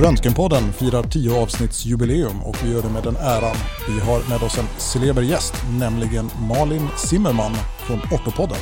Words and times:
Röntgenpodden 0.00 0.72
firar 0.72 1.02
10 1.02 1.42
avsnittsjubileum 1.42 2.42
och 2.42 2.56
vi 2.64 2.72
gör 2.72 2.82
det 2.82 2.88
med 2.88 3.02
den 3.02 3.16
äran. 3.16 3.56
Vi 3.88 4.00
har 4.00 4.28
med 4.28 4.42
oss 4.42 4.58
en 4.58 4.66
celeber 4.78 5.22
gäst, 5.22 5.54
nämligen 5.78 6.30
Malin 6.48 6.88
Zimmerman 6.96 7.52
från 7.86 7.98
Ortopodden. 7.98 8.56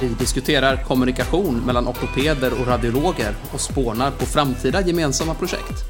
Vi 0.00 0.08
diskuterar 0.08 0.76
kommunikation 0.76 1.54
mellan 1.66 1.88
ortopeder 1.88 2.60
och 2.60 2.66
radiologer 2.66 3.34
och 3.54 3.60
spånar 3.60 4.10
på 4.10 4.26
framtida 4.26 4.80
gemensamma 4.80 5.34
projekt. 5.34 5.84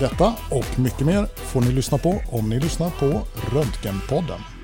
Detta 0.00 0.34
och 0.50 0.78
mycket 0.78 1.06
mer 1.06 1.26
får 1.36 1.60
ni 1.60 1.72
lyssna 1.72 1.98
på 1.98 2.20
om 2.30 2.48
ni 2.48 2.60
lyssnar 2.60 2.90
på 2.90 3.20
Röntgenpodden. 3.52 4.57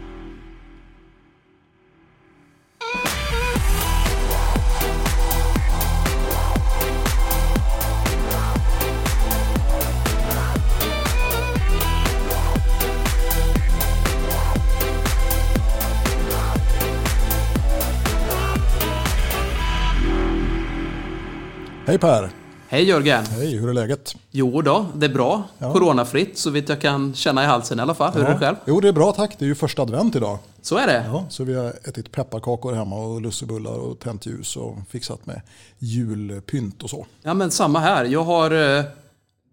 Hej 21.86 21.98
Per! 21.98 22.30
Hej 22.68 22.84
Jörgen! 22.84 23.24
Hej, 23.26 23.56
hur 23.56 23.68
är 23.68 23.72
läget? 23.72 24.16
Jo 24.30 24.62
då, 24.62 24.86
det 24.94 25.06
är 25.06 25.10
bra. 25.14 25.42
Ja. 25.58 25.72
Coronafritt 25.72 26.38
så 26.38 26.50
vitt 26.50 26.68
jag 26.68 26.80
kan 26.80 27.14
känna 27.14 27.42
i 27.42 27.46
halsen 27.46 27.78
i 27.78 27.82
alla 27.82 27.94
fall. 27.94 28.12
Hur 28.14 28.24
är 28.24 28.32
det 28.32 28.38
själv? 28.38 28.56
Jo, 28.66 28.80
det 28.80 28.88
är 28.88 28.92
bra 28.92 29.12
tack. 29.12 29.36
Det 29.38 29.44
är 29.44 29.46
ju 29.46 29.54
första 29.54 29.82
advent 29.82 30.16
idag. 30.16 30.38
Så 30.62 30.76
är 30.76 30.86
det. 30.86 31.04
Ja, 31.06 31.24
så 31.28 31.44
vi 31.44 31.54
har 31.54 31.66
ätit 31.88 32.12
pepparkakor 32.12 32.72
hemma 32.72 32.96
och 32.96 33.20
lussebullar 33.20 33.72
och 33.72 33.98
tänt 33.98 34.26
ljus 34.26 34.56
och 34.56 34.76
fixat 34.90 35.26
med 35.26 35.40
julpynt 35.78 36.82
och 36.82 36.90
så. 36.90 37.06
Ja 37.22 37.34
men 37.34 37.50
samma 37.50 37.78
här. 37.78 38.04
Jag 38.04 38.24
har 38.24 38.76
eh, 38.78 38.84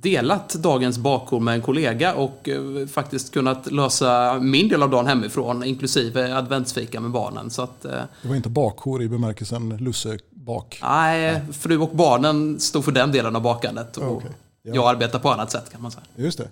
delat 0.01 0.49
dagens 0.53 0.97
bakord 0.97 1.41
med 1.41 1.53
en 1.53 1.61
kollega 1.61 2.13
och 2.13 2.49
eh, 2.49 2.87
faktiskt 2.87 3.33
kunnat 3.33 3.71
lösa 3.71 4.39
min 4.39 4.67
del 4.67 4.83
av 4.83 4.89
dagen 4.89 5.07
hemifrån, 5.07 5.63
inklusive 5.63 6.35
adventsfika 6.35 6.99
med 6.99 7.11
barnen. 7.11 7.49
Så 7.49 7.61
att, 7.61 7.85
eh, 7.85 7.91
Det 8.21 8.27
var 8.27 8.35
inte 8.35 8.49
bakhor 8.49 9.01
i 9.01 9.07
bemärkelsen 9.09 9.77
lussebak. 9.77 10.79
nej, 10.81 11.41
fru 11.51 11.77
och 11.77 11.95
barnen 11.95 12.59
stod 12.59 12.85
för 12.85 12.91
den 12.91 13.11
delen 13.11 13.35
av 13.35 13.41
bakandet. 13.41 13.97
Och 13.97 14.11
Okej. 14.17 14.29
Ja. 14.63 14.75
Jag 14.75 14.89
arbetar 14.89 15.19
på 15.19 15.29
annat 15.29 15.51
sätt 15.51 15.71
kan 15.71 15.81
man 15.81 15.91
säga. 15.91 16.03
Just 16.15 16.37
det. 16.37 16.47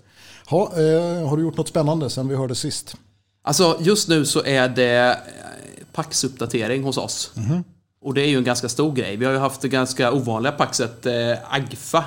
Ha, 0.50 0.63
eh, 0.63 1.28
har 1.30 1.38
du 1.38 1.44
gjort 1.44 1.58
något 1.58 1.67
spännande 1.67 2.09
sen 2.09 2.28
vi 2.28 2.36
hörde 2.36 2.56
sist? 2.56 2.95
Alltså 3.44 3.78
just 3.80 4.08
nu 4.09 4.25
så 4.25 4.44
är 4.44 4.69
det 4.69 5.09
eh, 5.09 5.16
Pax-uppdatering 5.94 6.84
hos 6.84 6.97
oss. 6.97 7.31
Och 8.02 8.13
det 8.13 8.22
är 8.22 8.28
ju 8.28 8.38
en 8.38 8.44
ganska 8.44 8.69
stor 8.69 8.91
grej. 8.91 9.17
Vi 9.17 9.25
har 9.25 9.31
ju 9.34 9.39
haft 9.39 9.61
det 9.61 9.67
ganska 9.67 10.11
ovanliga 10.13 10.52
Paxet 10.52 11.06
eh, 11.06 11.13
Agfa 11.50 12.03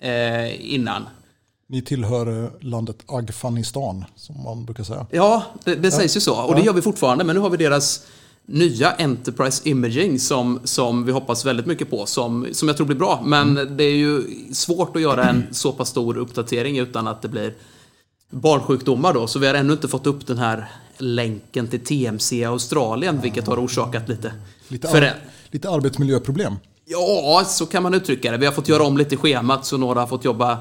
eh, 0.00 0.74
innan. 0.74 1.02
Ni 1.66 1.82
tillhör 1.82 2.52
landet 2.60 2.96
Afghanistan 3.06 4.04
som 4.16 4.42
man 4.42 4.64
brukar 4.64 4.84
säga. 4.84 5.06
Ja, 5.10 5.42
det, 5.64 5.74
det 5.74 5.90
sägs 5.90 6.16
ju 6.16 6.20
så. 6.20 6.42
Och 6.42 6.54
det 6.54 6.60
Ja. 6.60 6.66
gör 6.66 6.72
vi 6.72 6.82
fortfarande. 6.82 7.24
Men 7.24 7.36
nu 7.36 7.40
har 7.42 7.50
vi 7.50 7.56
deras 7.56 8.06
nya 8.46 8.92
Enterprise 8.92 9.68
Imaging 9.68 10.18
som, 10.18 10.60
som 10.64 11.04
vi 11.04 11.12
hoppas 11.12 11.44
väldigt 11.44 11.66
mycket 11.66 11.90
på. 11.90 12.06
Som, 12.06 12.46
som 12.52 12.68
jag 12.68 12.76
tror 12.76 12.86
blir 12.86 12.96
bra. 12.96 13.22
Men 13.24 13.58
Mm. 13.58 13.76
det 13.76 13.84
är 13.84 13.96
ju 13.96 14.22
svårt 14.52 14.96
att 14.96 15.02
göra 15.02 15.24
en 15.30 15.44
så 15.50 15.72
pass 15.72 15.88
stor 15.88 16.16
uppdatering 16.18 16.78
utan 16.78 17.08
att 17.08 17.22
det 17.22 17.28
blir 17.28 17.54
barnsjukdomar 18.30 19.14
då. 19.14 19.26
Så 19.26 19.38
vi 19.38 19.46
har 19.46 19.54
ännu 19.54 19.72
inte 19.72 19.88
fått 19.88 20.06
upp 20.06 20.26
den 20.26 20.38
här 20.38 20.68
länken 20.98 21.68
till 21.68 21.80
TMC 21.84 22.44
Australien, 22.44 23.20
vilket 23.20 23.46
har 23.46 23.64
orsakat 23.64 24.08
lite, 24.08 24.32
Lite, 24.68 24.88
ar- 24.88 25.14
lite 25.50 25.70
arbetsmiljöproblem. 25.70 26.54
Ja, 26.84 27.44
så 27.46 27.66
kan 27.66 27.82
man 27.82 27.94
uttrycka 27.94 28.30
det. 28.30 28.38
Vi 28.38 28.46
har 28.46 28.52
fått 28.52 28.68
göra 28.68 28.82
om 28.82 28.96
lite 28.96 29.16
schemat 29.16 29.66
så 29.66 29.76
några 29.76 30.00
har 30.00 30.06
fått 30.06 30.24
jobba 30.24 30.52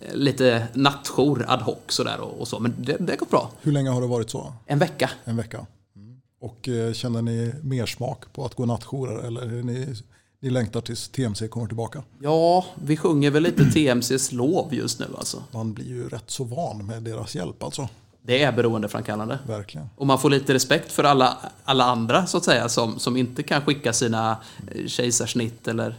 eh, 0.00 0.14
lite 0.14 0.66
nattjour 0.74 1.44
ad 1.48 1.60
hoc 1.62 1.78
sådär 1.88 2.20
och, 2.20 2.40
och 2.40 2.48
så. 2.48 2.58
Men 2.58 2.74
det, 2.78 2.96
det 3.00 3.16
går 3.16 3.26
bra. 3.26 3.50
Hur 3.62 3.72
länge 3.72 3.90
har 3.90 4.00
det 4.00 4.06
varit 4.06 4.30
så? 4.30 4.52
En 4.66 4.78
vecka. 4.78 5.10
En 5.24 5.36
vecka? 5.36 5.66
Mm. 5.96 6.20
Och 6.40 6.68
eh, 6.68 6.92
känner 6.92 7.22
ni 7.22 7.52
mer 7.62 7.86
smak 7.86 8.32
på 8.32 8.44
att 8.44 8.54
gå 8.54 8.66
nattjourer 8.66 9.26
eller 9.26 9.42
är 9.42 9.62
ni, 9.62 9.94
ni 10.40 10.50
längtar 10.50 10.80
tills 10.80 11.08
TMC 11.08 11.48
kommer 11.48 11.66
tillbaka? 11.66 12.02
Ja, 12.22 12.64
vi 12.84 12.96
sjunger 12.96 13.30
väl 13.30 13.42
lite 13.42 13.64
TMCs 13.64 14.32
lov 14.32 14.74
just 14.74 14.98
nu 14.98 15.06
alltså. 15.18 15.42
Man 15.50 15.72
blir 15.72 15.86
ju 15.86 16.08
rätt 16.08 16.30
så 16.30 16.44
van 16.44 16.86
med 16.86 17.02
deras 17.02 17.34
hjälp 17.34 17.62
alltså. 17.62 17.88
Det 18.24 18.42
är 18.42 18.52
beroendeframkallande. 18.52 19.38
Verkligen. 19.46 19.88
Och 19.96 20.06
man 20.06 20.18
får 20.18 20.30
lite 20.30 20.54
respekt 20.54 20.92
för 20.92 21.04
alla, 21.04 21.36
alla 21.64 21.84
andra 21.84 22.26
så 22.26 22.36
att 22.38 22.44
säga 22.44 22.68
som, 22.68 22.98
som 22.98 23.16
inte 23.16 23.42
kan 23.42 23.62
skicka 23.62 23.92
sina 23.92 24.36
eh, 24.74 24.86
kejsarsnitt 24.86 25.68
eller 25.68 25.94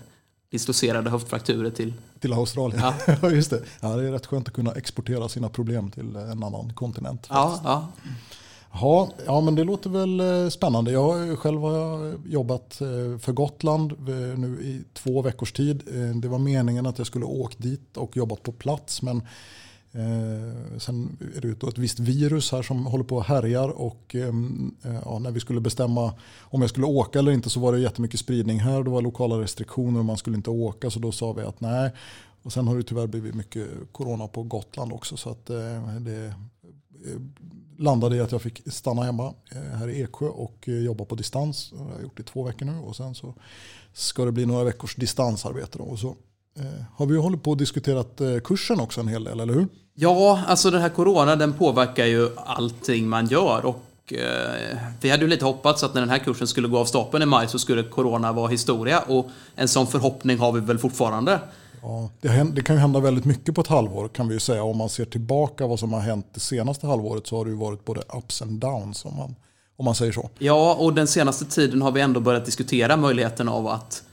dislocerade 0.51 1.09
höftfrakturer 1.09 1.69
till... 1.69 1.94
Till 2.19 2.34
Australien. 2.34 2.81
Ja. 3.22 3.29
just 3.31 3.50
det. 3.50 3.61
Ja, 3.81 3.88
det 3.95 4.07
är 4.07 4.11
rätt 4.11 4.25
skönt 4.25 4.47
att 4.47 4.53
kunna 4.53 4.72
exportera 4.72 5.29
sina 5.29 5.50
problem 5.50 5.91
till 5.91 6.16
en 6.16 6.44
annan 6.44 6.73
kontinent. 6.73 7.28
Ja, 7.29 7.59
ja. 7.63 7.88
Ja, 8.81 9.09
ja, 9.25 9.41
men 9.41 9.55
det 9.55 9.63
låter 9.63 9.90
väl 9.90 10.19
eh, 10.19 10.50
spännande. 10.50 10.91
Jag 10.91 11.40
själv 11.40 11.61
har 11.61 12.16
jobbat 12.25 12.81
eh, 12.81 13.19
för 13.19 13.31
Gotland 13.31 13.91
eh, 13.91 14.40
nu 14.40 14.59
i 14.61 14.84
två 14.94 15.22
veckors 15.22 15.51
tid. 15.51 15.84
Eh, 15.88 16.16
Det 16.16 16.28
var 16.28 16.40
meningen 16.40 16.85
att 16.85 16.97
jag 16.97 17.07
skulle 17.07 17.25
åkt 17.25 17.61
dit 17.61 17.97
och 17.97 18.17
jobbat 18.17 18.44
på 18.44 18.51
plats. 18.51 19.01
Men 19.01 19.22
eh, 19.94 20.78
sen 20.78 21.18
är 21.36 21.42
det 21.42 21.48
ju 21.48 21.54
ett 21.54 21.78
visst 21.78 22.00
virus 22.00 22.52
här 22.52 22.62
som 22.62 22.86
håller 22.86 23.04
på 23.04 23.16
och 23.16 23.24
härjar. 23.24 23.70
Och 23.70 24.16
ehm, 24.16 24.76
eh, 24.84 25.00
ja, 25.06 25.20
när 25.20 25.31
vi 25.31 25.40
skulle 25.40 25.62
bestämma 25.62 26.14
om 26.42 26.62
jag 26.62 26.70
skulle 26.70 26.86
åka 26.86 27.20
eller 27.20 27.31
inte 27.31 27.50
så 27.50 27.59
var 27.59 27.74
det 27.74 27.80
jättemycket 27.80 28.20
spridning 28.20 28.59
här. 28.59 28.84
Det 28.84 28.90
var 28.90 29.02
lokala 29.02 29.40
restriktioner 29.40 30.00
och 30.00 30.06
man 30.06 30.18
skulle 30.18 30.36
inte 30.36 30.50
åka. 30.50 30.90
Så 30.90 31.00
då 31.00 31.12
sa 31.12 31.34
vi 31.34 31.42
att 31.42 31.62
nej. 31.62 31.92
Och 32.44 32.53
sen 32.53 32.68
har 32.68 32.78
det 32.78 32.84
tyvärr 32.84 33.08
blivit 33.08 33.36
mycket 33.36 33.68
corona 33.92 34.28
på 34.28 34.44
Gotland 34.44 34.94
också. 34.94 35.18
Så 35.18 35.30
att 35.30 35.50
eh, 35.50 35.96
det 36.00 36.26
eh, 36.26 36.34
landade 37.78 38.16
i 38.16 38.20
att 38.20 38.32
jag 38.32 38.42
fick 38.42 38.74
stanna 38.74 39.03
hemma 39.03 39.34
eh, 39.52 39.62
här 39.62 39.90
i 39.90 40.02
Eksjö 40.02 40.28
och 40.28 40.70
eh, 40.70 40.80
jobba 40.80 41.06
på 41.06 41.16
distans. 41.16 41.70
Det 41.70 41.84
har 41.84 41.92
jag 41.92 42.02
gjort 42.02 42.20
i 42.20 42.24
två 42.24 42.44
veckor 42.44 42.66
nu 42.66 42.80
och 42.80 42.96
sen 42.96 43.16
så 43.16 43.34
ska 43.94 44.26
det 44.26 44.32
bli 44.32 44.46
några 44.46 44.64
veckors 44.64 44.96
distansarbete. 44.96 45.78
Då. 45.78 45.84
Och 45.84 46.00
så 46.00 46.16
har 46.96 47.06
vi 47.06 47.18
hållit 47.18 47.44
på 47.44 47.52
och 47.52 47.58
diskuterat 47.58 48.22
eh, 48.22 48.40
kursen 48.44 48.80
också 48.80 49.02
en 49.02 49.08
hel 49.08 49.24
del, 49.24 49.40
eller 49.40 49.53
hur? 49.53 49.68
Ja, 49.96 50.44
alltså 50.47 50.72
den 50.72 50.81
här 50.81 50.90
corona 50.90 51.36
den 51.36 51.53
påverkar 51.53 52.06
ju 52.06 52.30
allting 52.38 53.09
man 53.09 53.28
gör 53.28 53.66
och 53.66 54.14
eh, 54.14 54.78
vi 55.02 55.09
hade 55.09 55.24
ju 55.24 55.30
lite 55.30 55.46
hoppats 55.46 55.84
att 55.84 55.94
när 55.94 56.02
den 56.02 56.09
här 56.09 56.18
kursen 56.18 56.47
skulle 56.47 56.68
gå 56.68 56.80
av 56.80 56.86
stapeln 56.86 57.24
i 57.24 57.25
maj 57.25 57.47
så 57.47 57.59
skulle 57.59 57.84
corona 57.84 58.31
vara 58.31 58.47
historia 58.47 59.00
och 59.00 59.30
en 59.56 59.68
sån 59.68 59.88
förhoppning 59.88 60.38
har 60.38 60.52
vi 60.52 60.59
väl 60.59 60.78
fortfarande. 60.78 61.40
Ja, 61.81 62.09
det 62.22 62.62
kan 62.62 62.75
ju 62.75 62.80
hända 62.80 63.00
väldigt 63.00 63.25
mycket 63.25 63.56
på 63.56 63.62
ett 63.62 63.68
halvår 63.68 64.08
kan 64.08 64.28
vi 64.28 64.34
ju 64.34 64.40
säga. 64.40 64.64
Om 64.64 64.78
man 64.78 64.90
ser 64.90 65.06
tillbaka 65.06 65.68
vad 65.68 65.80
som 65.80 65.94
har 65.94 66.00
hänt 66.00 66.28
det 66.34 66.40
senaste 66.40 66.88
halvåret 66.88 67.28
så 67.28 67.38
har 67.38 67.46
det 67.46 67.52
ju 67.52 67.58
varit 67.58 67.85
både 67.85 68.02
ups 68.18 68.41
and 68.41 68.59
downs 68.59 69.06
om 69.06 69.18
man, 69.18 69.35
om 69.78 69.85
man 69.85 69.96
säger 69.96 70.12
så. 70.12 70.30
Ja, 70.40 70.75
och 70.80 70.94
den 70.94 71.08
senaste 71.08 71.46
tiden 71.46 71.81
har 71.81 71.91
vi 71.91 72.02
ändå 72.02 72.20
börjat 72.20 72.46
diskutera 72.46 72.97
möjligheten 72.97 73.50
av 73.50 73.68
att 73.68 74.03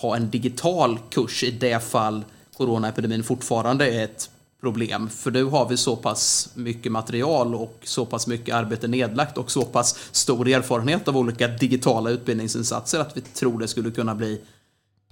ha 0.00 0.16
en 0.16 0.30
digital 0.30 0.98
kurs 1.10 1.44
i 1.44 1.50
det 1.50 1.80
fall 1.80 2.24
coronaepidemin 2.56 3.24
fortfarande 3.24 3.90
är 3.90 4.04
ett 4.04 4.30
problem. 4.60 5.08
För 5.08 5.30
nu 5.30 5.44
har 5.44 5.68
vi 5.68 5.76
så 5.76 5.96
pass 5.96 6.50
mycket 6.54 6.92
material 6.92 7.54
och 7.54 7.78
så 7.82 8.06
pass 8.06 8.26
mycket 8.26 8.54
arbete 8.54 8.88
nedlagt 8.88 9.38
och 9.38 9.50
så 9.50 9.64
pass 9.64 9.98
stor 10.10 10.48
erfarenhet 10.48 11.08
av 11.08 11.16
olika 11.16 11.48
digitala 11.48 12.10
utbildningsinsatser 12.10 13.00
att 13.00 13.16
vi 13.16 13.20
tror 13.20 13.58
det 13.58 13.68
skulle 13.68 13.90
kunna 13.90 14.14
bli 14.14 14.40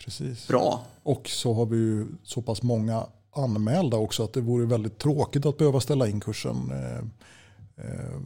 Precis. 0.05 0.49
bra. 0.49 0.85
Och 1.03 1.29
så 1.29 1.55
har 1.55 1.67
vi 1.67 1.77
ju 1.77 2.07
så 2.23 2.43
pass 2.43 2.63
många 2.63 3.07
anmälda 3.37 3.97
också 3.97 4.25
att 4.25 4.33
det 4.33 4.41
vore 4.41 4.67
väldigt 4.67 4.99
tråkigt 4.99 5.47
att 5.47 5.59
behöva 5.59 5.81
ställa 5.81 6.09
in 6.09 6.21
kursen 6.21 6.71
eh, 6.71 6.99
eh, 7.85 8.21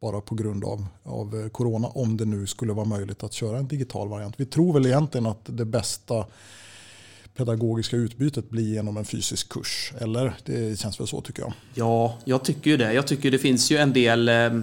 bara 0.00 0.20
på 0.20 0.34
grund 0.34 0.64
av, 0.64 0.86
av 1.02 1.40
eh, 1.40 1.48
corona 1.48 1.88
om 1.88 2.16
det 2.16 2.24
nu 2.24 2.46
skulle 2.46 2.72
vara 2.72 2.86
möjligt 2.86 3.22
att 3.22 3.32
köra 3.32 3.58
en 3.58 3.68
digital 3.68 4.08
variant. 4.08 4.34
Vi 4.38 4.46
tror 4.46 4.72
väl 4.72 4.86
egentligen 4.86 5.26
att 5.26 5.40
det 5.44 5.64
bästa 5.64 6.26
pedagogiska 7.36 7.96
utbytet 7.96 8.50
blir 8.50 8.74
genom 8.74 8.96
en 8.96 9.04
fysisk 9.04 9.48
kurs. 9.48 9.92
Eller? 10.00 10.34
Det 10.44 10.80
känns 10.80 11.00
väl 11.00 11.06
så 11.06 11.20
tycker 11.20 11.42
jag. 11.42 11.52
Ja, 11.74 12.18
jag 12.24 12.44
tycker 12.44 12.70
ju 12.70 12.76
det. 12.76 12.92
Jag 12.92 13.06
tycker 13.06 13.30
det 13.30 13.38
finns 13.38 13.70
ju 13.70 13.76
en 13.76 13.92
del, 13.92 14.28
eh, 14.28 14.60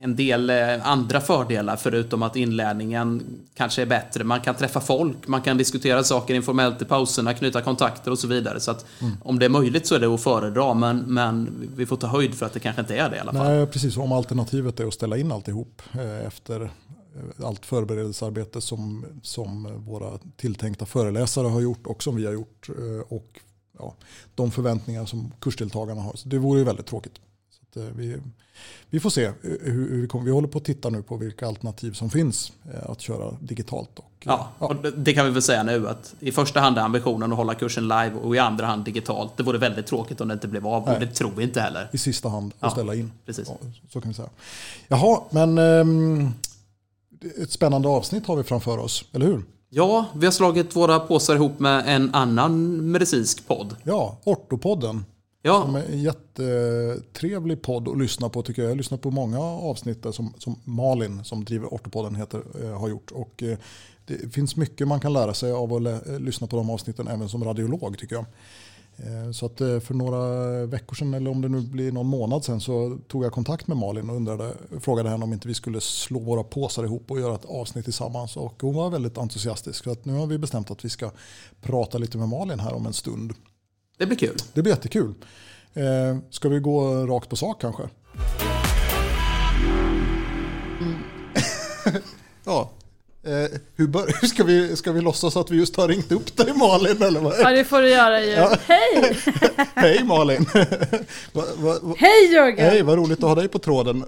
en 0.00 0.16
del 0.16 0.50
eh, 0.50 0.86
andra 0.86 1.20
fördelar 1.20 1.76
förutom 1.76 2.22
att 2.22 2.36
inlärningen 2.36 3.22
kanske 3.54 3.82
är 3.82 3.86
bättre. 3.86 4.24
Man 4.24 4.40
kan 4.40 4.54
träffa 4.54 4.80
folk, 4.80 5.28
man 5.28 5.42
kan 5.42 5.58
diskutera 5.58 6.04
saker 6.04 6.34
informellt 6.34 6.82
i 6.82 6.84
pauserna, 6.84 7.34
knyta 7.34 7.60
kontakter 7.60 8.10
och 8.10 8.18
så 8.18 8.26
vidare. 8.26 8.60
Så 8.60 8.70
att 8.70 8.86
om 9.22 9.38
det 9.38 9.44
är 9.44 9.50
möjligt 9.50 9.86
så 9.86 9.94
är 9.94 10.00
det 10.00 10.06
att 10.06 10.22
föredra, 10.22 10.74
men, 10.74 10.98
men 10.98 11.68
vi 11.76 11.86
får 11.86 11.96
ta 11.96 12.06
höjd 12.06 12.34
för 12.34 12.46
att 12.46 12.52
det 12.52 12.60
kanske 12.60 12.80
inte 12.80 12.96
är 12.96 13.10
det 13.10 13.16
i 13.16 13.18
alla 13.18 13.32
fall. 13.32 13.56
Nej, 13.56 13.66
precis. 13.66 13.96
Om 13.96 14.12
alternativet 14.12 14.80
är 14.80 14.86
att 14.86 14.94
ställa 14.94 15.16
in 15.16 15.32
alltihop 15.32 15.82
eh, 15.92 16.26
efter 16.26 16.60
eh, 16.62 17.46
allt 17.46 17.66
förberedelsearbete 17.66 18.60
som, 18.60 19.04
som 19.22 19.84
våra 19.86 20.18
tilltänkta 20.36 20.86
föreläsare 20.86 21.46
har 21.46 21.60
gjort 21.60 21.86
och 21.86 22.02
som 22.02 22.16
vi 22.16 22.26
har 22.26 22.32
gjort. 22.32 22.68
Och 23.08 23.40
ja, 23.78 23.94
de 24.34 24.50
förväntningar 24.50 25.06
som 25.06 25.32
kursdeltagarna 25.40 26.00
har. 26.00 26.12
Så 26.14 26.28
det 26.28 26.38
vore 26.38 26.58
ju 26.58 26.64
väldigt 26.64 26.86
tråkigt. 26.86 27.14
Att, 27.70 27.76
eh, 27.76 27.82
vi, 27.96 28.16
vi 28.90 29.00
får 29.00 29.10
se 29.10 29.32
hur, 29.42 29.58
hur 29.90 30.00
vi 30.00 30.08
kommer. 30.08 30.24
Vi 30.24 30.30
håller 30.30 30.48
på 30.48 30.58
att 30.58 30.64
titta 30.64 30.90
nu 30.90 31.02
på 31.02 31.16
vilka 31.16 31.46
alternativ 31.46 31.92
som 31.92 32.10
finns 32.10 32.52
eh, 32.74 32.90
att 32.90 33.00
köra 33.00 33.36
digitalt. 33.40 33.98
Och, 33.98 34.04
Ja, 34.24 34.48
och 34.58 34.76
det- 34.96 35.12
kan 35.14 35.24
vi 35.26 35.30
väl 35.32 35.42
säga 35.42 35.62
nu 35.62 35.88
att 35.88 36.14
i 36.20 36.32
första 36.32 36.60
hand 36.60 36.78
är 36.78 36.82
ambitionen 36.82 37.32
att 37.32 37.38
hålla 37.38 37.54
kursen 37.54 37.82
live 37.82 38.12
och 38.22 38.36
i 38.36 38.38
andra 38.38 38.66
hand 38.66 38.84
digitalt. 38.84 39.36
Det 39.36 39.42
vore 39.42 39.58
väldigt 39.58 39.86
tråkigt 39.86 40.20
om 40.20 40.28
det 40.28 40.34
inte 40.34 40.48
blev 40.48 40.66
av 40.66 40.82
och 40.82 40.88
Nej. 40.88 41.00
det 41.00 41.06
tror 41.06 41.30
vi 41.36 41.42
inte 41.44 41.60
heller. 41.60 41.88
I 41.92 41.98
sista 41.98 42.28
hand 42.28 42.52
att 42.52 42.56
Ja, 42.60 42.70
ställa 42.70 42.94
in. 42.94 43.12
precis. 43.26 43.48
Ja, 43.48 43.56
så 43.92 44.00
kan 44.00 44.08
vi 44.10 44.14
säga. 44.14 44.28
Jaha, 44.88 45.20
men 45.30 45.58
ehm, 45.58 46.28
ett 47.42 47.50
spännande 47.50 47.88
avsnitt 47.88 48.26
har 48.26 48.36
vi 48.36 48.42
framför 48.44 48.78
oss, 48.78 49.04
eller 49.12 49.26
hur? 49.26 49.42
Ja, 49.70 50.06
vi 50.14 50.26
har 50.26 50.32
slagit 50.32 50.76
våra 50.76 51.00
påsar 51.00 51.34
ihop 51.34 51.58
med 51.58 51.84
en 51.86 52.14
annan 52.14 52.76
medicinsk 52.90 53.46
podd. 53.48 53.76
Ja, 53.84 54.16
Ortopodden. 54.24 55.04
Ja, 55.42 55.62
Som 55.62 55.74
är 55.74 55.84
en 55.84 56.02
jättetrevlig 56.02 57.62
podd 57.62 57.88
att 57.88 57.98
lyssna 57.98 58.28
på 58.28 58.42
tycker 58.42 58.62
jag. 58.62 58.66
Jag 58.66 58.72
har 58.72 58.76
lyssnat 58.76 59.00
på 59.02 59.10
många 59.10 59.40
avsnitt 59.40 60.02
där 60.02 60.12
som, 60.12 60.34
som 60.38 60.56
Malin 60.64 61.24
som 61.24 61.44
driver 61.44 61.66
Ortopodden 61.74 62.14
heter, 62.14 62.42
eh, 62.64 62.80
har 62.80 62.88
gjort. 62.88 63.10
Och, 63.10 63.42
eh, 63.42 63.58
det 64.06 64.32
finns 64.34 64.56
mycket 64.56 64.88
man 64.88 65.00
kan 65.00 65.12
lära 65.12 65.34
sig 65.34 65.52
av 65.52 65.74
att 65.74 65.82
lä- 65.82 66.00
eh, 66.14 66.20
lyssna 66.20 66.46
på 66.46 66.56
de 66.56 66.70
avsnitten 66.70 67.08
även 67.08 67.28
som 67.28 67.44
radiolog 67.44 67.98
tycker 67.98 68.16
jag. 68.16 68.24
Så 69.34 69.46
att 69.46 69.58
för 69.58 69.94
några 69.94 70.20
veckor 70.66 70.94
sedan 70.94 71.14
eller 71.14 71.30
om 71.30 71.40
det 71.40 71.48
nu 71.48 71.60
blir 71.60 71.92
någon 71.92 72.06
månad 72.06 72.44
sedan 72.44 72.60
så 72.60 72.98
tog 73.08 73.24
jag 73.24 73.32
kontakt 73.32 73.66
med 73.66 73.76
Malin 73.76 74.10
och 74.10 74.16
undrade, 74.16 74.52
frågade 74.80 75.08
henne 75.10 75.24
om 75.24 75.32
inte 75.32 75.48
vi 75.48 75.54
skulle 75.54 75.80
slå 75.80 76.18
våra 76.20 76.42
påsar 76.44 76.84
ihop 76.84 77.10
och 77.10 77.20
göra 77.20 77.34
ett 77.34 77.44
avsnitt 77.44 77.84
tillsammans. 77.84 78.36
Och 78.36 78.54
hon 78.62 78.74
var 78.74 78.90
väldigt 78.90 79.18
entusiastisk. 79.18 79.84
Så 79.84 79.90
att 79.90 80.04
nu 80.04 80.12
har 80.12 80.26
vi 80.26 80.38
bestämt 80.38 80.70
att 80.70 80.84
vi 80.84 80.88
ska 80.88 81.10
prata 81.62 81.98
lite 81.98 82.18
med 82.18 82.28
Malin 82.28 82.60
här 82.60 82.74
om 82.74 82.86
en 82.86 82.92
stund 82.92 83.32
det 83.98 84.06
blir 84.06 84.18
kul. 84.18 84.36
Det 84.52 84.62
blir 84.62 84.72
jättekul. 84.72 85.14
Eh, 85.74 86.18
ska 86.30 86.48
vi 86.48 86.58
gå 86.58 87.06
rakt 87.06 87.28
på 87.28 87.36
sak 87.36 87.60
kanske? 87.60 87.82
Mm. 90.80 90.98
ja. 92.44 92.70
Eh, 93.22 93.58
hur, 93.76 93.86
bör, 93.86 94.26
ska, 94.26 94.44
vi, 94.44 94.76
ska 94.76 94.92
vi 94.92 95.00
låtsas 95.00 95.36
att 95.36 95.50
vi 95.50 95.56
just 95.56 95.76
har 95.76 95.88
ringt 95.88 96.12
upp 96.12 96.36
dig 96.36 96.52
Malin? 96.54 97.02
Eller 97.02 97.20
vad? 97.20 97.34
Ja, 97.40 97.50
det 97.50 97.64
får 97.64 97.82
du 97.82 97.88
göra 97.88 98.24
ju. 98.24 98.30
Ja. 98.30 98.56
Hej! 98.66 99.18
Hej 99.74 100.04
Malin! 100.04 100.46
va, 101.32 101.44
va, 101.56 101.78
va, 101.82 101.94
Hej 101.98 102.32
Jörgen! 102.32 102.70
hej, 102.70 102.82
vad 102.82 102.98
roligt 102.98 103.18
att 103.18 103.28
ha 103.28 103.34
dig 103.34 103.48
på 103.48 103.58
tråden. 103.58 104.04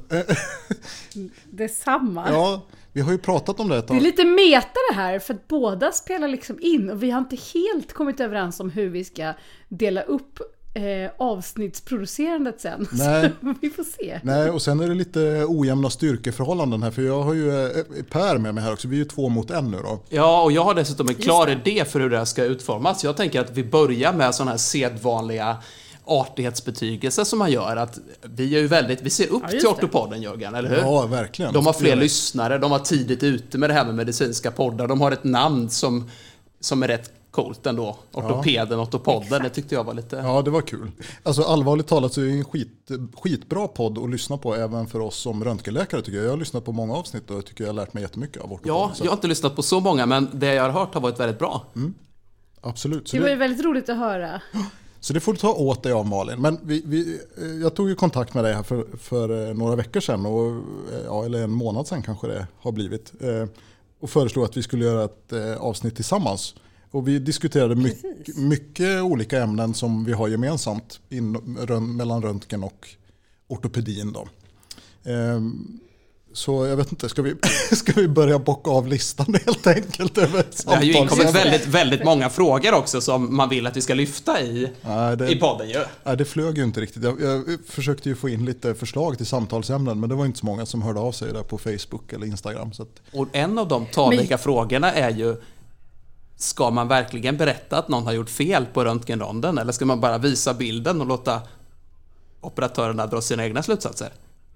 Detsamma. 1.51 2.31
ja, 2.31 2.63
vi 2.93 3.01
har 3.01 3.13
ju 3.13 3.19
pratat 3.19 3.61
om 3.61 3.69
det 3.69 3.77
ett 3.77 3.89
Det 3.89 3.93
är 3.95 3.97
tag. 3.99 4.03
lite 4.03 4.25
meta 4.25 4.79
det 4.91 4.95
här, 4.97 5.19
för 5.19 5.35
att 5.35 5.49
båda 5.49 5.93
spelar 5.93 6.29
liksom 6.29 6.59
in 6.61 6.91
och 6.91 7.03
vi 7.03 7.11
har 7.11 7.19
inte 7.19 7.37
helt 7.55 7.93
kommit 7.93 8.21
överens 8.21 8.61
om 8.61 8.71
hur 8.71 8.89
vi 8.89 9.05
ska 9.05 9.33
dela 9.69 10.03
upp 10.03 10.39
eh, 10.75 11.11
avsnittsproducerandet 11.19 12.61
sen. 12.61 12.87
Nej. 12.93 13.31
Så 13.41 13.55
vi 13.61 13.71
får 13.71 13.85
se. 13.85 14.21
Nej, 14.23 14.51
och 14.51 14.63
sen 14.63 14.81
är 14.81 14.89
det 14.89 14.95
lite 14.95 15.45
ojämna 15.49 15.91
styrkeförhållanden 15.91 16.83
här. 16.83 16.91
För 16.91 17.03
jag 17.03 17.23
har 17.23 17.35
ju 17.35 17.65
eh, 17.67 17.85
Per 18.11 18.39
med 18.39 18.55
mig 18.55 18.65
här 18.65 18.73
också. 18.73 18.89
Vi 18.89 18.97
är 18.97 18.99
ju 18.99 19.05
två 19.05 19.29
mot 19.29 19.51
en 19.51 19.71
nu 19.71 19.77
då. 19.79 20.03
Ja, 20.09 20.43
och 20.43 20.53
jag 20.53 20.65
har 20.65 20.75
dessutom 20.75 21.09
en 21.09 21.15
klar 21.15 21.51
idé 21.51 21.85
för 21.85 22.01
hur 22.01 22.11
det 22.11 22.19
här 22.19 22.25
ska 22.25 22.45
utformas. 22.45 23.05
Jag 23.05 23.17
tänker 23.17 23.41
att 23.41 23.51
vi 23.57 23.65
börjar 23.65 24.13
med 24.13 24.35
sådana 24.35 24.51
här 24.51 24.59
sedvanliga 24.59 25.57
artighetsbetygelser 26.11 27.25
som 27.25 27.39
man 27.39 27.53
gör. 27.53 27.77
Att 27.77 27.99
vi 28.23 28.55
är 28.57 28.61
ju 28.61 28.67
väldigt, 28.67 29.03
vi 29.03 29.11
ser 29.11 29.27
upp 29.33 29.43
Ja, 29.43 29.49
till. 29.49 29.67
Ortopodden 29.67 30.23
Jörgen, 30.23 30.55
eller 30.55 30.69
hur? 30.69 30.77
Ja, 30.77 31.07
verkligen. 31.07 31.53
De 31.53 31.67
har 31.67 31.73
fler 31.73 31.97
lyssnare, 31.97 32.59
de 32.59 32.71
var 32.71 32.79
tidigt 32.79 33.23
ute 33.23 33.59
med 33.59 33.71
det 33.71 33.75
här 33.75 33.85
med 33.85 33.95
medicinska 33.95 34.51
poddar. 34.51 34.89
De 34.89 35.01
har 35.01 35.13
ett 35.13 35.25
namn 35.25 35.71
som, 35.71 36.11
som 36.61 36.83
är 36.83 36.89
rätt 36.89 37.13
coolt 37.31 37.67
ändå. 37.67 37.97
Ortopeden, 38.13 38.81
Ortopodden, 38.81 39.43
det 39.43 39.49
tyckte 39.49 39.75
jag 39.75 39.85
var 39.85 39.95
lite... 39.95 40.17
Ja, 40.17 40.43
det 40.43 40.51
var 40.51 40.61
kul. 40.61 40.91
Alltså 41.23 41.43
allvarligt 41.43 41.87
talat 41.87 42.13
så 42.13 42.21
är 42.21 42.25
det 42.25 42.31
en 42.33 42.45
skit, 42.45 42.91
skitbra 43.23 43.69
podd 43.69 43.99
att 43.99 44.11
lyssna 44.11 44.37
på 44.37 44.55
även 44.57 44.87
för 44.87 45.01
oss 45.01 45.17
som 45.17 45.45
röntgenläkare 45.45 46.03
tycker 46.03 46.17
jag. 46.19 46.27
Jag 46.27 46.31
har 46.31 46.37
lyssnat 46.37 46.65
på 46.65 46.73
många 46.73 46.95
avsnitt 46.95 47.31
och 47.31 47.37
jag 47.37 47.47
tycker 47.47 47.65
jag 47.65 47.69
har 47.69 47.75
lärt 47.75 47.95
mig 47.95 48.03
jättemycket 48.03 48.43
av 48.43 48.53
Ortopodden. 48.53 48.77
Ja, 48.77 48.91
Så 48.95 49.05
jag 49.05 49.11
har 49.11 49.17
inte 49.17 49.27
lyssnat 49.29 49.57
på 49.57 49.63
så 49.63 49.81
många, 49.81 50.07
men 50.07 50.29
det 50.33 50.55
jag 50.55 50.63
har 50.63 50.71
hört 50.71 50.95
har 50.95 51.01
varit 51.01 51.21
väldigt 51.21 51.39
bra. 51.39 51.65
Absolut. 52.61 53.09
Så 53.09 53.17
Det 53.17 53.23
var 53.23 53.29
ju 53.29 53.35
det, 53.35 53.39
väldigt 53.39 53.65
roligt 53.65 53.89
att 53.89 53.97
höra. 53.97 54.41
Så 55.01 55.13
det 55.13 55.21
får 55.21 55.33
du 55.33 55.39
ta 55.39 55.53
åt 55.53 55.83
dig 55.83 55.93
av 55.93 56.07
Malin. 56.07 56.41
Men 56.41 56.59
vi, 56.63 56.83
vi, 56.87 57.21
eh, 57.39 57.47
jag 57.47 57.75
tog 57.75 57.89
ju 57.89 57.95
kontakt 57.95 58.35
med 58.35 58.45
dig 58.45 58.55
här 58.55 58.63
för, 58.63 58.87
för 58.99 59.49
eh, 59.49 59.55
några 59.55 59.77
veckor 59.77 60.01
sedan, 60.01 60.27
och, 60.27 60.47
eh, 60.93 61.05
ja, 61.05 61.25
eller 61.25 61.43
en 61.43 61.51
månad 61.51 61.87
sedan 61.87 62.03
kanske 62.03 62.27
det 62.27 62.47
har 62.59 62.73
blivit. 62.73 63.13
Och 64.01 64.11
föreslog 64.11 64.45
att 64.45 64.57
vi 64.57 64.63
skulle 64.63 64.85
göra 64.85 65.05
ett 65.05 65.59
avsnitt 65.59 65.97
tillsammans. 65.97 66.55
Och 66.91 67.09
vi 67.09 67.19
diskuterade 67.19 67.75
mycket, 67.75 68.37
mycket 68.37 69.03
olika 69.03 69.43
ämnen 69.43 69.75
som 69.75 70.05
vi 70.05 70.13
har 70.13 70.29
gemensamt 70.29 71.01
in, 71.09 71.57
rön, 71.61 71.97
mellan 71.97 72.23
röntgen 72.23 72.65
och 72.65 72.89
ortopedin. 73.49 74.13
Då. 74.13 74.29
Ehm, 75.11 75.81
Så 76.33 76.67
jag 76.67 76.77
vet 76.77 76.93
inte, 76.93 77.09
ska 77.09 77.23
vi, 77.23 77.35
ska 77.77 77.93
vi 77.93 78.09
börja 78.09 78.39
bocka 78.39 78.71
av 78.71 78.87
listan 78.87 79.35
helt 79.47 79.67
enkelt? 79.67 80.19
Över 80.19 80.45
Det 80.65 80.75
har 80.75 80.83
ju 80.83 80.93
inkommit 80.93 81.35
väldigt, 81.35 81.67
väldigt 81.67 82.05
många 82.05 82.31
frågor 82.31 82.75
också 82.75 83.01
som 83.01 83.37
man 83.37 83.49
vill 83.49 83.67
att 83.67 83.77
vi 83.77 83.81
ska 83.81 83.95
lyfta 83.95 84.41
i, 84.41 84.73
Nej, 84.83 85.17
det, 85.17 85.31
i 85.33 85.37
podden 85.37 85.69
ju. 85.69 85.85
nej, 86.05 86.17
det 86.17 86.25
flög 86.25 86.59
ju 86.59 86.65
inte 86.65 86.81
riktigt. 86.81 87.03
Jag, 87.03 87.21
jag 87.21 87.45
försökte 87.69 88.09
ju 88.09 88.17
få 88.17 88.29
in 88.29 88.45
lite 88.45 88.75
förslag 88.75 89.17
till 89.17 89.27
samtalsämnen 89.27 90.01
men 90.01 90.09
det 90.09 90.15
var 90.15 90.27
inte 90.27 90.39
så 90.39 90.47
många 90.47 90.67
som 90.67 90.83
hörde 90.83 91.01
av 91.01 91.13
sig 91.13 91.33
där 91.33 91.43
på 91.43 91.59
Facebook 91.59 92.13
eller 92.13 92.27
Instagram. 92.27 92.73
Så 92.73 92.83
att, 92.83 93.03
Och 93.13 93.29
en 93.33 93.59
av 93.59 93.69
de 93.69 93.87
talrika 93.87 94.39
frågorna 94.39 94.93
är 94.93 95.11
ju 95.11 95.37
Ska 96.37 96.71
man 96.71 96.89
verkligen 96.89 97.37
berätta 97.37 97.79
att 97.79 97.89
någon 97.89 98.07
har 98.07 98.13
gjort 98.13 98.31
fel 98.31 98.67
på 98.67 98.85
röntgenronden 98.85 99.59
eller 99.59 99.73
ska 99.73 99.85
man 99.85 100.01
bara 100.01 100.19
visa 100.19 100.55
bilden 100.55 101.01
och 101.01 101.07
låta 101.07 101.41
operatörerna 102.41 103.07
dra 103.07 103.21
sina 103.21 103.45
egna 103.45 103.63
slutsatser? 103.63 104.13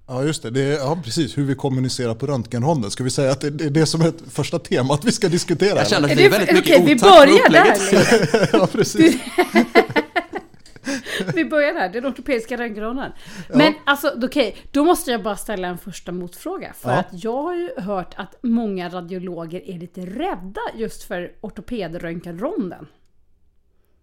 Ja, 0.06 0.24
just 0.24 0.42
det. 0.42 0.50
det 0.50 0.60
är, 0.60 0.72
ja, 0.78 0.98
precis. 1.04 1.38
Hur 1.38 1.44
vi 1.44 1.54
kommunicerar 1.54 2.14
på 2.14 2.26
röntgenronden. 2.26 2.90
Ska 2.90 3.04
vi 3.04 3.10
säga 3.10 3.30
att 3.32 3.40
det, 3.40 3.50
det 3.50 3.64
är 3.64 3.70
det 3.70 3.86
som 3.86 4.00
är 4.00 4.08
ett 4.08 4.22
första 4.30 4.58
tema 4.58 4.94
att 4.94 5.04
vi 5.04 5.12
ska 5.12 5.28
diskutera? 5.28 5.78
Jag 5.78 5.88
känner 5.88 6.08
att 6.10 6.16
det 6.16 6.24
är 6.24 6.30
väldigt 6.30 6.52
mycket 6.54 6.80
vi 6.86 6.94
otakt 6.94 7.02
på 7.02 7.08
börjar 7.08 7.48
där. 7.50 8.48
ja, 8.58 8.66
precis. 8.66 9.16
Vi 11.34 11.44
börjar 11.44 11.74
där, 11.74 11.88
den 11.88 12.06
ortopediska 12.06 12.56
röntgenronden. 12.56 13.12
Men 13.48 13.74
alltså, 13.86 14.12
okej, 14.22 14.56
då 14.70 14.84
måste 14.84 15.10
jag 15.10 15.22
bara 15.22 15.36
ställa 15.36 15.68
en 15.68 15.78
första 15.78 16.12
motfråga. 16.12 16.72
För 16.72 16.90
Ja. 16.90 16.96
att 16.96 17.06
jag 17.24 17.42
har 17.42 17.54
ju 17.54 17.70
hört 17.76 18.14
att 18.16 18.34
många 18.42 18.88
radiologer 18.88 19.68
är 19.68 19.78
lite 19.78 20.00
rädda 20.00 20.60
just 20.76 21.02
för 21.02 21.32
ortopedröntgenronden. 21.40 22.86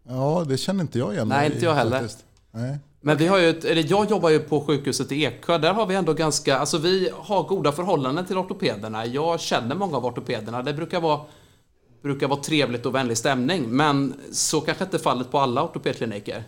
Ja, 0.07 0.45
det 0.49 0.57
känner 0.57 0.81
inte 0.81 0.99
jag 0.99 1.13
igen 1.13 1.27
Nej, 1.27 1.51
inte 1.53 1.65
jag 1.65 1.73
heller. 1.75 1.99
faktiskt. 1.99 2.25
Nej. 2.51 2.77
Men 3.03 3.17
vi 3.17 3.27
har 3.27 3.39
ju, 3.39 3.49
ett, 3.49 3.65
eller 3.65 3.85
jag 3.87 4.11
jobbar 4.11 4.29
ju 4.29 4.39
på 4.39 4.61
sjukhuset 4.61 5.11
i 5.11 5.25
Eksjö, 5.25 5.57
där 5.57 5.73
har 5.73 5.85
vi 5.85 5.95
ändå 5.95 6.13
ganska, 6.13 6.57
alltså 6.57 6.77
vi 6.77 7.09
har 7.15 7.43
goda 7.43 7.71
förhållanden 7.71 8.25
till 8.25 8.37
ortopederna. 8.37 9.05
Jag 9.05 9.39
känner 9.39 9.75
många 9.75 9.97
av 9.97 10.05
ortopederna, 10.05 10.61
det 10.61 10.73
brukar 10.73 11.01
vara, 11.01 11.21
brukar 12.03 12.27
vara 12.27 12.39
trevligt 12.39 12.85
och 12.85 12.95
vänlig 12.95 13.17
stämning, 13.17 13.69
men 13.69 14.13
så 14.31 14.61
kanske 14.61 14.83
inte 14.83 14.97
är 14.97 15.01
fallet 15.01 15.31
på 15.31 15.39
alla 15.39 15.63
ortopedkliniker. 15.63 16.43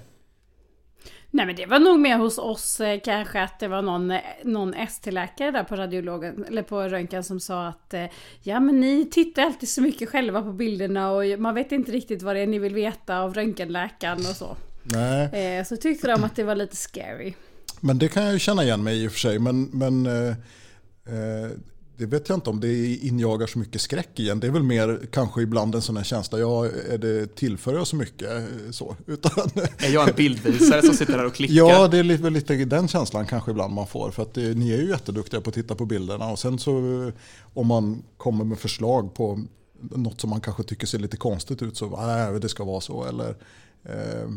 Nej 1.35 1.45
men 1.45 1.55
det 1.55 1.65
var 1.65 1.79
nog 1.79 1.99
mer 1.99 2.17
hos 2.17 2.37
oss 2.37 2.79
eh, 2.79 2.99
kanske 2.99 3.41
att 3.41 3.59
det 3.59 3.67
var 3.67 3.81
någon, 3.81 4.13
någon 4.43 4.73
ST-läkare 4.73 5.51
där 5.51 5.63
på 5.63 5.75
radiologen, 5.75 6.45
eller 6.47 6.63
på 6.63 6.81
röntgen 6.81 7.23
som 7.23 7.39
sa 7.39 7.67
att 7.67 7.93
eh, 7.93 8.05
Ja 8.41 8.59
men 8.59 8.79
ni 8.79 9.09
tittar 9.11 9.43
alltid 9.43 9.69
så 9.69 9.81
mycket 9.81 10.09
själva 10.09 10.41
på 10.41 10.51
bilderna 10.51 11.11
och 11.11 11.39
man 11.39 11.55
vet 11.55 11.71
inte 11.71 11.91
riktigt 11.91 12.21
vad 12.21 12.35
det 12.35 12.41
är 12.41 12.47
ni 12.47 12.59
vill 12.59 12.73
veta 12.73 13.19
av 13.19 13.33
röntgenläkaren 13.33 14.17
och 14.17 14.35
så. 14.35 14.55
Nej. 14.83 15.57
Eh, 15.57 15.65
så 15.65 15.77
tyckte 15.77 16.07
de 16.07 16.23
att 16.23 16.35
det 16.35 16.43
var 16.43 16.55
lite 16.55 16.75
scary. 16.75 17.33
Men 17.79 17.99
det 17.99 18.07
kan 18.07 18.23
jag 18.23 18.33
ju 18.33 18.39
känna 18.39 18.63
igen 18.63 18.83
mig 18.83 19.03
i 19.03 19.07
och 19.07 19.11
för 19.11 19.19
sig. 19.19 19.39
Men, 19.39 19.63
men 19.63 20.05
eh, 20.05 20.29
eh, 21.05 21.51
det 21.97 22.05
vet 22.05 22.29
jag 22.29 22.37
inte 22.37 22.49
om 22.49 22.59
det 22.59 22.95
injagar 22.95 23.47
så 23.47 23.59
mycket 23.59 23.81
skräck 23.81 24.19
igen. 24.19 24.39
Det 24.39 24.47
är 24.47 24.51
väl 24.51 24.63
mer 24.63 24.99
kanske 25.11 25.41
ibland 25.41 25.75
en 25.75 25.81
sån 25.81 25.97
här 25.97 26.03
känsla. 26.03 26.39
Ja, 26.39 26.65
är 26.65 26.97
det 26.97 27.35
tillför 27.35 27.73
jag 27.73 27.87
så 27.87 27.95
mycket? 27.95 28.29
Så, 28.71 28.95
utan, 29.07 29.49
Är 29.77 29.93
jag 29.93 30.09
en 30.09 30.15
bildvisare 30.15 30.81
som 30.81 30.93
sitter 30.93 31.17
där 31.17 31.25
och 31.25 31.33
klickar? 31.33 31.55
ja, 31.55 31.87
det 31.87 31.97
är 31.97 32.03
lite, 32.03 32.23
väl 32.23 32.33
lite 32.33 32.65
den 32.65 32.87
känslan 32.87 33.25
kanske 33.25 33.51
ibland 33.51 33.73
man 33.73 33.87
får. 33.87 34.11
För 34.11 34.23
att 34.23 34.33
det, 34.33 34.57
ni 34.57 34.71
är 34.71 34.77
ju 34.77 34.89
jätteduktiga 34.89 35.41
på 35.41 35.49
att 35.49 35.55
titta 35.55 35.75
på 35.75 35.85
bilderna. 35.85 36.31
Och 36.31 36.39
sen 36.39 36.59
så 36.59 37.11
om 37.53 37.67
man 37.67 38.03
kommer 38.17 38.45
med 38.45 38.59
förslag 38.59 39.13
på 39.13 39.39
något 39.79 40.21
som 40.21 40.29
man 40.29 40.41
kanske 40.41 40.63
tycker 40.63 40.87
ser 40.87 40.99
lite 40.99 41.17
konstigt 41.17 41.61
ut 41.61 41.77
så 41.77 42.05
nej, 42.05 42.39
det 42.39 42.49
ska 42.49 42.63
vara 42.63 42.81
så. 42.81 43.05
Eller, 43.05 43.35
eh, 43.83 44.29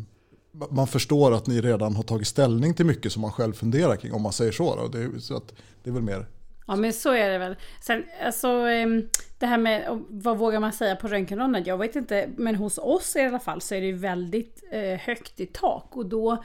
man 0.70 0.86
förstår 0.86 1.34
att 1.34 1.46
ni 1.46 1.60
redan 1.60 1.96
har 1.96 2.02
tagit 2.02 2.26
ställning 2.26 2.74
till 2.74 2.86
mycket 2.86 3.12
som 3.12 3.22
man 3.22 3.32
själv 3.32 3.52
funderar 3.52 3.96
kring 3.96 4.12
om 4.12 4.22
man 4.22 4.32
säger 4.32 4.52
så. 4.52 4.76
Då. 4.76 4.88
Det, 4.88 4.98
är- 5.04 5.18
så 5.18 5.36
att 5.36 5.52
det 5.84 5.90
är 5.90 5.94
väl 5.94 6.02
mer 6.02 6.26
Ja 6.68 6.76
men 6.76 6.92
så 6.92 7.12
är 7.12 7.30
det 7.30 7.38
väl. 7.38 7.56
Sen 7.80 8.04
alltså 8.24 8.48
ehm, 8.48 9.08
det 9.38 9.46
här 9.46 9.58
med 9.58 10.02
vad 10.08 10.38
vågar 10.38 10.60
man 10.60 10.72
säga 10.72 10.96
på 10.96 11.08
röntgenronden? 11.08 11.64
Jag 11.66 11.78
vet 11.78 11.96
inte. 11.96 12.28
Men 12.36 12.54
hos 12.54 12.78
oss 12.78 13.16
i 13.16 13.20
alla 13.20 13.38
fall 13.38 13.60
så 13.60 13.74
är 13.74 13.80
det 13.80 13.92
väldigt 13.92 14.62
eh, 14.72 14.82
högt 15.00 15.40
i 15.40 15.46
tak. 15.46 15.96
Och 15.96 16.06
då 16.06 16.44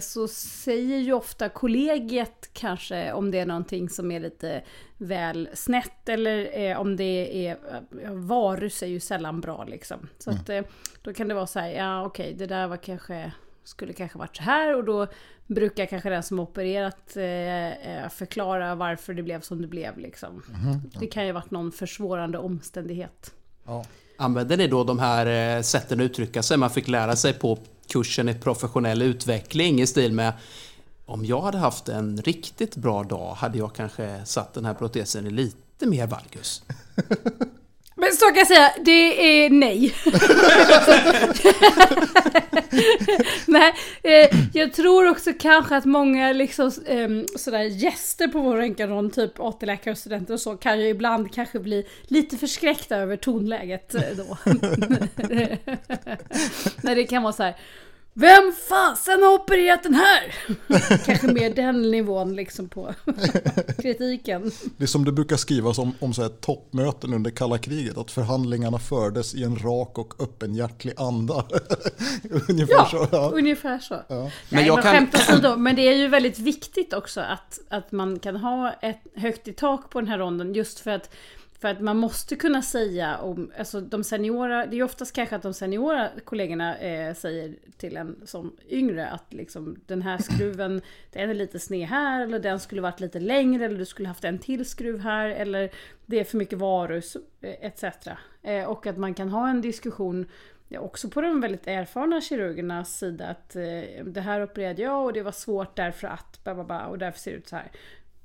så 0.00 0.28
säger 0.28 0.98
ju 0.98 1.12
ofta 1.12 1.48
kollegiet 1.48 2.50
kanske 2.52 3.12
om 3.12 3.30
det 3.30 3.38
är 3.38 3.46
någonting 3.46 3.88
som 3.88 4.10
är 4.10 4.20
lite 4.20 4.62
väl 4.98 5.48
snett. 5.54 6.08
Eller 6.08 6.58
eh, 6.60 6.80
om 6.80 6.96
det 6.96 7.46
är, 7.46 7.58
ja, 8.04 8.12
varus 8.12 8.82
är 8.82 8.86
ju 8.86 9.00
sällan 9.00 9.40
bra 9.40 9.64
liksom. 9.64 10.08
Så 10.18 10.30
att 10.30 10.48
eh, 10.48 10.62
då 11.02 11.12
kan 11.12 11.28
det 11.28 11.34
vara 11.34 11.46
så 11.46 11.58
här, 11.58 11.68
ja 11.68 12.06
okej 12.06 12.34
det 12.38 12.46
där 12.46 12.66
var 12.66 12.76
kanske 12.76 13.32
skulle 13.64 13.92
kanske 13.92 14.18
varit 14.18 14.36
så 14.36 14.42
här 14.42 14.76
och 14.76 14.84
då 14.84 15.06
brukar 15.46 15.86
kanske 15.86 16.10
den 16.10 16.22
som 16.22 16.38
opererat 16.38 17.16
eh, 17.16 18.08
förklara 18.10 18.74
varför 18.74 19.14
det 19.14 19.22
blev 19.22 19.40
som 19.40 19.62
det 19.62 19.68
blev. 19.68 19.98
Liksom. 19.98 20.42
Mm, 20.48 20.80
ja. 20.92 21.00
Det 21.00 21.06
kan 21.06 21.26
ju 21.26 21.32
ha 21.32 21.40
varit 21.40 21.50
någon 21.50 21.72
försvårande 21.72 22.38
omständighet. 22.38 23.34
Ja. 23.64 23.84
Använder 24.18 24.56
ni 24.56 24.66
då 24.66 24.84
de 24.84 24.98
här 24.98 25.62
sätten 25.62 26.00
att 26.00 26.04
uttrycka 26.04 26.42
sig 26.42 26.56
man 26.56 26.70
fick 26.70 26.88
lära 26.88 27.16
sig 27.16 27.32
på 27.32 27.58
kursen 27.88 28.28
i 28.28 28.34
professionell 28.34 29.02
utveckling 29.02 29.80
i 29.80 29.86
stil 29.86 30.12
med 30.12 30.32
om 31.06 31.24
jag 31.24 31.40
hade 31.40 31.58
haft 31.58 31.88
en 31.88 32.22
riktigt 32.22 32.76
bra 32.76 33.02
dag 33.02 33.34
hade 33.34 33.58
jag 33.58 33.74
kanske 33.74 34.20
satt 34.24 34.54
den 34.54 34.64
här 34.64 34.74
protesen 34.74 35.26
i 35.26 35.30
lite 35.30 35.86
mer 35.86 36.06
valgus. 36.06 36.62
Men 38.04 38.12
så 38.12 38.26
kan 38.26 38.36
jag 38.36 38.46
säga, 38.46 38.72
det 38.80 39.44
är 39.44 39.50
nej. 39.50 39.94
nej, 43.46 43.74
eh, 44.02 44.38
jag 44.52 44.72
tror 44.72 45.08
också 45.08 45.32
kanske 45.38 45.76
att 45.76 45.84
många 45.84 46.32
liksom, 46.32 46.70
eh, 46.86 47.08
sådär 47.36 47.62
gäster 47.62 48.28
på 48.28 48.40
vår 48.40 48.56
röntgenrond, 48.56 49.14
typ 49.14 49.40
AT-läkare 49.40 49.92
och 49.92 49.98
studenter 49.98 50.34
och 50.34 50.40
så, 50.40 50.56
kan 50.56 50.80
ju 50.80 50.88
ibland 50.88 51.34
kanske 51.34 51.58
bli 51.58 51.86
lite 52.02 52.36
förskräckta 52.36 52.96
över 52.96 53.16
tonläget 53.16 53.94
eh, 53.94 54.02
då. 54.16 54.38
När 56.82 56.94
det 56.94 57.04
kan 57.04 57.22
vara 57.22 57.32
så 57.32 57.42
här, 57.42 57.56
vem 58.16 58.52
fasen 58.68 59.22
har 59.22 59.34
opererat 59.34 59.82
den 59.82 59.94
här? 59.94 60.34
Kanske 61.06 61.26
mer 61.26 61.54
den 61.54 61.90
nivån 61.90 62.36
liksom 62.36 62.68
på 62.68 62.94
kritiken. 63.82 64.50
Det 64.76 64.84
är 64.84 64.86
som 64.86 65.04
det 65.04 65.12
brukar 65.12 65.36
skrivas 65.36 65.78
om, 65.78 65.92
om 66.00 66.14
så 66.14 66.22
här 66.22 66.28
toppmöten 66.28 67.14
under 67.14 67.30
kalla 67.30 67.58
kriget. 67.58 67.98
Att 67.98 68.10
förhandlingarna 68.10 68.78
fördes 68.78 69.34
i 69.34 69.44
en 69.44 69.56
rak 69.56 69.98
och 69.98 70.14
öppenhjärtlig 70.22 70.94
anda. 70.96 71.34
ungefär 72.48 72.74
ja, 72.74 72.88
så. 72.90 73.08
Ja, 73.12 73.30
ungefär 73.34 73.78
så. 73.78 73.94
Ja. 74.08 74.20
Nej, 74.22 74.32
men, 74.48 74.66
jag 74.66 74.82
kan... 74.82 75.08
åsido, 75.14 75.56
men 75.56 75.76
det 75.76 75.82
är 75.82 75.94
ju 75.94 76.08
väldigt 76.08 76.38
viktigt 76.38 76.92
också 76.92 77.20
att, 77.20 77.58
att 77.68 77.92
man 77.92 78.18
kan 78.18 78.36
ha 78.36 78.72
ett 78.72 79.02
högt 79.16 79.48
i 79.48 79.52
tak 79.52 79.90
på 79.90 80.00
den 80.00 80.08
här 80.08 80.18
ronden. 80.18 80.54
Just 80.54 80.80
för 80.80 80.90
att 80.90 81.10
för 81.64 81.68
att 81.68 81.80
man 81.80 81.96
måste 81.96 82.36
kunna 82.36 82.62
säga 82.62 83.18
om, 83.18 83.52
alltså 83.58 83.80
de 83.80 84.04
seniora, 84.04 84.66
det 84.66 84.78
är 84.78 84.82
oftast 84.82 85.14
kanske 85.14 85.36
att 85.36 85.42
de 85.42 85.54
seniora 85.54 86.08
kollegorna 86.24 86.78
eh, 86.78 87.14
säger 87.14 87.54
till 87.76 87.96
en 87.96 88.16
som 88.24 88.56
yngre 88.68 89.08
att 89.08 89.32
liksom 89.32 89.76
den 89.86 90.02
här 90.02 90.18
skruven, 90.18 90.80
den 91.12 91.30
är 91.30 91.34
lite 91.34 91.58
sned 91.58 91.88
här 91.88 92.22
eller 92.22 92.38
den 92.38 92.60
skulle 92.60 92.80
varit 92.80 93.00
lite 93.00 93.20
längre 93.20 93.64
eller 93.64 93.78
du 93.78 93.84
skulle 93.84 94.08
haft 94.08 94.24
en 94.24 94.38
till 94.38 94.64
skruv 94.64 95.00
här 95.00 95.28
eller 95.28 95.70
det 96.06 96.20
är 96.20 96.24
för 96.24 96.36
mycket 96.38 96.58
varus 96.58 97.16
eh, 97.40 97.66
etc. 97.66 97.84
Eh, 98.42 98.64
och 98.64 98.86
att 98.86 98.96
man 98.96 99.14
kan 99.14 99.28
ha 99.28 99.48
en 99.48 99.60
diskussion 99.60 100.26
ja, 100.68 100.80
också 100.80 101.08
på 101.08 101.20
de 101.20 101.40
väldigt 101.40 101.66
erfarna 101.66 102.20
kirurgernas 102.20 102.98
sida 102.98 103.26
att 103.26 103.56
eh, 103.56 104.04
det 104.04 104.20
här 104.20 104.42
opererade 104.42 104.82
jag 104.82 105.04
och 105.04 105.12
det 105.12 105.22
var 105.22 105.32
svårt 105.32 105.76
därför 105.76 106.08
att, 106.08 106.48
och 106.88 106.98
därför 106.98 107.18
ser 107.18 107.30
det 107.30 107.36
ut 107.36 107.48
så 107.48 107.56
här. 107.56 107.70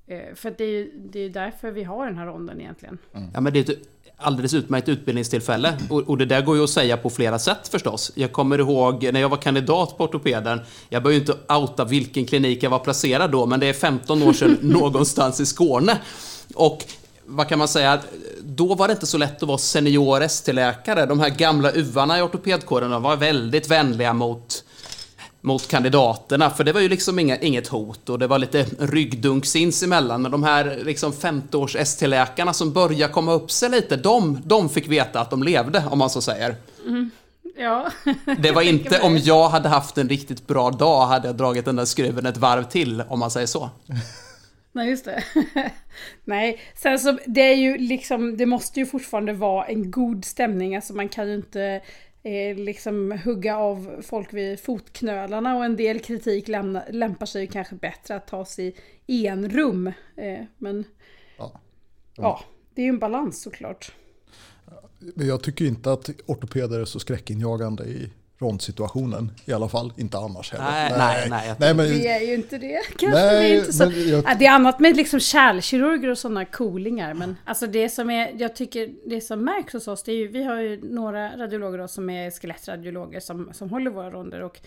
Eh, 0.09 0.35
för 0.35 0.53
det 0.57 0.63
är 0.63 0.67
ju 0.67 0.91
det 1.11 1.19
är 1.19 1.29
därför 1.29 1.71
vi 1.71 1.83
har 1.83 2.05
den 2.05 2.17
här 2.17 2.25
ronden 2.25 2.61
egentligen. 2.61 2.97
Mm. 3.15 3.29
Ja, 3.33 3.41
men 3.41 3.53
det 3.53 3.69
är 3.69 3.73
ett 3.73 3.79
alldeles 4.17 4.53
utmärkt 4.53 4.89
utbildningstillfälle. 4.89 5.77
Och, 5.89 6.01
och, 6.01 6.17
det 6.17 6.25
där 6.25 6.41
går 6.41 6.57
ju 6.57 6.63
att 6.63 6.69
säga 6.69 6.97
på 6.97 7.09
flera 7.09 7.39
sätt 7.39 7.67
förstås. 7.67 8.11
Jag 8.15 8.31
kommer 8.31 8.59
ihåg 8.59 9.09
när 9.13 9.19
jag 9.19 9.29
var 9.29 9.37
kandidat 9.37 9.97
på 9.97 10.03
ortopeden. 10.03 10.61
Jag 10.89 11.03
behöver 11.03 11.25
ju 11.25 11.33
inte 11.33 11.53
outa 11.53 11.85
vilken 11.85 12.25
klinik 12.25 12.63
jag 12.63 12.69
var 12.69 12.79
placerad 12.79 13.31
då, 13.31 13.45
men 13.45 13.59
det 13.59 13.67
är 13.67 13.73
15 13.73 14.23
år 14.23 14.33
sedan 14.33 14.57
någonstans 14.61 15.39
i 15.39 15.45
Skåne. 15.45 15.97
Och 16.55 16.85
vad 17.25 17.47
kan 17.47 17.59
man 17.59 17.67
säga? 17.67 17.99
Då 18.43 18.75
var 18.75 18.87
det 18.87 18.91
inte 18.91 19.07
så 19.07 19.17
lätt 19.17 19.43
att 19.43 19.47
vara 19.47 19.57
senior 19.57 20.21
ST-läkare. 20.21 21.05
De 21.05 21.19
här 21.19 21.29
gamla 21.29 21.71
uvarna 21.71 22.19
i 22.19 22.21
ortopedkåren 22.21 23.01
var 23.01 23.15
väldigt 23.15 23.71
vänliga 23.71 24.13
mot 24.13 24.63
mot 25.41 25.67
kandidaterna, 25.67 26.49
för 26.49 26.63
det 26.63 26.73
var 26.73 26.81
ju 26.81 26.89
liksom 26.89 27.19
inga, 27.19 27.37
inget 27.37 27.67
hot 27.67 28.09
och 28.09 28.19
det 28.19 28.27
var 28.27 28.39
lite 28.39 28.65
ryggdunk 28.79 29.45
sinsemellan. 29.45 30.21
Men 30.21 30.31
de 30.31 30.43
här 30.43 30.79
liksom 30.83 31.11
50-års 31.11 31.75
ST-läkarna 31.75 32.53
som 32.53 32.73
började 32.73 33.13
komma 33.13 33.33
upp 33.33 33.51
sig 33.51 33.69
lite, 33.69 33.95
de, 33.95 34.41
de 34.45 34.69
fick 34.69 34.87
veta 34.87 35.21
att 35.21 35.29
de 35.29 35.43
levde, 35.43 35.83
om 35.91 35.99
man 35.99 36.09
så 36.09 36.21
säger. 36.21 36.55
Mm. 36.85 37.11
Ja. 37.57 37.91
Det 38.39 38.51
var 38.51 38.61
inte 38.61 38.99
om 39.01 39.17
jag 39.17 39.49
hade 39.49 39.69
haft 39.69 39.97
en 39.97 40.09
riktigt 40.09 40.47
bra 40.47 40.71
dag 40.71 41.05
hade 41.05 41.27
jag 41.27 41.35
dragit 41.35 41.65
den 41.65 41.75
där 41.75 41.85
skruven 41.85 42.25
ett 42.25 42.37
varv 42.37 42.63
till, 42.63 43.03
om 43.09 43.19
man 43.19 43.31
säger 43.31 43.47
så. 43.47 43.69
Nej, 44.71 44.89
just 44.89 45.05
det. 45.05 45.23
Nej, 46.25 46.59
sen 46.75 46.99
så 46.99 47.17
det 47.25 47.41
är 47.41 47.55
ju 47.55 47.77
liksom, 47.77 48.37
det 48.37 48.45
måste 48.45 48.79
ju 48.79 48.85
fortfarande 48.85 49.33
vara 49.33 49.65
en 49.65 49.91
god 49.91 50.25
stämning, 50.25 50.75
alltså 50.75 50.93
man 50.93 51.09
kan 51.09 51.27
ju 51.27 51.35
inte 51.35 51.81
eh, 52.29 52.55
liksom 52.55 53.11
hugga 53.11 53.57
av 53.57 54.01
folk 54.01 54.33
vid 54.33 54.59
fotknölarna 54.59 55.57
och 55.57 55.65
en 55.65 55.75
del 55.75 55.99
kritik 55.99 56.47
lämna, 56.47 56.83
lämpar 56.89 57.25
sig 57.25 57.47
kanske 57.47 57.75
bättre 57.75 58.15
att 58.15 58.27
ta 58.27 58.45
sig 58.45 58.75
i 59.07 59.27
en 59.27 59.49
rum. 59.49 59.87
Eh, 60.15 60.45
men 60.57 60.83
ja. 61.37 61.61
ja, 62.15 62.43
det 62.73 62.81
är 62.81 62.83
ju 62.83 62.89
en 62.89 62.99
balans 62.99 63.41
såklart. 63.41 63.91
Jag 65.15 65.43
tycker 65.43 65.65
inte 65.65 65.91
att 65.91 66.09
ortopeder 66.25 66.79
är 66.79 66.85
så 66.85 66.99
skräckinjagande 66.99 67.83
i 67.83 68.09
rondsituationen 68.39 69.31
i 69.45 69.53
alla 69.53 69.69
fall. 69.69 69.93
Inte 69.97 70.17
annars 70.17 70.51
heller. 70.51 70.65
Nej, 70.65 70.93
nej, 70.97 71.29
nej. 71.29 71.55
nej 71.59 71.73
men, 71.73 71.85
vi 71.85 72.07
är 72.07 72.19
ju 72.19 72.35
inte 72.35 72.57
det. 72.57 72.79
Kanske 72.97 73.21
nej, 73.21 73.57
inte 73.57 73.73
så. 73.73 73.83
Jag, 73.83 74.39
det 74.39 74.45
är 74.45 74.51
annat 74.51 74.79
med 74.79 74.95
liksom 74.97 75.19
kärlkirurger 75.19 76.09
och 76.09 76.17
sådana 76.17 76.45
coolingar. 76.45 77.13
Men 77.13 77.35
alltså 77.45 77.67
det 77.67 77.89
som 77.89 78.09
är, 78.09 78.33
jag 78.37 78.55
tycker 78.55 78.89
det 79.05 79.21
som 79.21 79.45
märks 79.45 79.73
hos 79.73 79.87
oss, 79.87 80.03
det 80.03 80.11
är 80.11 80.15
ju, 80.15 80.27
vi 80.27 80.43
har 80.43 80.59
ju 80.59 80.93
några 80.93 81.37
radiologer 81.37 81.77
då, 81.77 81.87
som 81.87 82.09
är 82.09 82.31
skelettradiologer 82.31 83.19
som, 83.19 83.49
som 83.53 83.69
håller 83.69 83.91
våra 83.91 84.11
ronder. 84.11 84.41
Och 84.41 84.59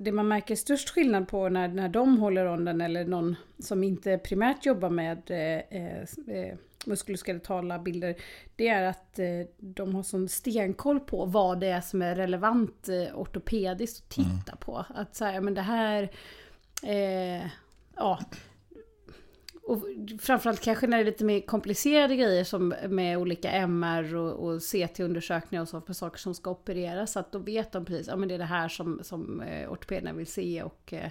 det 0.00 0.12
man 0.12 0.28
märker 0.28 0.56
störst 0.56 0.90
skillnad 0.90 1.28
på 1.28 1.48
när, 1.48 1.68
när 1.68 1.88
de 1.88 2.18
håller 2.18 2.44
ronden 2.44 2.80
eller 2.80 3.04
någon 3.04 3.36
som 3.58 3.84
inte 3.84 4.18
primärt 4.18 4.66
jobbar 4.66 4.90
med 4.90 5.30
eh, 5.30 5.80
eh, 5.80 6.54
muskuloskeletala 6.86 7.78
bilder, 7.78 8.16
det 8.56 8.68
är 8.68 8.82
att 8.82 9.18
eh, 9.18 9.26
de 9.58 9.94
har 9.94 10.02
sån 10.02 10.28
stenkoll 10.28 11.00
på 11.00 11.24
vad 11.24 11.60
det 11.60 11.66
är 11.66 11.80
som 11.80 12.02
är 12.02 12.14
relevant 12.14 12.88
eh, 12.88 13.18
ortopediskt 13.18 14.02
att 14.02 14.10
titta 14.10 14.52
mm. 14.52 14.58
på. 14.60 14.84
Att 14.94 15.16
säga, 15.16 15.40
men 15.40 15.54
det 15.54 15.62
här, 15.62 16.10
eh, 16.82 17.46
ja. 17.96 18.18
Och 19.62 19.82
framförallt 20.20 20.60
kanske 20.60 20.86
när 20.86 20.96
det 20.96 21.02
är 21.02 21.04
lite 21.04 21.24
mer 21.24 21.40
komplicerade 21.40 22.16
grejer 22.16 22.44
som 22.44 22.74
med 22.88 23.18
olika 23.18 23.50
MR 23.50 24.16
och, 24.16 24.32
och 24.32 24.60
CT-undersökningar 24.62 25.62
och 25.62 25.68
så 25.68 25.80
för 25.80 25.92
saker 25.92 26.18
som 26.18 26.34
ska 26.34 26.50
opereras. 26.50 27.16
Att 27.16 27.32
då 27.32 27.38
vet 27.38 27.72
de 27.72 27.84
precis, 27.84 28.08
ja 28.08 28.16
men 28.16 28.28
det 28.28 28.34
är 28.34 28.38
det 28.38 28.44
här 28.44 28.68
som, 28.68 29.00
som 29.02 29.40
eh, 29.40 29.72
ortopederna 29.72 30.12
vill 30.12 30.26
se 30.26 30.62
och 30.62 30.92
eh 30.92 31.10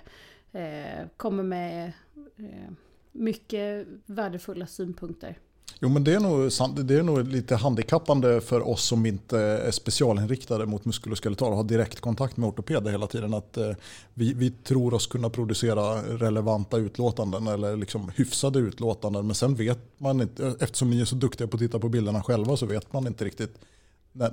kommer 1.17 1.43
med 1.43 1.91
eh, 2.37 2.71
mycket 3.11 3.87
värdefulla 4.05 4.67
synpunkter. 4.67 5.37
Jo 5.79 5.89
men 5.89 6.03
det 6.03 6.13
är, 6.13 6.19
nog, 6.19 6.85
det 6.85 6.95
är 6.95 7.03
nog 7.03 7.27
lite 7.27 7.55
handikappande 7.55 8.41
för 8.41 8.67
oss 8.67 8.83
som 8.83 9.05
inte 9.05 9.39
är 9.39 9.71
specialinriktade 9.71 10.65
mot 10.65 10.85
muskuloskeletal 10.85 11.51
och 11.51 11.57
har 11.57 11.63
direktkontakt 11.63 12.37
med 12.37 12.49
ortopeder 12.49 12.91
hela 12.91 13.07
tiden. 13.07 13.33
Att 13.33 13.57
eh, 13.57 13.71
vi, 14.13 14.33
vi 14.33 14.51
tror 14.51 14.93
oss 14.93 15.07
kunna 15.07 15.29
producera 15.29 16.01
relevanta 16.01 16.77
utlåtanden 16.77 17.47
eller 17.47 17.77
liksom 17.77 18.11
hyfsade 18.15 18.59
utlåtanden. 18.59 19.27
Men 19.27 19.35
sen 19.35 19.55
vet 19.55 19.79
man 19.97 20.21
inte, 20.21 20.55
eftersom 20.59 20.89
ni 20.89 21.01
är 21.01 21.05
så 21.05 21.15
duktiga 21.15 21.47
på 21.47 21.55
att 21.55 21.61
titta 21.61 21.79
på 21.79 21.89
bilderna 21.89 22.23
själva 22.23 22.57
så 22.57 22.65
vet 22.65 22.93
man 22.93 23.07
inte 23.07 23.25
riktigt 23.25 23.57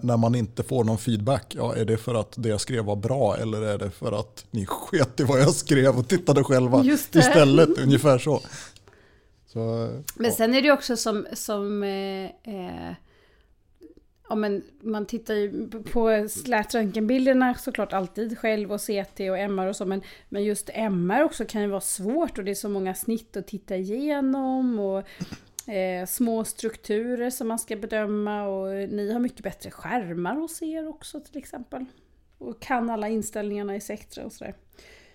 när 0.02 0.16
man 0.16 0.34
inte 0.34 0.62
får 0.62 0.84
någon 0.84 0.98
feedback, 0.98 1.54
ja, 1.56 1.76
är 1.76 1.84
det 1.84 1.96
för 1.96 2.14
att 2.14 2.32
det 2.36 2.48
jag 2.48 2.60
skrev 2.60 2.84
var 2.84 2.96
bra 2.96 3.36
eller 3.36 3.62
är 3.62 3.78
det 3.78 3.90
för 3.90 4.20
att 4.20 4.44
ni 4.50 4.66
sket 4.66 5.20
i 5.20 5.24
vad 5.24 5.40
jag 5.40 5.54
skrev 5.54 5.98
och 5.98 6.08
tittade 6.08 6.44
själva 6.44 6.84
istället? 6.84 7.68
Ungefär 7.78 8.18
så. 8.18 8.40
Så, 9.52 9.58
men 10.16 10.30
ja. 10.30 10.36
sen 10.36 10.54
är 10.54 10.62
det 10.62 10.72
också 10.72 10.96
som, 10.96 11.26
som 11.32 11.82
eh, 11.82 12.24
eh, 12.24 12.94
ja, 14.28 14.34
men 14.34 14.62
man 14.80 15.06
tittar 15.06 15.34
ju 15.34 15.70
på 15.70 16.28
slätröntgenbilderna 16.28 17.54
såklart 17.54 17.92
alltid 17.92 18.38
själv 18.38 18.72
och 18.72 18.80
CT 18.80 19.20
och 19.20 19.38
MR 19.38 19.66
och 19.66 19.76
så 19.76 19.86
men, 19.86 20.02
men 20.28 20.44
just 20.44 20.70
MR 20.74 21.22
också 21.22 21.44
kan 21.44 21.62
ju 21.62 21.68
vara 21.68 21.80
svårt 21.80 22.38
och 22.38 22.44
det 22.44 22.50
är 22.50 22.54
så 22.54 22.68
många 22.68 22.94
snitt 22.94 23.36
att 23.36 23.46
titta 23.46 23.76
igenom 23.76 24.78
och 24.78 24.98
eh, 25.72 26.06
små 26.06 26.44
strukturer 26.44 27.30
som 27.30 27.48
man 27.48 27.58
ska 27.58 27.76
bedöma 27.76 28.42
och 28.42 28.68
ni 28.68 29.12
har 29.12 29.20
mycket 29.20 29.42
bättre 29.42 29.70
skärmar 29.70 30.34
hos 30.34 30.62
er 30.62 30.88
också 30.88 31.20
till 31.20 31.38
exempel. 31.38 31.84
Och 32.38 32.62
kan 32.62 32.90
alla 32.90 33.08
inställningarna 33.08 33.76
i 33.76 33.80
Sectra 33.80 34.24
och 34.24 34.32
sådär. 34.32 34.54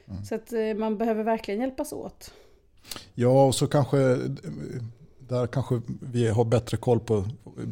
Mm. 0.08 0.24
Så 0.24 0.36
att 0.36 0.54
eh, 0.54 0.74
man 0.76 0.98
behöver 0.98 1.24
verkligen 1.24 1.62
hjälpas 1.62 1.94
åt. 1.94 2.34
Ja, 3.16 3.46
och 3.46 3.56
så 3.56 3.68
kanske 3.68 4.20
där 5.28 5.48
kanske 5.48 5.82
vi 6.00 6.28
har 6.28 6.46
bättre 6.46 6.78
koll 6.78 7.00
på 7.00 7.26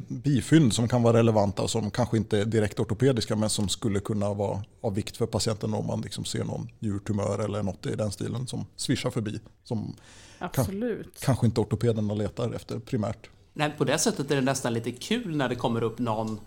bifynd 0.08 0.74
som 0.74 0.88
kan 0.88 1.04
vara 1.04 1.18
relevanta 1.18 1.62
och 1.62 1.70
som 1.70 1.92
kanske 1.92 2.18
inte 2.18 2.40
är 2.40 2.46
direkt 2.46 2.80
ortopediska 2.80 3.36
men 3.36 3.50
som 3.50 3.70
skulle 3.70 4.00
kunna 4.00 4.34
vara 4.34 4.64
av 4.82 4.96
vikt 4.96 5.18
för 5.18 5.26
patienten 5.26 5.74
om 5.74 5.88
man 5.88 6.02
liksom 6.02 6.26
ser 6.26 6.44
någon 6.44 6.70
njurtumör 6.80 7.40
eller 7.40 7.64
något 7.64 7.86
i 7.86 7.96
den 7.96 8.12
stilen 8.12 8.48
som 8.48 8.66
svischar 8.76 9.10
förbi. 9.10 9.40
Som 9.64 9.96
Absolut. 10.40 11.04
Kan, 11.04 11.26
kanske 11.26 11.46
inte 11.46 11.62
ortopederna 11.62 12.14
letar 12.14 12.54
efter 12.54 12.80
primärt. 12.80 13.30
Nej, 13.54 13.74
på 13.78 13.84
det 13.84 13.98
sättet 13.98 14.32
är 14.32 14.36
det 14.36 14.42
nästan 14.42 14.74
lite 14.74 14.92
kul 14.92 15.38
när 15.38 15.50
det 15.50 15.56
kommer 15.56 15.84
upp 15.84 16.00
någon 16.00 16.40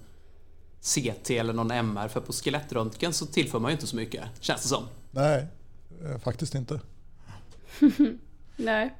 CT 0.81 1.31
eller 1.31 1.53
någon 1.53 1.71
MR 1.71 2.09
för 2.09 2.21
på 2.21 2.33
skelettröntgen 2.33 3.13
så 3.13 3.27
tillför 3.27 3.59
man 3.59 3.71
ju 3.71 3.73
inte 3.73 3.87
så 3.87 3.97
mycket, 3.97 4.25
känns 4.41 4.63
det 4.63 4.69
som. 4.69 4.85
Nej, 5.11 5.47
eh, 6.05 6.19
faktiskt 6.19 6.55
inte. 6.55 6.81
Nej. 8.59 8.95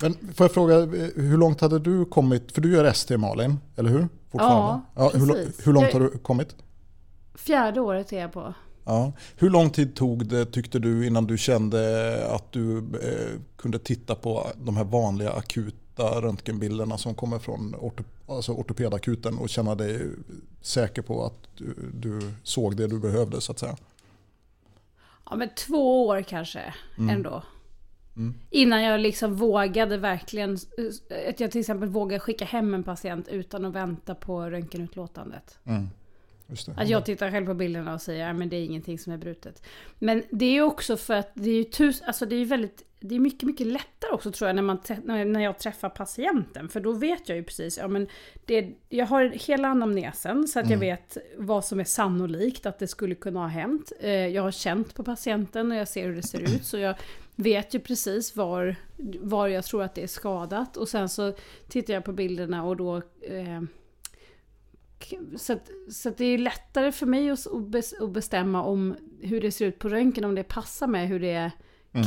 Men 0.00 0.12
får 0.34 0.44
jag 0.44 0.52
fråga, 0.52 0.78
eh, 0.80 1.08
hur 1.16 1.36
långt 1.38 1.60
hade 1.60 1.78
du 1.78 2.04
kommit? 2.04 2.52
För 2.52 2.60
du 2.60 2.72
gör 2.72 2.84
ST 2.84 3.16
Malin, 3.16 3.56
eller 3.76 3.90
hur? 3.90 4.08
Ja, 4.32 4.82
hur, 5.14 5.26
precis. 5.32 5.66
hur 5.66 5.72
långt 5.72 5.86
Jag- 5.86 5.92
har 5.92 6.00
du 6.00 6.18
kommit? 6.18 6.56
Fjärde 7.34 7.80
året 7.80 8.12
är 8.12 8.20
jag 8.20 8.32
på. 8.32 8.54
Ja. 8.84 9.12
Hur 9.36 9.50
lång 9.50 9.70
tid 9.70 9.94
tog 9.96 10.26
det 10.26 10.46
tyckte 10.46 10.78
du 10.78 11.06
innan 11.06 11.26
du 11.26 11.38
kände 11.38 12.26
att 12.34 12.52
du 12.52 12.78
eh, 12.78 13.40
kunde 13.56 13.78
titta 13.78 14.14
på 14.14 14.46
de 14.56 14.76
här 14.76 14.84
vanliga 14.84 15.32
akuta 15.32 16.20
röntgenbilderna 16.20 16.98
som 16.98 17.14
kommer 17.14 17.38
från 17.38 17.74
orto, 17.74 18.04
alltså 18.28 18.52
ortopedakuten 18.52 19.38
och 19.38 19.48
känna 19.48 19.74
dig 19.74 20.00
säker 20.62 21.02
på 21.02 21.24
att 21.26 21.38
du, 21.56 21.74
du 21.94 22.32
såg 22.42 22.76
det 22.76 22.86
du 22.86 22.98
behövde 23.00 23.40
så 23.40 23.52
att 23.52 23.58
säga? 23.58 23.76
Ja 25.30 25.36
men 25.36 25.48
två 25.66 26.06
år 26.06 26.22
kanske 26.22 26.74
Mm. 26.98 27.16
ändå. 27.16 27.42
Innan 28.50 28.82
jag 28.82 29.00
liksom 29.00 29.36
vågade 29.36 29.96
verkligen, 29.96 30.58
att 31.28 31.40
jag 31.40 31.50
till 31.50 31.60
exempel 31.60 31.88
vågade 31.88 32.20
skicka 32.20 32.44
hem 32.44 32.74
en 32.74 32.82
patient 32.82 33.28
utan 33.28 33.64
att 33.64 33.74
vänta 33.74 34.14
på 34.14 34.50
röntgenutlåtandet. 34.50 35.58
Det. 36.66 36.82
Att 36.82 36.88
jag 36.88 37.04
tittar 37.04 37.30
själv 37.30 37.46
på 37.46 37.54
bilderna 37.54 37.94
och 37.94 38.00
säger 38.00 38.30
att 38.30 38.50
det 38.50 38.56
är 38.56 38.64
ingenting 38.64 38.98
som 38.98 39.12
är 39.12 39.16
brutet. 39.16 39.62
Men 39.98 40.22
det 40.30 40.56
är 40.56 40.62
också 40.62 40.96
för 40.96 41.14
att 41.14 41.30
det 41.34 41.50
är 41.50 41.54
ju 41.54 41.64
tus, 41.64 42.02
alltså 42.02 42.26
det 42.26 42.36
är 42.36 42.44
väldigt, 42.44 42.84
det 43.00 43.14
är 43.14 43.18
mycket, 43.18 43.42
mycket 43.42 43.66
lättare 43.66 44.10
också 44.12 44.32
tror 44.32 44.48
jag 44.48 44.56
när, 44.56 44.62
man, 44.62 44.78
när 45.04 45.40
jag 45.40 45.58
träffar 45.58 45.88
patienten. 45.88 46.68
För 46.68 46.80
då 46.80 46.92
vet 46.92 47.28
jag 47.28 47.38
ju 47.38 47.44
precis, 47.44 47.78
ja 47.78 47.88
men 47.88 48.06
det, 48.44 48.70
jag 48.88 49.06
har 49.06 49.24
hela 49.24 49.68
anamnesen 49.68 50.48
så 50.48 50.60
att 50.60 50.70
jag 50.70 50.78
vet 50.78 51.16
vad 51.38 51.64
som 51.64 51.80
är 51.80 51.84
sannolikt 51.84 52.66
att 52.66 52.78
det 52.78 52.86
skulle 52.86 53.14
kunna 53.14 53.40
ha 53.40 53.46
hänt. 53.46 53.92
Eh, 54.00 54.10
Jag 54.10 54.42
har 54.42 54.50
känt 54.50 54.94
på 54.94 55.04
patienten 55.04 55.72
och 55.72 55.78
jag 55.78 55.88
ser 55.88 56.06
hur 56.06 56.16
det 56.16 56.22
ser 56.22 56.40
ut. 56.40 56.64
Så 56.64 56.78
jag 56.78 56.94
vet 57.36 57.74
ju 57.74 57.78
precis 57.80 58.36
var, 58.36 58.76
var 59.20 59.48
jag 59.48 59.64
tror 59.64 59.82
att 59.82 59.94
det 59.94 60.02
är 60.02 60.06
skadat. 60.06 60.76
Och 60.76 60.88
sen 60.88 61.08
så 61.08 61.32
tittar 61.68 61.94
jag 61.94 62.04
på 62.04 62.12
bilderna 62.12 62.64
och 62.64 62.76
då 62.76 62.96
eh, 63.22 63.62
så, 65.36 65.52
att, 65.52 65.70
så 65.92 66.08
att 66.08 66.18
det 66.18 66.24
är 66.24 66.38
lättare 66.38 66.92
för 66.92 67.06
mig 67.06 67.30
att, 67.30 67.46
att 67.46 67.52
bes- 67.52 68.04
att 68.04 68.10
bestämma 68.10 68.62
om 68.64 68.94
hur 69.20 69.40
det 69.40 69.50
ser 69.52 69.66
ut 69.66 69.78
på 69.78 69.88
röntgen, 69.88 70.24
om 70.24 70.34
det 70.34 70.42
passar 70.42 70.86
med 70.86 71.08
hur 71.08 71.20
det 71.20 71.30
är 71.32 71.50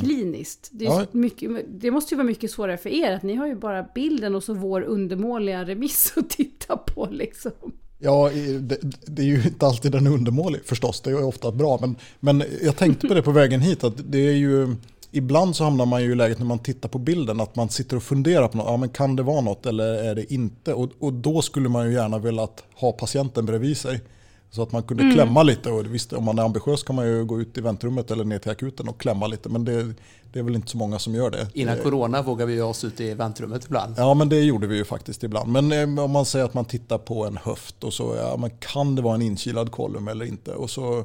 kliniskt. 0.03 0.69
Det, 0.71 0.85
är 0.85 0.89
Ja. 0.89 1.05
mycket, 1.11 1.49
det 1.67 1.91
måste 1.91 2.13
ju 2.13 2.17
vara 2.17 2.27
mycket 2.27 2.51
svårare 2.51 2.77
för 2.77 2.89
er, 2.89 3.11
att 3.11 3.23
ni 3.23 3.35
har 3.35 3.47
ju 3.47 3.55
bara 3.55 3.87
bilden 3.95 4.35
och 4.35 4.43
så 4.43 4.53
vår 4.53 4.81
undermåliga 4.81 5.63
remiss 5.65 6.13
att 6.17 6.29
titta 6.29 6.77
på 6.77 7.07
liksom. 7.11 7.51
Ja, 7.99 8.29
det, 8.59 8.77
det 9.07 9.21
är 9.21 9.25
ju 9.25 9.43
inte 9.43 9.65
alltid 9.65 9.91
den 9.91 10.07
undermålig 10.07 10.61
förstås, 10.65 11.01
det 11.01 11.09
är 11.09 11.13
ju 11.17 11.23
ofta 11.23 11.51
bra. 11.51 11.77
Men, 11.81 11.95
men 12.19 12.43
jag 12.61 12.75
tänkte 12.77 13.07
på 13.07 13.13
det 13.13 13.21
på 13.21 13.31
vägen 13.31 13.61
hit, 13.61 13.83
att 13.83 14.11
det 14.11 14.17
är 14.27 14.33
ju, 14.35 14.75
ibland 15.17 15.55
så 15.55 15.63
hamnar 15.63 15.85
man 15.85 16.03
ju 16.03 16.11
i 16.11 16.15
läget 16.15 16.39
när 16.39 16.45
man 16.45 16.59
tittar 16.59 16.89
på 16.89 16.99
bilden 16.99 17.39
att 17.39 17.55
man 17.55 17.69
sitter 17.69 17.97
och 17.97 18.03
funderar 18.03 18.47
på 18.47 18.57
något, 18.57 18.67
ja 18.67 18.77
men 18.77 18.89
kan 18.89 19.15
det 19.15 19.23
vara 19.23 19.41
något 19.41 19.65
eller 19.65 20.03
är 20.03 20.15
det 20.15 20.33
inte? 20.33 20.73
Och, 20.73 20.89
och 20.99 21.13
då 21.13 21.41
skulle 21.41 21.69
man 21.69 21.87
ju 21.87 21.93
gärna 21.93 22.17
vilja 22.17 22.47
ha 22.75 22.91
patienten 22.91 23.45
bredvid 23.45 23.77
sig. 23.77 24.01
Så 24.49 24.61
att 24.61 24.71
man 24.71 24.83
kunde 24.83 25.11
klämma 25.13 25.43
lite 25.43 25.69
och 25.69 25.85
visst 25.85 26.13
om 26.13 26.23
man 26.23 26.39
är 26.39 26.43
ambitiös 26.43 26.83
kan 26.83 26.95
man 26.95 27.07
ju 27.07 27.25
gå 27.25 27.41
ut 27.41 27.57
i 27.57 27.61
väntrummet 27.61 28.11
eller 28.11 28.23
ner 28.23 28.39
till 28.39 28.51
akuten 28.51 28.89
och 28.89 28.99
klämma 28.99 29.27
lite 29.27 29.49
men 29.49 29.65
det, 29.65 29.93
det 30.33 30.39
är 30.39 30.43
väl 30.43 30.55
inte 30.55 30.71
så 30.71 30.77
många 30.77 30.99
som 30.99 31.15
gör 31.15 31.29
det. 31.29 31.47
Innan 31.53 31.77
corona 31.77 32.21
vågar 32.21 32.45
vi 32.45 32.53
ju 32.53 32.61
oss 32.61 32.83
ut 32.83 32.99
i 32.99 33.13
väntrummet 33.13 33.65
ibland. 33.65 33.93
Ja, 33.97 34.13
men 34.13 34.29
det 34.29 34.39
gjorde 34.39 34.67
vi 34.67 34.75
ju 34.75 34.85
faktiskt 34.85 35.23
ibland. 35.23 35.51
Men 35.51 35.71
eh, 35.71 36.03
om 36.03 36.11
man 36.11 36.25
säger 36.25 36.45
att 36.45 36.53
man 36.53 36.65
tittar 36.65 36.97
på 36.97 37.25
en 37.25 37.37
höft 37.37 37.83
och 37.83 37.93
så, 37.93 38.15
ja, 38.15 38.37
men 38.37 38.49
kan 38.49 38.95
det 38.95 39.01
vara 39.01 39.15
en 39.15 39.21
inkilad 39.21 39.71
kolumn 39.71 40.07
eller 40.07 40.25
inte? 40.25 40.51
Och 40.51 40.69
så 40.69 41.03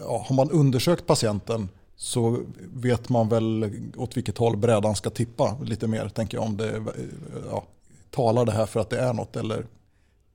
ja, 0.00 0.24
har 0.28 0.36
man 0.36 0.50
undersökt 0.50 1.06
patienten 1.06 1.68
så 2.00 2.42
vet 2.74 3.08
man 3.08 3.28
väl 3.28 3.72
åt 3.96 4.16
vilket 4.16 4.38
håll 4.38 4.56
brädan 4.56 4.96
ska 4.96 5.10
tippa 5.10 5.58
lite 5.64 5.86
mer, 5.86 6.08
tänker 6.08 6.36
jag. 6.36 6.44
Om 6.44 6.56
det, 6.56 6.84
ja, 7.50 7.66
talar 8.10 8.44
det 8.44 8.52
här 8.52 8.66
för 8.66 8.80
att 8.80 8.90
det 8.90 8.98
är 8.98 9.12
något 9.12 9.36
eller, 9.36 9.66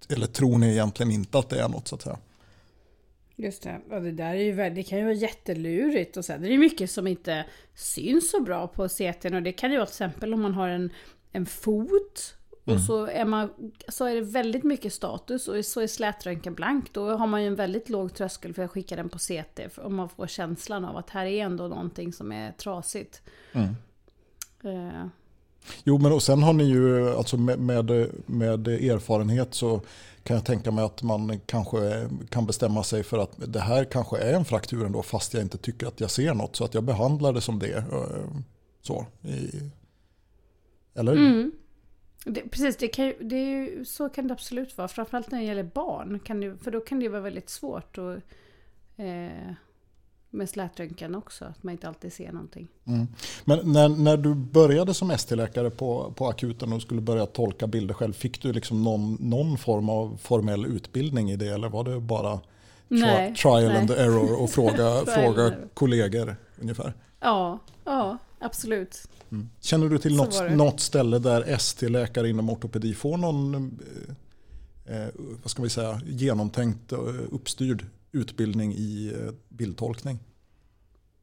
eller 0.09 0.27
tror 0.27 0.57
ni 0.57 0.71
egentligen 0.71 1.11
inte 1.11 1.39
att 1.39 1.49
det 1.49 1.59
är 1.59 1.69
något 1.69 1.87
så 1.87 1.95
att 1.95 2.01
säga? 2.01 2.17
Just 3.35 3.63
det, 3.63 3.81
och 3.91 4.01
det 4.01 4.11
där 4.11 4.33
är 4.33 4.43
ju 4.43 4.51
väldigt, 4.51 4.85
det 4.85 4.89
kan 4.89 4.97
ju 4.97 5.03
vara 5.03 5.13
jättelurigt 5.13 6.17
och 6.17 6.25
sen 6.25 6.45
är 6.45 6.49
det 6.49 6.57
mycket 6.57 6.91
som 6.91 7.07
inte 7.07 7.45
syns 7.75 8.31
så 8.31 8.41
bra 8.41 8.67
på 8.67 8.89
CTn 8.89 9.33
och 9.33 9.43
det 9.43 9.51
kan 9.51 9.71
ju 9.71 9.77
vara 9.77 9.85
till 9.85 9.93
exempel 9.93 10.33
om 10.33 10.41
man 10.41 10.53
har 10.53 10.67
en, 10.67 10.89
en 11.31 11.45
fot 11.45 12.35
och 12.73 12.79
så 12.79 13.05
är, 13.05 13.25
man, 13.25 13.49
så 13.87 14.05
är 14.05 14.15
det 14.15 14.21
väldigt 14.21 14.63
mycket 14.63 14.93
status 14.93 15.47
och 15.47 15.65
så 15.65 15.81
är 15.81 15.87
slätröntgen 15.87 16.53
blank. 16.53 16.93
Då 16.93 17.09
har 17.17 17.27
man 17.27 17.41
ju 17.41 17.47
en 17.47 17.55
väldigt 17.55 17.89
låg 17.89 18.13
tröskel 18.13 18.53
för 18.53 18.63
att 18.63 18.71
skicka 18.71 18.95
den 18.95 19.09
på 19.09 19.17
CT 19.19 19.77
om 19.77 19.95
man 19.95 20.09
får 20.09 20.27
känslan 20.27 20.85
av 20.85 20.97
att 20.97 21.09
här 21.09 21.25
är 21.25 21.43
ändå 21.45 21.67
någonting 21.67 22.13
som 22.13 22.31
är 22.31 22.51
trasigt. 22.51 23.21
Eh, 24.63 25.05
Jo, 25.83 25.97
men 25.97 26.11
och 26.11 26.23
sen 26.23 26.43
har 26.43 26.53
ni 26.53 26.63
ju, 26.63 27.09
alltså 27.09 27.37
med, 27.37 27.59
med, 27.59 28.09
med 28.25 28.67
erfarenhet 28.67 29.53
så 29.53 29.81
kan 30.23 30.35
jag 30.35 30.45
tänka 30.45 30.71
mig 30.71 30.85
att 30.85 31.03
man 31.03 31.39
kanske 31.45 32.09
kan 32.29 32.45
bestämma 32.45 32.83
sig 32.83 33.03
för 33.03 33.17
att 33.17 33.31
det 33.53 33.59
här 33.59 33.83
kanske 33.85 34.17
är 34.17 34.33
en 34.33 34.45
fraktur 34.45 34.85
ändå 34.85 35.03
fast 35.03 35.33
jag 35.33 35.43
inte 35.43 35.57
tycker 35.57 35.87
att 35.87 35.99
jag 35.99 36.11
ser 36.11 36.33
något. 36.33 36.55
Så 36.55 36.65
att 36.65 36.73
jag 36.73 36.83
behandlar 36.83 37.33
det 37.33 37.41
som 37.41 37.59
det. 37.59 37.77
eh, 37.77 37.83
Så. 38.81 39.05
I, 39.21 39.49
eller? 40.95 41.11
Mm. 41.11 41.51
Det, 42.25 42.41
precis, 42.41 42.77
det 42.77 42.87
kan 42.87 43.13
det 43.19 43.35
är 43.35 43.45
ju, 43.45 43.85
så 43.85 44.09
kan 44.09 44.27
det 44.27 44.33
absolut 44.33 44.77
vara. 44.77 44.87
Framförallt 44.87 45.31
när 45.31 45.39
det 45.39 45.45
gäller 45.45 45.63
barn. 45.63 46.19
Kan 46.19 46.41
det, 46.41 46.57
för 46.57 46.71
då 46.71 46.79
kan 46.79 46.99
det 46.99 47.03
ju 47.03 47.09
vara 47.09 47.21
väldigt 47.21 47.49
svårt. 47.49 47.97
Och, 47.97 48.13
eh, 49.03 49.53
med 50.35 50.49
slätröntgen 50.49 51.15
också, 51.15 51.45
att 51.45 51.63
man 51.63 51.71
inte 51.71 51.87
alltid 51.87 52.13
ser 52.13 52.31
någonting. 52.31 52.67
Mm. 52.85 53.07
Men 53.45 53.73
när, 53.73 53.89
när 53.89 54.17
du 54.17 54.35
började 54.35 54.93
som 54.93 55.11
ST-läkare 55.11 55.69
på, 55.69 56.13
på 56.15 56.27
akuten 56.27 56.73
och 56.73 56.81
skulle 56.81 57.01
börja 57.01 57.25
tolka 57.25 57.67
bilder 57.67 57.93
själv, 57.93 58.13
fick 58.13 58.41
du 58.41 58.53
liksom 58.53 58.83
någon, 58.83 59.17
någon 59.19 59.57
form 59.57 59.89
av 59.89 60.17
formell 60.21 60.65
utbildning 60.65 61.31
i 61.31 61.35
det 61.35 61.47
eller 61.47 61.69
var 61.69 61.83
det 61.83 61.99
bara 61.99 62.39
Nej, 62.87 63.35
trial 63.35 63.63
nej. 63.63 63.77
and 63.77 63.91
error 63.91 64.41
och 64.43 64.49
fråga, 64.49 65.05
fråga 65.05 65.53
kollegor 65.73 66.35
ungefär? 66.61 66.93
Ja, 67.19 67.59
ja, 67.83 68.17
absolut. 68.39 69.07
Känner 69.61 69.89
du 69.89 69.97
till 69.97 70.15
något, 70.15 70.51
något 70.51 70.79
ställe 70.79 71.19
där 71.19 71.41
ST-läkare 71.47 72.29
inom 72.29 72.49
ortopedi 72.49 72.93
får 72.93 73.17
någon 73.17 73.55
eh, 74.85 75.01
eh, 75.01 75.07
vad 75.41 75.51
ska 75.51 75.63
vi 75.63 75.69
säga, 75.69 76.01
genomtänkt 76.05 76.91
och 76.91 77.35
uppstyrd 77.35 77.85
utbildning 78.11 78.73
i 78.73 79.13
eh, 79.19 79.33
bildtolkning? 79.49 80.19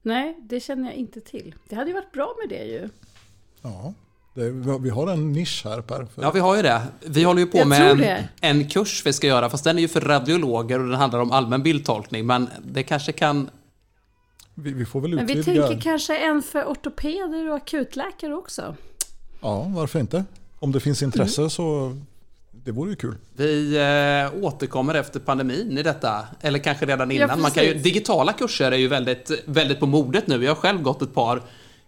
Nej, 0.03 0.39
det 0.43 0.61
känner 0.61 0.85
jag 0.85 0.95
inte 0.95 1.21
till. 1.21 1.55
Det 1.69 1.75
hade 1.77 1.91
ju 1.91 1.95
varit 1.95 2.13
bra 2.13 2.35
med 2.43 2.59
det 2.59 2.65
ju. 2.65 2.89
Ja, 3.63 3.95
det, 4.35 4.51
vi 4.81 4.91
har 4.91 5.13
en 5.13 5.33
nisch 5.33 5.63
här 5.65 5.81
Per. 5.81 6.05
För, 6.05 6.23
Ja, 6.23 6.31
vi 6.31 6.41
har 6.41 6.57
ju 6.57 6.63
det. 6.63 6.83
Vi 7.07 7.25
håller 7.25 7.41
ju 7.41 7.47
på 7.47 7.59
Jag 7.59 7.69
med 7.69 8.01
en, 8.01 8.25
en 8.41 8.69
kurs 8.69 9.07
vi 9.07 9.13
ska 9.13 9.27
göra, 9.27 9.51
fast 9.51 9.65
den 9.65 9.79
är 9.79 9.83
ju 9.83 9.89
för 9.89 10.01
radiologer 10.01 10.81
och 10.81 10.89
den 10.89 10.99
handlar 10.99 11.21
om 11.21 11.33
allmän 11.33 11.63
bildtolkning. 11.63 12.27
Men 12.27 12.49
det 12.65 12.83
kanske 12.83 13.13
kan... 13.13 13.51
vi, 14.55 14.73
vi 14.73 14.85
får 14.85 15.01
väl 15.01 15.15
Men 15.15 15.27
vi 15.27 15.33
utvidga. 15.39 15.67
tänker 15.67 15.83
kanske 15.83 16.17
en 16.17 16.43
för 16.43 16.65
ortopeder 16.65 17.49
och 17.51 17.57
akutläkare 17.57 18.35
också. 18.35 18.77
Ja, 19.41 19.63
varför 19.75 20.01
inte? 20.01 20.25
Om 20.59 20.73
det 20.73 20.81
finns 20.81 21.03
intresse 21.03 21.41
Mm. 21.41 21.51
så 21.51 21.97
det 22.51 22.73
vore 22.73 22.91
ju 22.91 22.97
kul. 22.97 23.15
Vi 23.37 23.77
eh, 24.35 24.45
återkommer 24.45 24.95
efter 24.95 25.21
pandemin 25.21 25.79
i 25.79 25.83
detta, 25.83 26.27
eller 26.41 26.59
kanske 26.59 26.87
redan 26.87 27.11
Ja, 27.11 27.25
innan. 27.25 27.41
Man 27.41 27.51
kan 27.51 27.65
ju, 27.65 27.75
digitala 27.75 28.33
kurser 28.33 28.73
är 28.73 28.77
ju 28.77 28.89
väldigt, 28.89 29.31
väldigt 29.45 29.81
på 29.81 29.87
modet 29.87 30.27
nu. 30.27 30.45
Jag 30.45 30.51
har 30.51 30.57
själv 30.61 30.83
gått 30.83 31.03
ett 31.03 31.15
par 31.15 31.37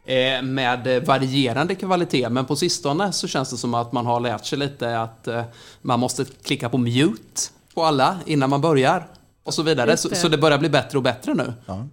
eh, 0.04 0.42
med 0.42 1.04
varierande 1.06 1.74
kvalitet, 1.74 2.28
men 2.28 2.44
på 2.44 2.56
sistone 2.56 3.12
så 3.12 3.28
känns 3.28 3.50
det 3.50 3.56
som 3.56 3.74
att 3.74 3.92
man 3.92 4.06
har 4.06 4.20
lärt 4.20 4.44
sig 4.46 4.58
lite 4.58 4.98
att 5.00 5.28
eh, 5.28 5.42
man 5.82 6.00
måste 6.00 6.24
klicka 6.24 6.68
på 6.68 6.78
mute 6.78 7.40
på 7.74 7.84
alla 7.84 8.16
innan 8.26 8.50
man 8.50 8.60
börjar 8.60 9.06
och 9.44 9.54
så 9.54 9.62
vidare. 9.62 9.96
Så, 9.96 10.08
det. 10.08 10.14
så 10.16 10.28
det 10.28 10.38
börjar 10.38 10.58
bli 10.58 10.68
bättre 10.68 10.98
och 10.98 11.04
bättre 11.04 11.34
nu. 11.34 11.52
Ja. 11.66 11.86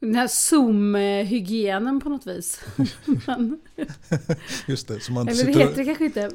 Den 0.00 0.14
här 0.14 0.26
Zoom-hygienen 0.26 2.00
på 2.00 2.08
något 2.08 2.26
vis. 2.26 2.60
Men, 3.26 3.60
Just 4.66 4.88
det, 4.88 5.00
så 5.00 5.12
man, 5.12 5.28
eller 5.28 5.44
det 5.44 5.52
sitter, 5.52 5.60
heter 5.60 5.76
det 5.76 5.84
kanske 5.84 6.04
inte. 6.04 6.30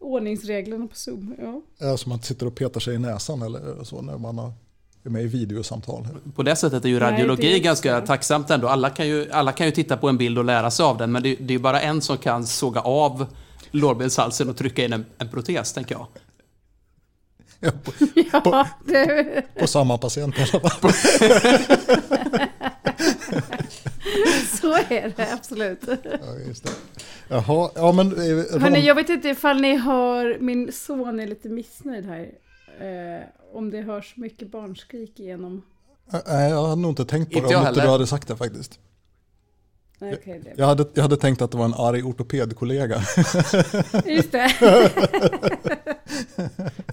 Ordningsreglerna 0.00 0.86
på 0.86 0.94
Zoom. 0.96 1.34
Ja. 1.38 1.60
ja, 1.78 1.96
så 1.96 2.08
man 2.08 2.22
sitter 2.22 2.46
och 2.46 2.54
petar 2.54 2.80
sig 2.80 2.94
i 2.94 2.98
näsan 2.98 3.42
eller 3.42 3.84
så 3.84 4.02
när 4.02 4.18
man 4.18 4.38
har, 4.38 4.52
är 5.04 5.10
med 5.10 5.22
i 5.22 5.26
videosamtal. 5.26 6.06
På 6.34 6.42
det 6.42 6.56
sättet 6.56 6.84
är 6.84 6.88
ju 6.88 7.00
Nej, 7.00 7.12
radiologi 7.12 7.42
det 7.42 7.54
är 7.54 7.58
ganska 7.60 7.96
också- 7.98 8.06
tacksamt 8.06 8.50
ändå. 8.50 8.68
Alla 8.68 8.90
kan, 8.90 9.08
ju, 9.08 9.30
alla 9.30 9.52
kan 9.52 9.66
ju 9.66 9.72
titta 9.72 9.96
på 9.96 10.08
en 10.08 10.16
bild 10.18 10.38
och 10.38 10.44
lära 10.44 10.70
sig 10.70 10.84
av 10.84 10.98
den, 10.98 11.12
men 11.12 11.22
det, 11.22 11.34
det 11.36 11.44
är 11.54 11.56
ju 11.56 11.62
bara 11.62 11.80
en 11.80 12.00
som 12.02 12.18
kan 12.18 12.46
såga 12.46 12.80
av 12.80 13.26
lårbenshalsen 13.70 14.48
och 14.48 14.56
trycka 14.56 14.84
in 14.84 14.92
en, 14.92 15.04
en 15.18 15.28
protes, 15.28 15.72
tänker 15.72 15.94
jag. 15.94 16.06
Ja, 17.60 17.70
på, 17.84 17.92
Ja, 18.32 18.68
det, 18.86 19.42
på 19.58 19.66
samma 19.66 19.98
patient 19.98 20.34
i 20.38 20.40
alla 20.52 20.70
fall. 20.70 20.90
så 24.64 24.94
är 24.94 25.12
det 25.16 25.32
absolut. 25.32 25.80
Ja, 25.86 26.38
just 26.46 26.64
det. 26.64 26.70
Jaha, 27.28 27.70
ja 27.74 27.92
men... 27.92 28.06
eh, 28.12 28.16
Hörni, 28.60 28.78
Ron- 28.78 28.84
jag 28.84 28.94
vet 28.94 29.08
inte 29.08 29.28
ifall 29.28 29.60
ni 29.60 29.76
hör, 29.76 30.38
min 30.40 30.72
son 30.72 31.20
är 31.20 31.26
lite 31.26 31.48
missnöjd 31.48 32.06
här. 32.06 32.30
Eh, 32.80 33.22
om 33.52 33.70
det 33.70 33.80
hörs 33.82 34.16
mycket 34.16 34.50
barnskrik 34.50 35.20
igenom. 35.20 35.62
Nej, 36.26 36.50
jag 36.50 36.66
hade 36.66 36.82
nog 36.82 36.90
inte 36.90 37.04
tänkt 37.04 37.32
på 37.32 37.38
Inte 37.38 37.48
det 37.48 37.52
jag 37.52 37.62
om 37.62 37.68
inte 37.68 37.80
du 37.80 37.88
hade 37.88 38.06
sagt 38.06 38.28
det 38.28 38.36
faktiskt. 38.36 38.78
Nej, 39.98 40.16
okej, 40.20 40.40
det. 40.44 40.52
Jag 40.56 40.66
hade, 40.66 40.86
jag 40.94 41.02
hade 41.02 41.16
tänkt 41.16 41.42
att 41.42 41.50
det 41.50 41.56
var 41.58 41.64
en 41.64 41.74
arg 41.74 42.02
ortopedkollega. 42.02 43.02
Just 44.04 44.32
det. 44.32 44.50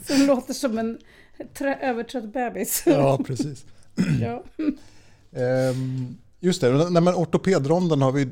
Som 0.07 0.25
låter 0.27 0.53
som 0.53 0.77
en 0.77 0.97
trö- 1.57 1.79
övertrött 1.81 2.33
bebis. 2.33 2.83
ja, 2.85 3.19
precis. 3.25 3.65
Ja. 4.21 4.43
Ehm, 5.41 6.17
just 6.41 6.61
det, 6.61 6.89
nej, 6.89 7.01
men 7.01 7.15
ortopedronden 7.15 8.01
har 8.01 8.11
vi 8.11 8.27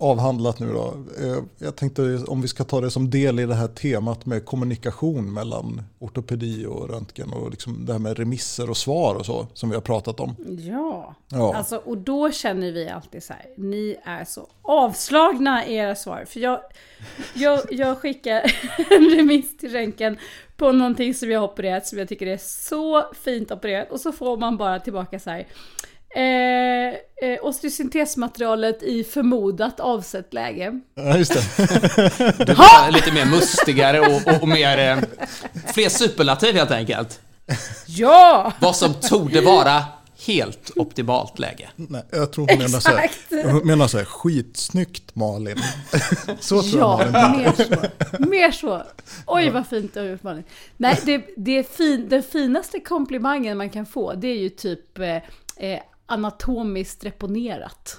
avhandlat 0.00 0.58
nu 0.58 0.72
då. 0.72 0.94
Eh, 1.22 1.42
Jag 1.58 1.76
tänkte 1.76 2.18
om 2.26 2.40
vi 2.42 2.48
ska 2.48 2.64
ta 2.64 2.80
det 2.80 2.90
som 2.90 3.10
del 3.10 3.40
i 3.40 3.46
det 3.46 3.54
här 3.54 3.68
temat 3.68 4.26
med 4.26 4.44
kommunikation 4.44 5.32
mellan 5.32 5.82
ortopedi 5.98 6.66
och 6.66 6.88
röntgen 6.90 7.32
och 7.32 7.50
liksom 7.50 7.86
det 7.86 7.92
här 7.92 7.98
med 8.00 8.18
remisser 8.18 8.70
och 8.70 8.76
svar 8.76 9.14
och 9.14 9.26
så 9.26 9.46
som 9.54 9.68
vi 9.68 9.74
har 9.74 9.82
pratat 9.82 10.20
om. 10.20 10.36
ja. 10.58 11.14
Ja. 11.28 11.54
Alltså, 11.56 11.76
och 11.76 11.98
då 11.98 12.30
känner 12.30 12.72
vi 12.72 12.88
alltid 12.88 13.22
så 13.22 13.32
här, 13.32 13.46
ni 13.56 13.96
är 14.04 14.24
så 14.24 14.46
avslagna 14.62 15.66
i 15.66 15.74
era 15.74 15.94
svar. 15.94 16.24
För 16.28 16.40
jag, 16.40 16.60
jag, 17.34 17.60
jag 17.70 17.98
skickar 17.98 18.40
en 18.90 19.10
remiss 19.16 19.56
till 19.56 19.72
röntgen 19.72 20.16
på 20.56 20.72
någonting 20.72 21.14
som 21.14 21.30
jag 21.30 21.40
har 21.40 21.48
opererat 21.48 21.86
som 21.86 21.98
jag 21.98 22.08
tycker 22.08 22.26
är 22.26 22.38
så 22.40 23.04
fint 23.12 23.50
opererat. 23.50 23.90
Och 23.92 24.00
så 24.00 24.12
får 24.12 24.36
man 24.36 24.56
bara 24.56 24.80
tillbaka 24.80 25.18
så 25.18 25.30
här. 25.30 25.46
Eh, 26.14 26.94
eh, 27.28 27.38
osteosyntesmaterialet 27.42 28.82
i 28.82 29.04
förmodat 29.04 29.80
avsett 29.80 30.34
läge. 30.34 30.80
Ja, 30.94 31.18
just 31.18 31.34
det. 31.34 31.40
Det 32.44 32.54
var 32.54 32.90
lite 32.90 33.12
mer 33.12 33.26
mustigare 33.26 34.00
och, 34.00 34.34
och, 34.34 34.42
och 34.42 34.48
mer... 34.48 34.78
Eh, 34.78 34.98
fler 35.74 35.88
superlativ 35.88 36.54
helt 36.54 36.70
enkelt. 36.70 37.20
Ja! 37.86 38.52
Vad 38.60 38.76
som 38.76 38.94
torde 38.94 39.40
vara 39.40 39.84
helt 40.26 40.70
optimalt 40.76 41.38
läge. 41.38 41.68
Nej, 41.76 42.02
jag 42.10 42.32
tror 42.32 42.46
hon 42.48 42.58
menar 42.58 42.80
så 42.80 42.90
här, 42.90 43.52
hon 43.52 43.66
menar 43.66 43.88
så 43.88 43.98
här, 43.98 44.04
skitsnyggt 44.04 45.14
Malin. 45.14 45.56
så 46.40 46.62
tror 46.62 46.80
jag 46.80 47.02
Ja, 47.02 47.10
Malin 47.10 47.42
mer 47.42 47.52
så. 47.52 48.28
Mer 48.28 48.50
så. 48.50 48.82
Oj 49.26 49.50
vad 49.50 49.66
fint 49.66 49.94
du 49.94 50.00
har 50.00 50.06
gjort 50.06 50.22
Malin. 50.22 50.44
Nej, 50.76 51.00
det, 51.04 51.24
det 51.36 51.58
är 51.58 51.62
fin, 51.62 52.08
den 52.08 52.22
finaste 52.22 52.80
komplimangen 52.80 53.58
man 53.58 53.70
kan 53.70 53.86
få 53.86 54.14
det 54.14 54.28
är 54.28 54.38
ju 54.38 54.48
typ 54.48 54.98
eh, 54.98 55.16
eh, 55.56 55.80
anatomiskt 56.08 57.04
reponerat. 57.04 57.96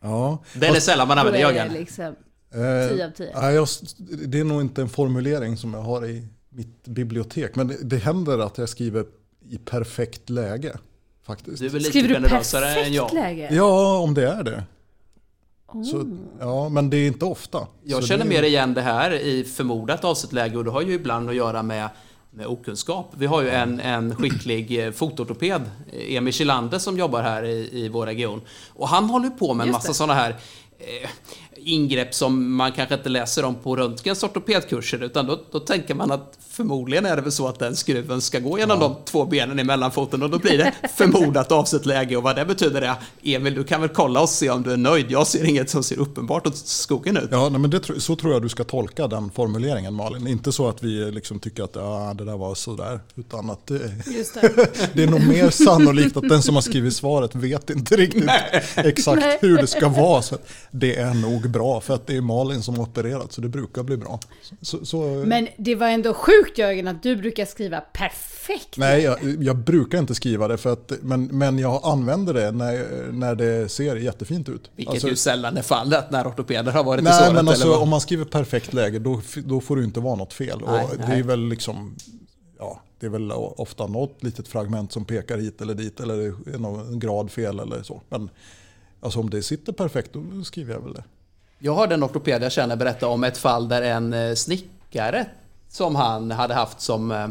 Ja, 0.00 0.38
Den 0.54 0.74
är 0.74 0.80
sällan 0.80 1.08
man 1.08 1.18
använder 1.18 1.40
är 1.40 1.52
det 1.52 1.54
Jörgen. 1.58 1.72
liksom 1.72 2.14
Eh, 2.54 2.94
10 2.96 3.06
av 3.06 3.10
10. 3.10 3.30
nej, 3.40 3.54
jag, 3.54 3.68
det 4.26 4.40
är 4.40 4.44
nog 4.44 4.60
inte 4.60 4.82
en 4.82 4.88
formulering 4.88 5.56
som 5.56 5.74
jag 5.74 5.80
har 5.80 6.06
i 6.06 6.26
mitt 6.48 6.84
bibliotek. 6.84 7.54
Men 7.56 7.68
det, 7.68 7.76
det 7.82 7.96
händer 7.96 8.38
att 8.38 8.58
jag 8.58 8.68
skriver 8.68 9.04
i 9.48 9.58
perfekt 9.58 10.30
läge. 10.30 10.76
Faktiskt. 11.26 11.58
Du 11.58 11.66
är 11.66 11.70
lite 11.70 11.84
Skriver 11.90 12.08
du 12.08 12.14
generösare 12.14 12.66
än 12.68 12.74
perfekt 12.74 12.94
jag. 12.94 13.14
läge? 13.14 13.48
Ja, 13.52 13.98
om 13.98 14.14
det 14.14 14.28
är 14.28 14.42
det. 14.42 14.64
Oh. 15.68 15.82
Så, 15.84 16.16
ja, 16.40 16.68
men 16.68 16.90
det 16.90 16.96
är 16.96 17.06
inte 17.06 17.24
ofta. 17.24 17.66
Jag 17.84 18.00
Så 18.02 18.06
känner 18.08 18.24
det, 18.24 18.30
mer 18.30 18.42
igen 18.42 18.74
det 18.74 18.82
här 18.82 19.10
i 19.12 19.44
förmodat 19.44 20.04
avsett 20.04 20.32
läge 20.32 20.56
och 20.58 20.64
det 20.64 20.70
har 20.70 20.82
ju 20.82 20.92
ibland 20.92 21.28
att 21.28 21.34
göra 21.36 21.62
med, 21.62 21.88
med 22.34 22.46
okunskap. 22.46 23.12
Vi 23.16 23.26
har 23.26 23.42
ju 23.42 23.50
en, 23.50 23.80
en 23.80 24.16
skicklig 24.16 24.86
eh, 24.86 24.92
fotortoped, 24.92 25.70
eh, 25.92 26.16
Emil 26.16 26.32
Kilander, 26.32 26.78
som 26.78 26.98
jobbar 26.98 27.22
här 27.22 27.44
i, 27.44 27.70
i 27.72 27.88
vår 27.88 28.06
region. 28.06 28.40
Och 28.68 28.88
han 28.88 29.04
håller 29.04 29.30
på 29.30 29.54
med 29.54 29.64
en 29.64 29.68
Just 29.68 29.78
massa 29.78 29.94
sådana 29.94 30.14
här 30.14 30.30
eh, 30.78 31.10
ingrepp 31.64 32.14
som 32.14 32.54
man 32.54 32.72
kanske 32.72 32.94
inte 32.94 33.08
läser 33.08 33.44
om 33.44 33.54
på 33.54 33.76
röntgens 33.76 34.22
ortopedkurser 34.22 35.02
utan 35.02 35.26
då, 35.26 35.40
då 35.50 35.60
tänker 35.60 35.94
man 35.94 36.10
att 36.10 36.38
förmodligen 36.50 37.06
är 37.06 37.16
det 37.16 37.22
väl 37.22 37.32
så 37.32 37.48
att 37.48 37.58
den 37.58 37.76
skruven 37.76 38.20
ska 38.20 38.38
gå 38.38 38.58
genom 38.58 38.80
de 38.80 38.96
två 39.04 39.24
benen 39.24 39.58
i 39.58 39.64
mellanfoten 39.64 40.22
och 40.22 40.30
då 40.30 40.38
blir 40.38 40.58
det 40.58 40.72
förmodat 40.96 41.52
avsett 41.52 41.86
läge 41.86 42.16
och 42.16 42.22
vad 42.22 42.36
det 42.36 42.44
betyder 42.44 42.82
är 42.82 42.94
Emil, 43.22 43.54
du 43.54 43.64
kan 43.64 43.80
väl 43.80 43.90
kolla 43.90 44.20
och 44.20 44.28
se 44.28 44.50
om 44.50 44.62
du 44.62 44.72
är 44.72 44.76
nöjd. 44.76 45.06
Jag 45.10 45.26
ser 45.26 45.44
inget 45.44 45.70
som 45.70 45.82
ser 45.82 45.98
uppenbart 45.98 46.46
åt 46.46 46.56
skogen 46.56 47.16
ut. 47.16 47.28
Ja, 47.30 47.48
nej, 47.48 47.60
men 47.60 47.70
det, 47.70 48.00
så 48.00 48.16
tror 48.16 48.32
jag 48.32 48.42
du 48.42 48.48
ska 48.48 48.64
tolka 48.64 49.06
den 49.06 49.30
formuleringen 49.30 49.94
Malin. 49.94 50.26
Inte 50.26 50.52
så 50.52 50.68
att 50.68 50.82
vi 50.82 51.10
liksom 51.10 51.38
tycker 51.38 51.62
att 51.62 51.74
ja, 51.74 52.14
det 52.18 52.24
där 52.24 52.36
var 52.36 52.54
sådär. 52.54 53.00
Utan 53.14 53.50
att 53.50 53.66
det, 53.66 53.80
Just 54.06 54.34
det. 54.34 54.68
det 54.94 55.02
är 55.02 55.06
nog 55.06 55.26
mer 55.26 55.50
sannolikt 55.50 56.16
att 56.16 56.28
den 56.28 56.42
som 56.42 56.54
har 56.54 56.62
skrivit 56.62 56.96
svaret 56.96 57.34
vet 57.34 57.70
inte 57.70 57.96
riktigt 57.96 58.30
exakt 58.76 59.22
Nej. 59.22 59.38
hur 59.40 59.56
det 59.56 59.66
ska 59.66 59.88
vara. 59.88 60.22
Så 60.22 60.36
det 60.70 60.96
är 60.96 61.14
nog 61.14 61.50
bra 61.52 61.80
för 61.80 61.94
att 61.94 62.06
det 62.06 62.16
är 62.16 62.20
Malin 62.20 62.62
som 62.62 62.76
har 62.76 62.82
opererat 62.82 63.32
så 63.32 63.40
det 63.40 63.48
brukar 63.48 63.82
bli 63.82 63.96
bra. 63.96 64.20
Så, 64.60 64.86
så, 64.86 65.02
Men 65.26 65.48
det 65.56 65.74
var 65.74 65.88
ändå 65.88 66.14
sjukt 66.14 66.58
Jörgen 66.58 66.88
att 66.88 67.02
du 67.02 67.16
brukar 67.16 67.44
skriva 67.44 67.80
perfekt. 67.80 68.76
Nej, 68.76 69.02
jag, 69.02 69.18
jag 69.42 69.56
brukar 69.56 69.98
inte 69.98 70.14
skriva 70.14 70.48
det, 70.48 70.56
för 70.56 70.72
att, 70.72 70.92
men, 71.02 71.24
men 71.24 71.58
jag 71.58 71.80
använder 71.84 72.34
det 72.34 72.50
när, 72.50 73.12
när 73.12 73.34
det 73.34 73.68
ser 73.68 73.96
jättefint 73.96 74.48
ut. 74.48 74.70
Vilket 74.76 74.92
Alltså, 74.92 75.08
ju 75.08 75.16
sällan 75.16 75.56
är 75.56 75.62
fallet 75.62 76.10
när 76.10 76.28
ortopeder 76.28 76.72
har 76.72 76.84
varit 76.84 77.00
i 77.00 77.04
nej, 77.04 77.12
såret. 77.12 77.34
men 77.34 77.48
alltså, 77.48 77.76
om 77.76 77.88
man 77.88 78.00
skriver 78.00 78.24
perfekt 78.24 78.72
läge, 78.72 78.98
då, 78.98 79.20
då 79.44 79.60
får 79.60 79.76
det 79.76 79.84
inte 79.84 80.00
vara 80.00 80.14
något 80.14 80.32
fel. 80.32 80.60
Nej, 80.66 80.84
och 80.84 80.96
det 80.96 81.08
nej. 81.08 81.18
är 81.18 81.22
väl 81.22 81.48
liksom, 81.48 81.94
ja, 82.58 82.80
det 83.00 83.06
är 83.06 83.10
väl 83.10 83.32
ofta 83.32 83.86
något 83.86 84.22
litet 84.22 84.48
fragment 84.48 84.92
som 84.92 85.04
pekar 85.04 85.38
hit 85.38 85.60
eller 85.60 85.74
dit, 85.74 86.00
eller 86.00 86.14
är 86.54 86.58
någon 86.58 86.98
grad 86.98 87.30
fel 87.30 87.60
eller 87.60 87.82
så. 87.82 88.02
Men 88.08 88.30
alltså, 89.00 89.20
om 89.20 89.30
det 89.30 89.42
sitter 89.42 89.72
perfekt, 89.72 90.12
då 90.12 90.44
skriver 90.44 90.74
jag 90.74 90.80
väl 90.80 90.94
det. 90.94 91.04
Jag 91.64 91.74
hörde 91.74 91.94
en 91.94 92.04
ortoped 92.04 92.42
jag 92.42 92.52
känner 92.52 92.76
berätta 92.76 93.08
om 93.08 93.24
ett 93.24 93.38
fall 93.38 93.68
där 93.68 93.82
en 93.82 94.12
eh, 94.12 94.34
snickare 94.34 95.26
som 95.68 95.96
han 95.96 96.30
hade 96.30 96.54
haft 96.54 96.80
som 96.80 97.10
eh, 97.12 97.28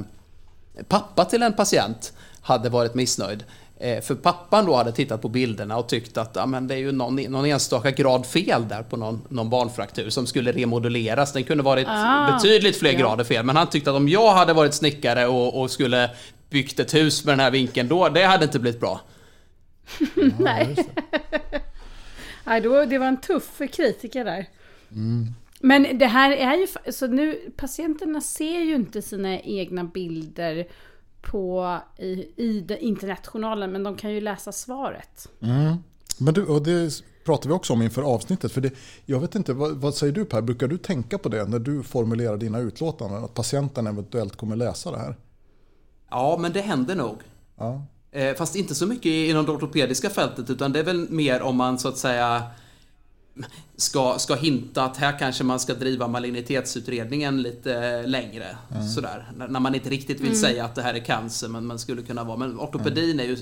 pappa 0.88 1.26
till 1.26 1.44
en 1.44 1.54
patient 1.54 2.14
hade 2.42 2.70
varit 2.70 2.94
missnöjd. 2.94 3.44
Eh, 3.80 4.02
För 4.02 4.16
pappan 4.16 4.66
då 4.66 4.76
hade 4.76 4.92
tittat 4.92 5.22
på 5.22 5.30
bilderna 5.30 5.78
och 5.78 5.88
tyckt 5.90 6.18
att 6.18 6.32
ja, 6.36 6.46
men 6.46 6.68
det 6.68 6.74
är 6.74 6.78
ju 6.78 6.92
någon, 6.92 7.16
någon 7.16 7.46
enstaka 7.46 7.92
grad 7.92 8.26
fel 8.26 8.68
där 8.68 8.84
på 8.84 8.98
någon, 8.98 9.22
någon 9.30 9.50
valfraktur 9.50 10.10
som 10.10 10.28
skulle 10.28 10.52
remoduleras. 10.52 11.34
Den 11.34 11.44
kunde 11.44 11.64
varit 11.64 11.88
Ah, 11.90 12.32
betydligt 12.32 12.80
fler 12.80 12.92
ja. 12.94 13.00
grader 13.00 13.24
fel. 13.24 13.46
Men 13.46 13.56
han 13.56 13.68
tyckte 13.68 13.90
att 13.90 13.96
om 13.96 14.10
jag 14.10 14.34
hade 14.34 14.54
varit 14.54 14.74
snickare 14.74 15.28
och, 15.28 15.62
och 15.62 15.72
skulle 15.72 16.10
byggt 16.50 16.80
ett 16.80 16.94
hus 16.94 17.26
med 17.26 17.32
den 17.32 17.40
här 17.40 17.52
vinkeln 17.52 17.90
då, 17.90 18.10
det 18.10 18.24
hade 18.24 18.44
inte 18.46 18.60
blivit 18.60 18.80
bra. 18.80 19.02
Nej. 20.40 20.76
Nej, 22.44 22.62
då, 22.62 22.86
det 22.86 22.98
var 22.98 23.08
en 23.08 23.22
tuff 23.22 23.62
kritiker 23.72 24.26
där. 24.26 24.50
Men 25.60 25.98
det 25.98 26.06
här 26.06 26.32
är 26.32 26.58
ju... 26.58 26.92
Så 26.92 27.08
nu, 27.08 27.52
patienterna 27.56 28.22
ser 28.22 28.60
ju 28.60 28.76
inte 28.76 29.02
sina 29.02 29.40
egna 29.40 29.84
bilder 29.84 30.68
på, 31.22 31.78
i, 31.98 32.28
i 32.36 32.64
den 32.68 32.78
internetjournalen, 32.78 33.72
men 33.72 33.84
de 33.84 33.96
kan 33.98 34.12
ju 34.12 34.22
läsa 34.22 34.52
svaret. 34.52 35.28
Men 36.18 36.34
du, 36.34 36.46
och 36.46 36.64
det 36.64 37.04
pratar 37.26 37.50
vi 37.50 37.56
också 37.56 37.74
om 37.74 37.82
inför 37.82 38.02
avsnittet. 38.02 38.52
För 38.52 38.62
det, 38.62 38.74
jag 39.06 39.20
vet 39.20 39.36
inte, 39.36 39.54
vad, 39.54 39.72
vad 39.72 39.96
säger 39.96 40.14
du 40.14 40.26
Per? 40.26 40.42
Brukar 40.42 40.68
du 40.68 40.78
tänka 40.78 41.18
på 41.18 41.30
det 41.30 41.46
när 41.46 41.60
du 41.60 41.84
formulerar 41.84 42.38
dina 42.38 42.60
utlåtanden? 42.60 43.24
Att 43.24 43.34
patienten 43.34 43.88
eventuellt 43.88 44.36
kommer 44.36 44.56
läsa 44.56 44.92
det 44.92 44.98
här? 44.98 45.16
Ja, 46.10 46.38
men 46.40 46.52
det 46.52 46.62
händer 46.62 46.96
nog. 46.96 47.18
Ja. 47.58 47.86
Eh, 48.12 48.36
Fast 48.36 48.56
inte 48.56 48.76
så 48.76 48.86
mycket 48.86 49.06
inom 49.06 49.46
det 49.46 49.52
ortopediska 49.52 50.10
fältet 50.10 50.50
utan 50.50 50.72
det 50.72 50.80
är 50.80 50.84
väl 50.84 51.10
mer 51.10 51.42
om 51.42 51.56
man 51.56 51.80
så 51.80 51.88
att 51.88 51.98
säga 51.98 52.44
ska, 53.76 54.20
ska 54.20 54.36
hinta 54.36 54.84
att 54.84 54.98
här 54.98 55.20
kanske 55.20 55.44
man 55.44 55.60
ska 55.60 55.74
driva 55.74 56.08
malignitetsutredningen 56.08 57.42
lite 57.42 58.04
längre. 58.08 58.58
Sådär. 58.96 59.32
När, 59.38 59.48
när 59.48 59.60
man 59.60 59.76
inte 59.76 59.90
riktigt 59.90 60.20
vill 60.20 60.40
säga 60.40 60.66
att 60.66 60.76
det 60.76 60.82
här 60.82 60.94
är 60.94 61.00
cancer 61.00 61.48
men 61.48 61.66
man 61.66 61.80
skulle 61.80 62.02
kunna 62.02 62.24
vara. 62.24 62.38
Men 62.38 62.60
ortopedin 62.60 63.20
är 63.20 63.24
ju 63.24 63.38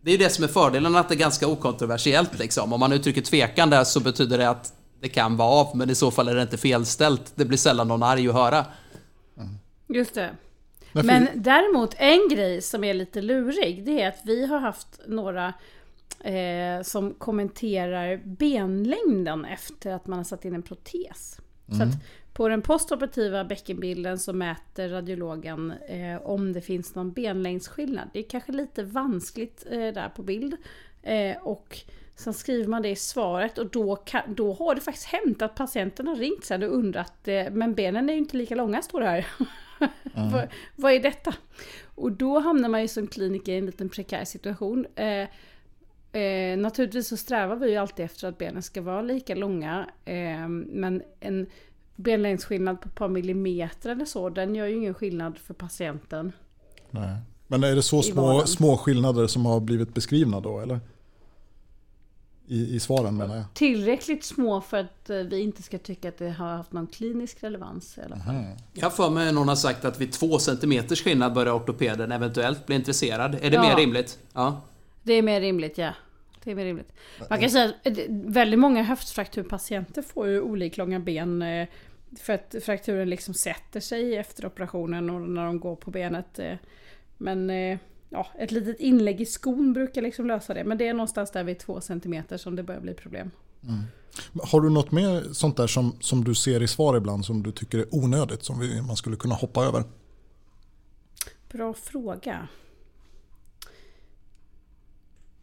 det 0.00 0.10
är 0.10 0.12
ju 0.12 0.18
det 0.18 0.30
som 0.30 0.44
är 0.44 0.48
fördelen 0.48 0.96
att 0.96 1.08
det 1.08 1.14
är 1.14 1.18
ganska 1.18 1.46
okontroversiellt 1.48 2.38
liksom. 2.38 2.72
Om 2.72 2.80
man 2.80 2.92
uttrycker 2.92 3.22
tvekan 3.22 3.70
där 3.70 3.84
så 3.84 4.00
betyder 4.00 4.38
det 4.38 4.50
att 4.50 4.72
det 5.00 5.08
kan 5.08 5.36
vara 5.36 5.48
av 5.48 5.76
men 5.76 5.90
i 5.90 5.94
så 5.94 6.10
fall 6.10 6.28
är 6.28 6.34
det 6.34 6.42
inte 6.42 6.56
felställt. 6.56 7.32
Det 7.34 7.44
blir 7.44 7.58
sällan 7.58 7.88
någon 7.88 8.02
arg 8.02 8.28
att 8.28 8.34
höra. 8.34 8.64
Just 9.88 10.14
det. 10.14 10.30
Men 11.04 11.28
däremot 11.34 11.94
en 11.98 12.28
grej 12.30 12.62
som 12.62 12.84
är 12.84 12.94
lite 12.94 13.22
lurig, 13.22 13.84
det 13.84 14.02
är 14.02 14.08
att 14.08 14.20
vi 14.24 14.46
har 14.46 14.58
haft 14.58 15.00
några 15.06 15.54
eh, 16.20 16.82
som 16.82 17.14
kommenterar 17.14 18.20
benlängden 18.24 19.44
efter 19.44 19.92
att 19.92 20.06
man 20.06 20.18
har 20.18 20.24
satt 20.24 20.44
in 20.44 20.54
en 20.54 20.62
protes. 20.62 21.40
Så 21.76 21.82
att 21.82 21.88
på 22.32 22.48
den 22.48 22.62
postoperativa 22.62 23.44
bäckenbilden 23.44 24.18
så 24.18 24.32
mäter 24.32 24.88
radiologen 24.88 25.72
eh, 25.88 26.26
om 26.26 26.52
det 26.52 26.60
finns 26.60 26.94
någon 26.94 27.12
benlängdsskillnad. 27.12 28.08
Det 28.12 28.18
är 28.18 28.28
kanske 28.28 28.52
lite 28.52 28.82
vanskligt 28.82 29.66
eh, 29.70 29.78
där 29.78 30.08
på 30.08 30.22
bild. 30.22 30.56
Eh, 31.02 31.36
och 31.36 31.78
sen 32.16 32.34
skriver 32.34 32.68
man 32.68 32.82
det 32.82 32.88
i 32.88 32.96
svaret 32.96 33.58
och 33.58 33.66
då, 33.66 33.96
kan, 33.96 34.34
då 34.34 34.52
har 34.52 34.74
det 34.74 34.80
faktiskt 34.80 35.06
hänt 35.06 35.42
att 35.42 35.54
patienten 35.54 36.06
har 36.06 36.16
ringt 36.16 36.44
sen 36.44 36.62
och 36.62 36.74
undrat 36.74 37.28
eh, 37.28 37.50
men 37.52 37.74
benen 37.74 38.08
är 38.08 38.12
ju 38.12 38.18
inte 38.18 38.36
lika 38.36 38.54
långa 38.54 38.82
står 38.82 39.00
det 39.00 39.06
här. 39.06 39.26
vad, 40.14 40.48
vad 40.76 40.92
är 40.92 41.00
detta? 41.00 41.34
Och 41.94 42.12
då 42.12 42.38
hamnar 42.38 42.68
man 42.68 42.82
ju 42.82 42.88
som 42.88 43.06
kliniker 43.06 43.52
i 43.52 43.58
en 43.58 43.66
liten 43.66 43.88
prekär 43.88 44.24
situation. 44.24 44.86
Eh, 44.96 45.28
Eh, 46.16 46.58
naturligtvis 46.58 47.08
så 47.08 47.16
strävar 47.16 47.56
vi 47.56 47.70
ju 47.70 47.76
alltid 47.76 48.04
efter 48.04 48.28
att 48.28 48.38
benen 48.38 48.62
ska 48.62 48.82
vara 48.82 49.02
lika 49.02 49.34
långa. 49.34 49.86
Eh, 50.04 50.48
men 50.48 51.02
en 51.20 51.46
benlängdsskillnad 51.96 52.80
på 52.80 52.88
ett 52.88 52.94
par 52.94 53.08
millimeter 53.08 53.90
eller 53.90 54.04
så, 54.04 54.28
den 54.28 54.54
gör 54.54 54.66
ju 54.66 54.76
ingen 54.76 54.94
skillnad 54.94 55.38
för 55.38 55.54
patienten. 55.54 56.32
Nej. 56.90 57.16
Men 57.46 57.64
är 57.64 57.74
det 57.74 57.82
så 57.82 58.02
små, 58.02 58.46
små 58.46 58.76
skillnader 58.76 59.26
som 59.26 59.46
har 59.46 59.60
blivit 59.60 59.94
beskrivna 59.94 60.40
då 60.40 60.60
eller? 60.60 60.80
I, 62.48 62.74
I 62.76 62.80
svaren 62.80 63.16
menar 63.16 63.36
jag. 63.36 63.44
Tillräckligt 63.54 64.24
små 64.24 64.60
för 64.60 64.76
att 64.76 65.10
eh, 65.10 65.16
vi 65.16 65.40
inte 65.40 65.62
ska 65.62 65.78
tycka 65.78 66.08
att 66.08 66.18
det 66.18 66.30
har 66.30 66.56
haft 66.56 66.72
någon 66.72 66.86
klinisk 66.86 67.42
relevans 67.42 67.98
i 67.98 68.00
alla 68.00 68.16
fall. 68.16 68.34
Mm. 68.34 68.56
Jag 68.72 68.96
för 68.96 69.10
mig 69.10 69.32
någon 69.32 69.48
har 69.48 69.56
sagt 69.56 69.84
att 69.84 70.00
vid 70.00 70.12
två 70.12 70.38
centimeters 70.38 71.04
skillnad 71.04 71.34
börjar 71.34 71.56
ortopeden 71.56 72.12
eventuellt 72.12 72.66
bli 72.66 72.76
intresserad. 72.76 73.34
Är 73.34 73.50
det 73.50 73.56
ja. 73.56 73.62
mer 73.62 73.76
rimligt? 73.76 74.18
Ja. 74.32 74.60
Det 75.02 75.12
är 75.12 75.22
mer 75.22 75.40
rimligt, 75.40 75.78
ja. 75.78 75.92
Det 76.44 76.50
är 76.50 76.54
mer 76.54 76.64
rimligt. 76.64 76.92
Man 77.30 77.40
kan 77.40 77.50
säga 77.50 77.72
att 77.84 77.98
väldigt 78.08 78.60
många 78.60 78.82
höftfrakturpatienter 78.82 80.02
får 80.02 80.28
ju 80.28 80.40
oliklånga 80.40 81.00
ben 81.00 81.42
eh, 81.42 81.68
för 82.20 82.32
att 82.32 82.54
frakturen 82.62 83.10
liksom 83.10 83.34
sätter 83.34 83.80
sig 83.80 84.16
efter 84.16 84.46
operationen 84.46 85.10
och 85.10 85.20
när 85.20 85.44
de 85.44 85.60
går 85.60 85.76
på 85.76 85.90
benet. 85.90 86.38
Eh. 86.38 86.54
Men 87.16 87.50
eh, 87.50 87.78
ja, 88.16 88.26
ett 88.38 88.50
litet 88.50 88.80
inlägg 88.80 89.20
i 89.20 89.26
skon 89.26 89.72
brukar 89.72 90.02
liksom 90.02 90.26
lösa 90.26 90.54
det. 90.54 90.64
Men 90.64 90.78
det 90.78 90.88
är 90.88 90.94
någonstans 90.94 91.30
där 91.30 91.44
vid 91.44 91.58
två 91.58 91.80
centimeter 91.80 92.36
som 92.36 92.56
det 92.56 92.62
börjar 92.62 92.80
bli 92.80 92.94
problem. 92.94 93.30
Mm. 93.62 93.82
Har 94.42 94.60
du 94.60 94.70
något 94.70 94.92
mer 94.92 95.32
sånt 95.32 95.56
där 95.56 95.66
som, 95.66 95.96
som 96.00 96.24
du 96.24 96.34
ser 96.34 96.62
i 96.62 96.68
svar 96.68 96.96
ibland 96.96 97.24
som 97.24 97.42
du 97.42 97.52
tycker 97.52 97.78
är 97.78 97.94
onödigt 97.94 98.44
som 98.44 98.58
vi, 98.58 98.82
man 98.82 98.96
skulle 98.96 99.16
kunna 99.16 99.34
hoppa 99.34 99.64
över? 99.64 99.84
Bra 101.48 101.74
fråga. 101.74 102.48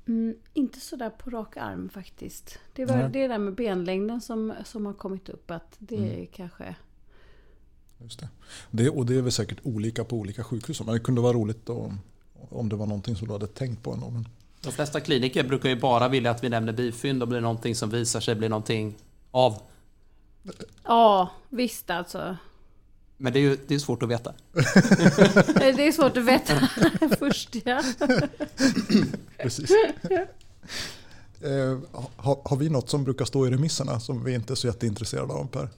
Mm, 0.08 0.36
inte 0.54 0.80
sådär 0.80 1.10
på 1.10 1.30
rak 1.30 1.58
arm 1.58 1.90
faktiskt. 1.90 2.60
Det, 2.74 2.86
var, 2.86 2.98
det 2.98 3.04
är 3.04 3.10
det 3.10 3.28
där 3.28 3.38
med 3.38 3.56
benlängden 3.56 4.22
som, 4.22 4.54
som 4.66 4.86
har 4.86 4.94
kommit 4.94 5.30
upp. 5.30 5.52
Att 5.52 5.76
det 5.80 6.14
mm. 6.14 6.28
kanske... 6.34 6.76
Just 7.98 8.20
det. 8.20 8.30
det. 8.72 8.90
Och 8.90 9.06
det 9.06 9.16
är 9.16 9.22
väl 9.22 9.32
säkert 9.32 9.60
olika 9.64 10.04
på 10.04 10.18
olika 10.18 10.44
sjukhus. 10.44 10.82
Men 10.82 10.94
det 10.94 11.00
kunde 11.00 11.22
vara 11.22 11.34
roligt 11.34 11.70
om, 11.70 12.00
om 12.50 12.70
det 12.70 12.76
var 12.76 12.86
någonting 12.86 13.16
som 13.16 13.28
du 13.28 13.34
hade 13.34 13.48
tänkt 13.48 13.84
på 13.84 13.94
ändå. 13.94 14.10
Men... 14.10 14.28
De 14.62 14.72
flesta 14.72 15.00
kliniker 15.00 15.44
brukar 15.44 15.70
ju 15.70 15.76
bara 15.80 16.08
vilja 16.08 16.32
att 16.32 16.44
vi 16.44 16.50
nämner 16.50 16.74
bifynd 16.74 17.22
och 17.22 17.28
blir 17.28 17.42
någonting 17.42 17.76
som 17.76 17.90
visar 17.90 18.20
sig 18.20 18.36
bli 18.36 18.50
någonting 18.50 18.96
av. 19.32 19.62
Ja, 20.84 21.30
visst 21.50 21.90
alltså. 21.90 22.38
Men 23.18 23.34
det 23.34 23.40
är 23.40 23.42
ju 23.42 23.58
det 23.68 23.76
är 23.76 23.80
svårt 23.80 24.04
att 24.04 24.10
veta. 24.10 24.34
det 25.56 25.88
är 25.88 25.92
svårt 25.92 26.18
att 26.18 26.24
veta 26.26 26.70
först 27.20 27.56
ja. 27.66 27.84
Precis. 29.38 29.72
Eh, 31.42 31.78
har, 32.16 32.50
har, 32.50 32.58
vi 32.58 32.70
något 32.70 32.90
som 32.90 33.04
brukar 33.04 33.26
stå 33.26 33.48
i 33.48 33.50
remisserna 33.50 34.00
som 34.00 34.24
vi 34.24 34.34
inte 34.34 34.54
är 34.54 34.56
så 34.56 34.68
jätteintresserade 34.68 35.34
av 35.34 35.48
Per? 35.48 35.70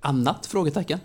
Annat? 0.00 0.46
Frågetecken. 0.46 0.98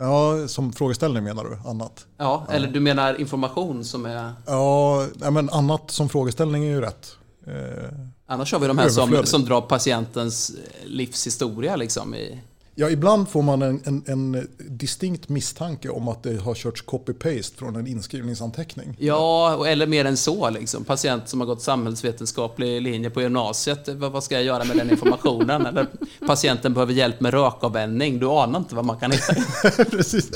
Ja, 0.00 0.48
som 0.48 0.72
frågeställning 0.72 1.24
menar 1.24 1.44
du? 1.44 1.68
Annat? 1.68 2.06
Ja, 2.16 2.46
eller 2.50 2.68
du 2.68 2.80
menar 2.80 3.20
information 3.20 3.84
som 3.84 4.06
är... 4.06 4.32
Ja, 4.46 5.06
men 5.30 5.50
annat 5.50 5.90
som 5.90 6.08
frågeställning 6.08 6.64
är 6.64 6.68
ju 6.68 6.80
rätt. 6.80 7.16
Eh, 7.46 7.90
Annars 8.26 8.52
har 8.52 8.60
vi 8.60 8.66
de 8.66 8.78
här 8.78 8.88
som, 8.88 9.26
som 9.26 9.44
drar 9.44 9.60
patientens 9.60 10.52
livshistoria 10.84 11.76
liksom 11.76 12.14
i... 12.14 12.40
Ja, 12.80 12.90
ibland 12.90 13.28
får 13.28 13.42
man 13.42 13.62
en, 13.62 13.80
en, 13.84 14.02
en, 14.06 14.48
distinkt 14.56 15.28
misstanke 15.28 15.88
om 15.88 16.08
att 16.08 16.22
det 16.22 16.40
har 16.40 16.54
körts 16.54 16.84
copy-paste 16.84 17.56
från 17.56 17.76
en 17.76 17.86
inskrivningsanteckning. 17.86 18.96
Ja, 18.98 19.66
eller 19.66 19.86
mer 19.86 20.04
än 20.04 20.16
så. 20.16 20.50
Liksom. 20.50 20.84
Patient 20.84 21.28
som 21.28 21.40
har 21.40 21.46
gått 21.46 21.62
samhällsvetenskaplig 21.62 22.82
linje 22.82 23.10
på 23.10 23.22
gymnasiet. 23.22 23.88
Vad 23.88 24.24
ska 24.24 24.34
jag 24.34 24.44
göra 24.44 24.64
med 24.64 24.76
den 24.76 24.90
informationen? 24.90 25.66
eller 25.66 25.86
patienten 26.26 26.74
behöver 26.74 26.92
hjälp 26.92 27.20
med 27.20 27.34
rökavvänjning. 27.34 28.18
Du 28.18 28.26
anar 28.26 28.58
inte 28.58 28.74
vad 28.74 28.84
man 28.84 28.98
kan 28.98 29.10
hitta. 29.10 29.34
Precis. 29.84 30.30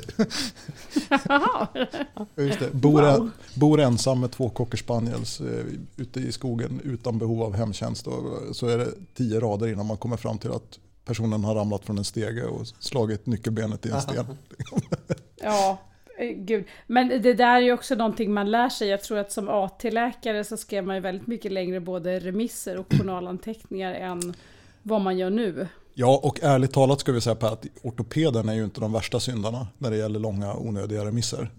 Just 2.36 2.58
det. 2.58 2.70
Bor, 2.72 3.02
wow. 3.02 3.30
bor 3.54 3.80
ensam 3.80 4.20
med 4.20 4.30
två 4.30 4.48
cocker 4.48 4.78
spaniels 4.78 5.40
eh, 5.40 5.64
ute 5.96 6.20
i 6.20 6.32
skogen 6.32 6.80
utan 6.84 7.18
behov 7.18 7.42
av 7.42 7.54
hemtjänst. 7.54 8.06
Och 8.06 8.56
så 8.56 8.66
är 8.66 8.78
det 8.78 8.88
tio 9.14 9.40
rader 9.40 9.66
innan 9.66 9.86
man 9.86 9.96
kommer 9.96 10.16
fram 10.16 10.38
till 10.38 10.50
att 10.50 10.78
personen 11.04 11.44
har 11.44 11.54
ramlat 11.54 11.84
från 11.84 11.98
en 11.98 12.04
stege 12.04 12.44
och 12.44 12.66
slagit 12.66 13.26
nyckelbenet 13.26 13.86
i 13.86 13.90
en 13.90 14.00
sten. 14.00 14.26
ja, 15.36 15.78
eh, 16.18 16.28
gud. 16.28 16.64
Men 16.86 17.08
det 17.08 17.34
där 17.34 17.56
är 17.56 17.60
ju 17.60 17.72
också 17.72 17.94
någonting 17.94 18.32
man 18.32 18.50
lär 18.50 18.68
sig. 18.68 18.88
Jag 18.88 19.02
tror 19.02 19.18
att 19.18 19.32
som 19.32 19.48
AT-läkare 19.48 20.44
så 20.44 20.56
skrev 20.56 20.86
man 20.86 20.96
ju 20.96 21.00
väldigt 21.00 21.26
mycket 21.26 21.52
längre 21.52 21.80
både 21.80 22.20
remisser 22.20 22.76
och 22.76 22.86
journalanteckningar 22.92 23.94
än 23.94 24.34
vad 24.82 25.00
man 25.00 25.18
gör 25.18 25.30
nu. 25.30 25.68
Ja, 25.96 26.20
och 26.22 26.40
ärligt 26.42 26.72
talat 26.72 27.00
ska 27.00 27.12
vi 27.12 27.20
säga 27.20 27.34
Per 27.34 27.52
att 27.52 27.66
ortopeden 27.82 28.48
är 28.48 28.54
ju 28.54 28.64
inte 28.64 28.80
de 28.80 28.92
värsta 28.92 29.20
syndarna 29.20 29.66
när 29.78 29.90
det 29.90 29.96
gäller 29.96 30.20
långa 30.20 30.54
onödiga 30.54 31.04
remisser. 31.04 31.50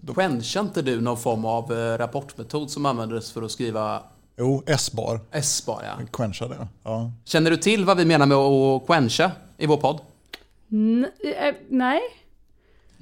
Inte 0.60 0.82
du 0.82 1.00
någon 1.00 1.16
form 1.16 1.44
av 1.44 1.72
eh, 1.72 1.98
rapportmetod 1.98 2.70
som 2.70 2.86
användes 2.86 3.32
för 3.32 3.42
att 3.42 3.50
skriva 3.50 4.02
Jo, 4.38 4.62
S-bar. 4.66 5.20
S-bar 5.32 5.82
ja. 5.84 6.06
Quencha 6.12 6.48
det. 6.48 6.68
Ja. 6.82 7.12
Känner 7.24 7.50
du 7.50 7.56
till 7.56 7.84
vad 7.84 7.96
vi 7.96 8.04
menar 8.04 8.26
med 8.26 8.36
att 8.36 8.86
quencha 8.86 9.30
i 9.58 9.66
vår 9.66 9.76
podd? 9.76 10.00
N 10.70 11.06
äh, 11.22 11.54
nej. 11.68 12.00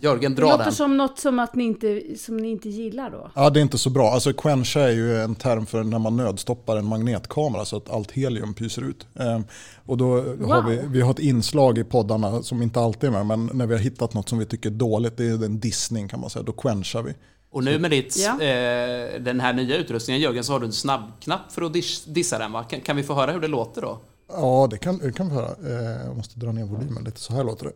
Jörgen, 0.01 0.35
dra 0.35 0.40
den. 0.40 0.51
Det 0.51 0.53
låter 0.53 0.64
den. 0.64 0.75
som 0.75 0.97
något 0.97 1.18
som, 1.18 1.38
att 1.38 1.55
ni 1.55 1.64
inte, 1.64 2.03
som 2.18 2.37
ni 2.37 2.51
inte 2.51 2.68
gillar 2.68 3.11
då. 3.11 3.31
Ja, 3.35 3.51
det 3.51 3.61
är 3.61 3.62
inte 3.62 3.79
så 3.79 3.90
bra. 3.90 4.11
Alltså 4.11 4.33
quencha 4.33 4.81
är 4.81 4.90
ju 4.90 5.23
en 5.23 5.35
term 5.35 5.66
för 5.66 5.85
när 5.85 5.99
man 5.99 6.16
nödstoppar 6.16 6.77
en 6.77 6.87
magnetkamera 6.87 7.64
så 7.64 7.77
att 7.77 7.90
allt 7.90 8.11
helium 8.12 8.55
pyser 8.55 8.83
ut. 8.83 9.07
Ehm, 9.14 9.44
och 9.87 9.97
då 9.97 10.20
wow. 10.20 10.51
har 10.51 10.70
vi, 10.70 10.81
vi 10.87 11.01
har 11.01 11.11
ett 11.11 11.18
inslag 11.18 11.79
i 11.79 11.85
poddarna 11.85 12.42
som 12.42 12.62
inte 12.62 12.81
alltid 12.81 13.09
är 13.09 13.25
med, 13.25 13.27
men 13.27 13.51
när 13.53 13.66
vi 13.66 13.75
har 13.75 13.81
hittat 13.81 14.14
något 14.14 14.29
som 14.29 14.38
vi 14.38 14.47
tycker 14.47 14.70
är 14.70 14.75
dåligt, 14.75 15.16
det 15.16 15.25
är 15.25 15.44
en 15.44 15.61
dissning 15.61 16.09
kan 16.09 16.20
man 16.20 16.31
säga, 16.31 16.42
då 16.42 16.53
quenchar 16.53 17.03
vi. 17.03 17.14
Och 17.54 17.64
nu 17.64 17.78
med 17.78 17.90
ditt, 17.90 18.16
ja. 18.16 18.32
eh, 18.32 19.20
den 19.20 19.40
här 19.40 19.52
nya 19.52 19.76
utrustningen 19.76 20.22
Jörgen 20.22 20.44
så 20.44 20.52
har 20.52 20.60
du 20.60 20.66
en 20.66 20.72
snabbknapp 20.72 21.52
för 21.52 21.62
att 21.62 21.72
dis 21.72 22.04
dissa 22.04 22.38
den 22.38 22.52
va? 22.52 22.64
Kan, 22.64 22.80
kan, 22.80 22.96
vi 22.96 23.02
få 23.02 23.14
höra 23.14 23.32
hur 23.32 23.40
det 23.40 23.48
låter 23.48 23.82
då? 23.82 23.98
Ja, 24.28 24.68
det 24.70 24.78
kan, 24.78 24.98
det 24.98 25.12
kan 25.12 25.28
vi 25.28 25.34
höra. 25.34 25.48
Eh, 25.66 26.06
jag 26.06 26.16
måste 26.16 26.38
dra 26.38 26.52
ner 26.52 26.64
volymen 26.64 27.04
lite. 27.04 27.20
Så 27.20 27.32
här 27.32 27.44
låter 27.44 27.64
det. 27.66 27.72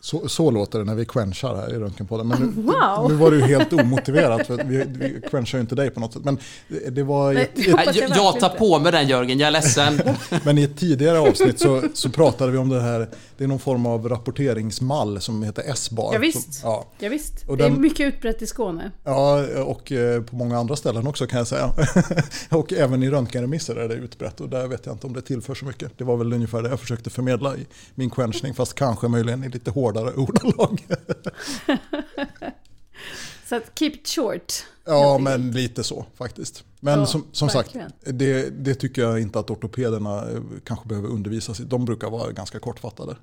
Så, 0.00 0.28
så 0.28 0.50
låter 0.50 0.78
det 0.78 0.84
när 0.84 0.94
vi 0.94 1.04
quenchar 1.04 1.56
här 1.56 1.74
i 1.74 1.78
Röntgenpodden. 1.78 2.28
Men 2.28 2.38
nu, 2.42 2.62
wow. 2.62 3.10
nu 3.10 3.14
var 3.14 3.30
det 3.30 3.36
ju 3.36 3.42
helt 3.42 3.72
omotiverat 3.72 4.46
för 4.46 4.64
vi, 4.64 4.84
vi 4.88 5.20
quenchar 5.30 5.58
ju 5.58 5.62
inte 5.62 5.74
dig 5.74 5.90
på 5.90 6.00
något 6.00 6.12
sätt. 6.12 6.24
Men 6.24 6.38
det 6.90 7.02
var 7.02 7.32
Nej, 7.32 7.42
ett, 7.42 7.66
jag, 7.66 7.86
jag, 7.86 8.10
jag 8.16 8.40
tar 8.40 8.48
på 8.48 8.78
mig 8.78 8.92
den 8.92 9.08
Jörgen, 9.08 9.38
jag 9.38 9.46
är 9.46 9.50
ledsen. 9.50 10.00
Men 10.44 10.58
i 10.58 10.62
ett 10.62 10.76
tidigare 10.76 11.18
avsnitt 11.18 11.60
så, 11.60 11.82
så 11.94 12.10
pratade 12.10 12.52
vi 12.52 12.58
om 12.58 12.68
det 12.68 12.80
här, 12.80 13.08
det 13.36 13.44
är 13.44 13.48
någon 13.48 13.58
form 13.58 13.86
av 13.86 14.08
rapporteringsmall 14.08 15.20
som 15.20 15.42
heter 15.42 15.64
S-bar. 15.66 16.14
Ja, 16.14 16.18
visst. 16.18 16.60
ja. 16.62 16.86
Ja, 16.98 17.08
visst. 17.08 17.48
Och 17.48 17.56
det 17.56 17.64
är 17.64 17.70
mycket 17.70 18.14
utbrett 18.14 18.42
i 18.42 18.46
Skåne. 18.46 18.90
Ja, 19.04 19.46
och 19.62 19.92
eh, 19.92 20.22
på 20.22 20.36
många 20.36 20.58
andra 20.58 20.76
ställen 20.76 21.06
också 21.06 21.26
kan 21.26 21.38
jag 21.38 21.46
säga. 21.46 21.70
och 22.50 22.72
även 22.72 23.02
i 23.02 23.10
röntgenremisser 23.10 23.76
är 23.76 23.88
det 23.88 23.94
utbrett 23.94 24.40
och 24.40 24.48
där 24.48 24.66
vet 24.66 24.86
jag 24.86 24.94
inte 24.94 25.06
om 25.06 25.12
det 25.12 25.22
tillför 25.22 25.54
så 25.54 25.64
mycket. 25.64 25.98
Det 25.98 26.04
var 26.04 26.16
väl 26.16 26.32
ungefär 26.32 26.62
det 26.62 26.68
jag 26.68 26.80
försökte 26.80 27.10
förmedla 27.10 27.56
i 27.56 27.66
min 27.94 28.10
quenchning, 28.10 28.54
fast 28.54 28.74
kanske 28.74 29.08
möjligen 29.08 29.44
i 29.44 29.48
lite 29.48 29.70
hårdare 29.70 29.87
hårdare 29.88 30.14
ordalag. 30.14 30.86
så 33.48 33.56
att 33.56 33.78
keep 33.78 33.90
it 33.90 34.08
short. 34.08 34.52
Ja, 34.84 35.18
men 35.18 35.50
lite 35.50 35.84
så 35.84 36.06
faktiskt. 36.14 36.64
Men 36.80 36.98
ja, 36.98 37.06
som, 37.06 37.24
som 37.32 37.48
sagt, 37.48 37.76
det, 38.04 38.50
det, 38.50 38.74
tycker 38.74 39.02
jag 39.02 39.20
inte 39.20 39.38
att 39.38 39.50
ortopederna 39.50 40.30
eh, 40.30 40.40
kanske 40.64 40.88
behöver 40.88 41.08
undervisas 41.08 41.60
i. 41.60 41.64
De 41.64 41.84
brukar 41.84 42.10
vara 42.10 42.32
ganska 42.32 42.60
kortfattade. 42.60 43.16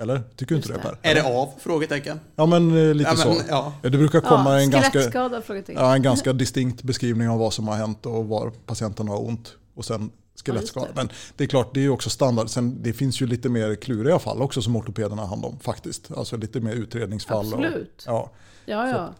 Eller? 0.00 0.22
Tycker 0.36 0.54
du 0.54 0.56
inte 0.56 0.72
det, 0.72 0.78
Per? 0.78 0.98
Är 1.02 1.14
det 1.14 1.22
av? 1.22 1.52
Frågetecken. 1.58 2.20
Ja 2.36 2.46
men 2.46 2.88
eh, 2.88 2.94
lite 2.94 3.10
ja, 3.10 3.24
men, 3.26 3.36
så. 3.36 3.42
Ja. 3.48 3.72
Det 3.82 3.90
brukar 3.90 4.20
komma 4.20 4.54
ja, 4.54 4.60
en, 4.60 4.70
ganska, 4.70 5.32
ja, 5.74 5.94
en 5.94 6.02
ganska 6.02 6.32
distinkt 6.42 6.82
beskrivning 6.82 7.28
av 7.28 7.38
vad 7.38 7.52
som 7.52 7.68
har 7.68 7.76
hänt 7.76 8.06
och 8.06 8.28
var 8.28 8.50
patienten 8.50 9.08
har 9.08 9.26
ont. 9.26 9.54
Och 9.74 9.84
sen 9.84 10.10
skelettskada. 10.38 10.86
Ja, 10.86 10.92
Men 10.96 11.08
det 11.36 11.44
är 11.44 11.48
klart, 11.48 11.74
det 11.74 11.84
är 11.84 11.88
också 11.88 12.10
standard. 12.10 12.48
Sen, 12.48 12.82
det 12.82 12.92
finns 12.92 13.22
ju 13.22 13.26
lite 13.26 13.48
mer 13.48 13.74
kluriga 13.74 14.18
fall 14.18 14.42
också 14.42 14.62
som 14.62 14.76
ortopederna 14.76 15.22
har 15.22 15.28
hand 15.28 15.44
om 15.44 15.58
faktiskt. 15.58 16.10
Alltså 16.12 16.36
lite 16.36 16.60
mer 16.60 16.72
utredningsfall. 16.72 17.46
Absolut. 17.46 18.04
Och, 18.06 18.12
ja, 18.12 18.30
ja. 18.66 18.88
ja. 18.88 19.14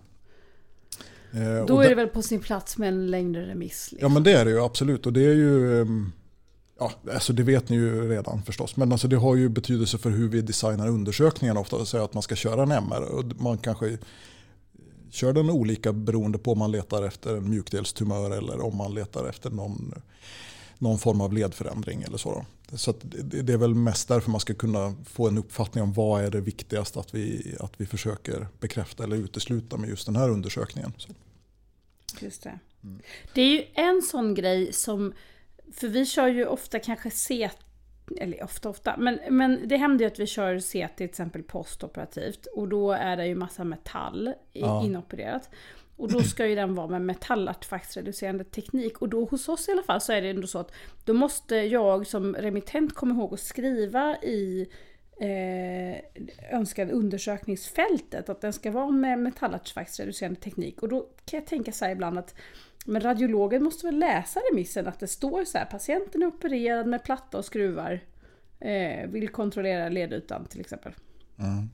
Eh, 1.32 1.66
Då 1.66 1.80
är 1.80 1.88
det 1.88 1.94
väl 1.94 2.08
på 2.08 2.22
sin 2.22 2.40
plats 2.40 2.78
med 2.78 2.88
en 2.88 3.06
längre 3.06 3.46
remiss? 3.46 3.88
Liksom. 3.92 4.08
Ja 4.08 4.14
men 4.14 4.22
det 4.22 4.32
är 4.32 4.44
det 4.44 4.50
ju 4.50 4.64
absolut. 4.64 5.06
Och 5.06 5.12
det 5.12 5.24
är 5.24 5.34
ju... 5.34 5.80
Ehm, 5.80 6.12
ja, 6.78 6.92
alltså 7.14 7.32
det 7.32 7.42
vet 7.42 7.68
ni 7.68 7.76
ju 7.76 8.08
redan 8.08 8.42
förstås. 8.42 8.76
Men 8.76 8.92
alltså 8.92 9.08
det 9.08 9.16
har 9.16 9.36
ju 9.36 9.48
betydelse 9.48 9.98
för 9.98 10.10
hur 10.10 10.28
vi 10.28 10.42
designar 10.42 10.88
undersökningen 10.88 11.56
ofta. 11.56 11.84
Säga 11.84 12.04
att 12.04 12.14
man 12.14 12.22
ska 12.22 12.36
köra 12.36 12.62
en 12.62 12.70
MR. 12.70 13.02
Och 13.02 13.24
man 13.40 13.58
kanske 13.58 13.98
kör 15.10 15.32
den 15.32 15.50
olika 15.50 15.92
beroende 15.92 16.38
på 16.38 16.52
om 16.52 16.58
man 16.58 16.72
letar 16.72 17.02
efter 17.02 17.36
en 17.36 17.50
mjukdelstumör 17.50 18.30
eller 18.30 18.60
om 18.60 18.76
man 18.76 18.94
letar 18.94 19.28
efter 19.28 19.50
någon 19.50 19.94
någon 20.78 20.98
form 20.98 21.20
av 21.20 21.32
ledförändring 21.32 22.02
eller 22.02 22.18
så. 22.18 22.46
Så 22.72 22.94
det 23.22 23.52
är 23.52 23.56
väl 23.56 23.74
mest 23.74 24.08
därför 24.08 24.30
man 24.30 24.40
ska 24.40 24.54
kunna 24.54 24.94
få 25.04 25.28
en 25.28 25.38
uppfattning 25.38 25.84
om 25.84 25.92
vad 25.92 26.24
är 26.24 26.30
det 26.30 26.40
viktigaste 26.40 27.00
att 27.00 27.14
vi, 27.14 27.56
att 27.60 27.72
vi 27.76 27.86
försöker 27.86 28.46
bekräfta 28.60 29.04
eller 29.04 29.16
utesluta 29.16 29.76
med 29.76 29.90
just 29.90 30.06
den 30.06 30.16
här 30.16 30.30
undersökningen. 30.30 30.92
Så. 30.96 31.12
Just 32.20 32.42
det. 32.42 32.58
Mm. 32.82 33.00
Det 33.34 33.40
är 33.42 33.48
ju 33.48 33.64
en 33.74 34.02
sån 34.02 34.34
grej 34.34 34.72
som, 34.72 35.12
för 35.72 35.88
vi 35.88 36.06
kör 36.06 36.28
ju 36.28 36.46
ofta 36.46 36.78
kanske 36.78 37.10
CT, 37.10 37.58
eller 38.20 38.44
ofta 38.44 38.68
ofta, 38.68 38.96
men, 38.96 39.18
men 39.30 39.68
det 39.68 39.76
händer 39.76 40.04
ju 40.04 40.10
att 40.10 40.18
vi 40.18 40.26
kör 40.26 40.60
CT 40.60 40.96
till 40.96 41.06
exempel 41.06 41.42
postoperativt 41.42 42.46
och 42.46 42.68
då 42.68 42.92
är 42.92 43.16
det 43.16 43.26
ju 43.26 43.34
massa 43.34 43.64
metall 43.64 44.34
ja. 44.52 44.84
inopererat. 44.84 45.50
Och 45.98 46.12
då 46.12 46.20
ska 46.22 46.46
ju 46.46 46.54
den 46.54 46.74
vara 46.74 46.86
med 46.88 47.02
metallartefaktsreducerande 47.02 48.44
teknik. 48.44 49.02
Och 49.02 49.08
då 49.08 49.24
hos 49.24 49.48
oss 49.48 49.68
i 49.68 49.72
alla 49.72 49.82
fall 49.82 50.00
så 50.00 50.12
är 50.12 50.22
det 50.22 50.30
ändå 50.30 50.46
så 50.46 50.58
att 50.58 50.72
då 51.04 51.14
måste 51.14 51.56
jag 51.56 52.06
som 52.06 52.34
remittent 52.34 52.94
komma 52.94 53.14
ihåg 53.14 53.34
att 53.34 53.40
skriva 53.40 54.16
i 54.16 54.68
eh, 55.20 56.56
önskade 56.58 56.92
undersökningsfältet 56.92 58.28
att 58.28 58.40
den 58.40 58.52
ska 58.52 58.70
vara 58.70 58.90
med 58.90 59.18
metallartefaktsreducerande 59.18 60.40
teknik. 60.40 60.82
Och 60.82 60.88
då 60.88 61.00
kan 61.00 61.38
jag 61.38 61.46
tänka 61.46 61.72
så 61.72 61.84
här 61.84 61.92
ibland 61.92 62.18
att 62.18 62.34
men 62.86 63.00
radiologen 63.00 63.64
måste 63.64 63.86
väl 63.86 63.98
läsa 63.98 64.40
remissen 64.40 64.86
att 64.86 65.00
det 65.00 65.06
står 65.06 65.44
så 65.44 65.58
här 65.58 65.64
patienten 65.64 66.22
är 66.22 66.26
opererad 66.26 66.86
med 66.86 67.04
platta 67.04 67.38
och 67.38 67.44
skruvar. 67.44 68.00
Eh, 68.60 69.08
vill 69.08 69.28
kontrollera 69.28 69.88
ledytan 69.88 70.44
till 70.44 70.60
exempel. 70.60 70.92
Mm. 71.38 71.68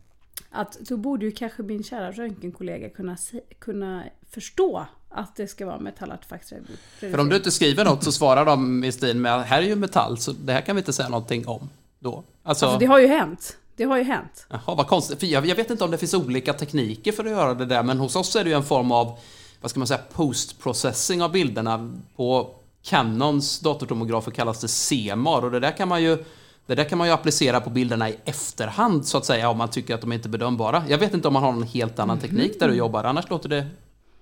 Att 0.55 0.79
då 0.81 0.97
borde 0.97 1.25
ju 1.25 1.33
kanske 1.33 1.63
min 1.63 1.85
kära 1.85 2.13
röntgenkollega 2.13 2.89
kunna, 2.89 3.17
kunna 3.59 4.05
förstå 4.31 4.87
att 5.09 5.37
det 5.37 5.47
ska 5.49 5.67
vara 5.67 5.79
metallartefaktsreducering. 5.79 7.13
För 7.13 7.21
om 7.21 7.29
du 7.29 7.37
inte 7.37 7.51
skriver 7.51 7.85
något 7.85 8.05
så 8.05 8.13
svarar 8.13 8.45
de 8.45 8.85
i 8.85 8.93
stil 8.93 9.17
med 9.17 9.43
här 9.43 9.63
är 9.63 9.67
ju 9.67 9.77
metall 9.77 10.19
så 10.19 10.33
det 10.33 10.53
här 10.53 10.61
kan 10.61 10.77
vi 10.77 10.81
inte 10.81 10.93
säga 10.93 11.09
någonting 11.09 11.49
om 11.49 11.71
då. 11.99 12.25
Alltså, 12.43 12.67
alltså 12.67 12.79
det 12.79 12.87
har 12.87 12.99
ju 12.99 13.07
hänt. 13.07 13.57
Det 13.77 13.85
har 13.85 13.97
ju 13.97 14.05
hänt. 14.05 14.47
Jaha, 14.49 14.75
vad 14.75 14.87
konstigt. 14.87 15.21
För 15.21 15.27
jag, 15.27 15.47
jag, 15.47 15.57
vet 15.57 15.71
inte 15.71 15.85
om 15.85 15.91
det 15.91 15.99
finns 15.99 16.15
olika 16.15 16.53
tekniker 16.53 17.13
för 17.13 17.25
att 17.25 17.31
göra 17.31 17.55
det 17.55 17.67
där, 17.67 17.83
men 17.83 17.99
hos 17.99 18.17
oss 18.17 18.37
är 18.37 18.45
det 18.45 18.51
ju 18.51 18.57
en 18.57 18.65
form 18.65 18.93
av, 18.93 19.19
vad 19.61 19.71
ska 19.71 19.81
man 19.81 19.87
säga, 19.87 20.01
post-processing 20.13 21.23
av 21.23 21.33
bilderna. 21.33 21.93
På 22.17 22.55
Canons 22.83 23.61
datortomografer 23.61 24.31
kallas 24.31 24.61
det 24.61 24.69
CMAR 24.69 25.45
och 25.45 25.51
det 25.51 25.61
där 25.61 25.77
kan 25.77 25.89
man 25.89 26.03
ju 26.03 26.25
det 26.67 26.75
där 26.75 26.85
kan 26.85 26.99
man 26.99 27.07
ju 27.07 27.13
applicera 27.13 27.61
på 27.61 27.71
bilderna 27.71 28.11
i 28.11 28.17
efterhand 28.25 29.07
så 29.07 29.19
att 29.19 29.25
säga 29.25 29.49
om 29.49 29.59
man 29.59 29.71
tycker 29.71 29.95
att 29.95 30.01
de 30.01 30.13
inte 30.13 30.29
är 30.29 30.31
bedömbara. 30.31 30.85
Jag 30.89 30.99
vet 30.99 31.15
inte 31.15 31.29
om 31.29 31.35
man 31.35 31.43
har 31.43 31.53
någon 31.53 31.63
helt 31.63 31.99
annan 31.99 32.19
teknik 32.19 32.61
där 32.61 32.69
du 32.69 32.75
jobbar, 32.75 33.05
annars 33.05 33.31
låter 33.31 33.49
det 33.49 33.67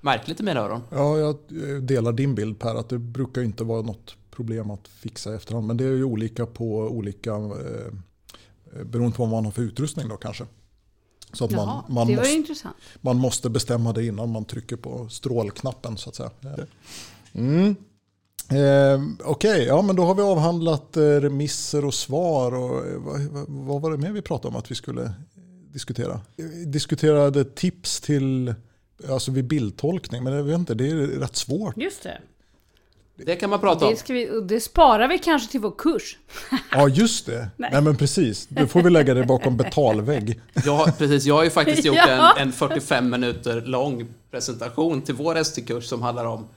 märkligt 0.01 0.41
i 0.41 0.43
mina 0.43 0.61
öron. 0.61 0.81
Ja, 0.91 1.19
jag 1.19 1.37
delar 1.83 2.13
din 2.13 2.35
bild 2.35 2.59
Per, 2.59 2.75
att 2.75 2.89
det 2.89 2.99
brukar 2.99 3.43
inte 3.43 3.65
vara 3.65 3.83
något 3.83 4.17
problem 4.31 4.71
att 4.71 4.89
fixa 4.89 5.33
i 5.33 5.35
efterhand. 5.35 5.67
Men 5.67 5.77
det 5.77 5.85
är 5.85 5.89
ju 5.89 6.05
olika 6.05 6.47
på 6.47 6.79
olika, 6.79 7.31
eh, 7.31 7.93
beroende 8.85 9.17
på 9.17 9.23
vad 9.23 9.31
man 9.31 9.45
har 9.45 9.53
för 9.53 9.63
utrustning 9.63 10.09
då 10.09 10.17
kanske. 10.17 10.45
Så 11.33 11.45
att 11.45 11.51
Jaha, 11.53 11.85
man, 11.89 12.09
man, 12.09 12.15
måste, 12.15 12.69
man 13.01 13.17
måste 13.17 13.51
bestämma 13.51 13.93
det 13.93 14.07
innan 14.07 14.31
man 14.31 14.45
trycker 14.45 14.77
på 14.77 15.09
strålknappen 15.09 15.97
så 15.97 16.09
att 16.09 16.17
säga. 16.17 16.31
Mm. 17.33 17.77
Eh, 18.53 19.01
Okej, 19.25 19.53
okay, 19.53 19.65
ja 19.65 19.83
men 19.83 19.97
då 19.97 20.05
har 20.05 20.15
vi 20.15 20.23
avhandlat 20.23 20.97
eh, 20.97 21.03
remisser 21.03 21.85
och 21.85 21.95
svar. 21.95 22.55
Och, 22.55 22.87
eh, 22.87 22.99
vad, 22.99 23.47
vad, 23.49 23.83
var 23.83 23.91
det 23.91 23.97
mer 23.97 24.13
vi 24.13 24.23
pratade 24.23 24.49
om 24.49 24.57
att 24.57 24.71
vi 24.71 24.75
skulle 24.75 25.13
diskutera? 25.73 26.21
Vi 26.37 26.65
diskuterade 26.65 27.45
tips 27.45 28.01
till, 28.01 28.55
alltså 29.09 29.31
vid 29.31 29.45
bildtolkning, 29.45 30.25
men 30.25 30.33
jag 30.33 30.43
vet 30.43 30.59
inte, 30.59 30.75
det 30.75 30.91
är 30.91 30.97
rätt 30.97 31.37
svårt. 31.37 31.77
Just 31.77 32.03
det. 32.03 32.19
Det 33.17 33.37
kan 33.37 33.51
man 33.51 33.61
prata 33.61 33.87
om. 33.87 33.95
Det, 34.07 34.13
vi, 34.13 34.41
det 34.49 34.61
sparar 34.61 35.09
vi 35.09 35.19
kanske 35.19 35.51
till 35.51 35.61
vår 35.61 35.75
kurs. 35.79 36.19
Ja, 36.71 36.89
just 36.89 37.27
det. 37.27 37.49
Nej. 37.57 37.71
Nej. 37.73 37.83
men 37.83 37.97
precis. 37.97 38.47
Då 38.49 38.67
får 38.67 38.83
vi 38.83 38.91
lägga 38.91 39.15
det 39.15 39.25
bakom 39.25 39.57
betalvägg. 39.57 40.41
Ja, 40.65 40.89
precis. 40.99 41.25
Jag 41.25 41.35
har 41.35 41.45
ju 41.45 41.51
faktiskt 41.51 41.85
gjort 41.85 41.97
ja. 41.97 42.35
en, 42.37 42.49
en 42.49 42.53
45 42.53 43.11
minuter 43.11 43.61
lång 43.61 44.07
presentation 44.31 45.03
till 45.03 45.15
vår 45.15 45.37
ST-kurs 45.37 45.85
som 45.85 46.03
handlar 46.03 46.25
om 46.25 46.49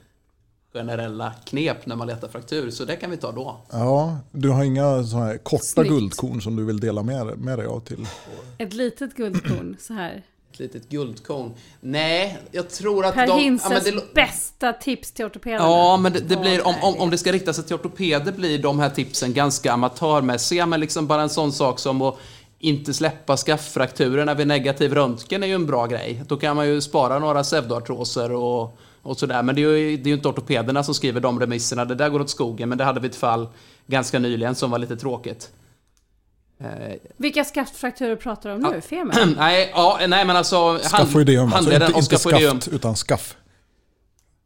generella 0.76 1.32
knep 1.44 1.86
när 1.86 1.96
man 1.96 2.06
letar 2.06 2.28
fraktur. 2.28 2.70
Så 2.70 2.84
det 2.84 2.96
kan 2.96 3.10
vi 3.10 3.16
ta 3.16 3.32
då. 3.32 3.56
Ja, 3.70 4.18
du 4.32 4.50
har 4.50 4.64
inga 4.64 5.04
sådana 5.04 5.26
här 5.26 5.38
korta 5.38 5.64
Snyggt. 5.64 5.88
guldkorn 5.88 6.42
som 6.42 6.56
du 6.56 6.64
vill 6.64 6.80
dela 6.80 7.02
med, 7.02 7.38
med 7.38 7.58
dig 7.58 7.66
av 7.66 7.80
till? 7.80 8.08
Ett 8.58 8.72
litet 8.72 9.14
guldkorn 9.14 9.76
så 9.80 9.92
här. 9.92 10.22
Ett 10.52 10.58
litet 10.58 10.88
guldkorn. 10.88 11.54
Nej, 11.80 12.38
jag 12.52 12.70
tror 12.70 13.06
att 13.06 13.14
per 13.14 13.26
de... 13.26 13.40
Hinses 13.40 13.86
ja, 13.86 13.92
det, 13.92 14.14
bästa 14.14 14.72
tips 14.72 15.12
till 15.12 15.24
ortopederna. 15.24 15.64
Ja, 15.64 15.96
men 15.96 16.12
det, 16.12 16.20
det 16.20 16.36
blir, 16.36 16.66
om, 16.66 16.74
om, 16.82 16.96
om 16.96 17.10
det 17.10 17.18
ska 17.18 17.32
rikta 17.32 17.52
sig 17.52 17.64
till 17.64 17.76
ortopeder 17.76 18.32
blir 18.32 18.58
de 18.58 18.78
här 18.78 18.90
tipsen 18.90 19.32
ganska 19.32 19.72
amatörmässiga. 19.72 20.66
Men 20.66 20.80
liksom 20.80 21.06
bara 21.06 21.22
en 21.22 21.30
sån 21.30 21.52
sak 21.52 21.78
som 21.78 22.02
att 22.02 22.18
inte 22.58 22.94
släppa 22.94 23.36
skafffrakturerna 23.36 24.34
vid 24.34 24.46
negativ 24.46 24.94
röntgen 24.94 25.42
är 25.42 25.46
ju 25.46 25.54
en 25.54 25.66
bra 25.66 25.86
grej. 25.86 26.22
Då 26.28 26.36
kan 26.36 26.56
man 26.56 26.68
ju 26.68 26.80
spara 26.80 27.18
några 27.18 27.42
pseudoartroser 27.42 28.32
och 28.32 28.78
och 29.06 29.18
sådär. 29.18 29.42
Men 29.42 29.54
det 29.54 29.62
är, 29.62 29.76
ju, 29.76 29.96
det 29.96 30.02
är 30.02 30.08
ju 30.08 30.14
inte 30.14 30.28
ortopederna 30.28 30.82
som 30.84 30.94
skriver 30.94 31.20
de 31.20 31.40
remisserna. 31.40 31.84
Det 31.84 31.94
där 31.94 32.08
går 32.08 32.20
åt 32.20 32.30
skogen. 32.30 32.68
Men 32.68 32.78
det 32.78 32.84
hade 32.84 33.00
vi 33.00 33.08
ett 33.08 33.16
fall 33.16 33.48
ganska 33.86 34.18
nyligen 34.18 34.54
som 34.54 34.70
var 34.70 34.78
lite 34.78 34.96
tråkigt. 34.96 35.50
Eh, 36.60 36.94
Vilka 37.16 37.44
skaftfrakturer 37.44 38.16
pratar 38.16 38.50
du 38.50 38.56
om 38.56 38.62
nu? 38.62 38.74
Ja. 38.74 38.80
Femur? 38.80 39.34
nej, 39.36 39.70
ja, 39.74 39.98
nej, 40.08 40.24
men 40.24 40.36
alltså... 40.36 40.78
Skaffoideum, 40.78 41.52
alltså 41.52 41.72
inte, 41.72 41.92
inte 41.96 42.18
skaft 42.18 42.68
utan 42.68 42.96
skaff. 42.96 43.36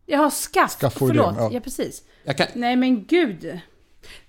Jaha, 0.06 0.30
skaff. 0.30 0.76
Förlåt, 0.96 1.34
ja, 1.38 1.50
ja 1.52 1.60
precis. 1.60 2.02
Kan... 2.36 2.46
Nej 2.54 2.76
men 2.76 3.04
gud. 3.04 3.60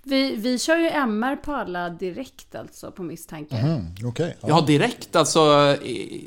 Vi, 0.04 0.36
vi 0.36 0.60
kör 0.60 0.78
ju 0.78 0.90
MR 0.90 1.36
på 1.36 1.54
alla 1.54 1.90
direkt 1.90 2.56
alltså 2.56 2.92
på 2.92 3.04
misstanke. 3.04 3.56
Mm, 3.56 4.08
okay, 4.08 4.34
ja. 4.42 4.48
ja. 4.48 4.62
direkt 4.62 5.16
alltså. 5.16 5.40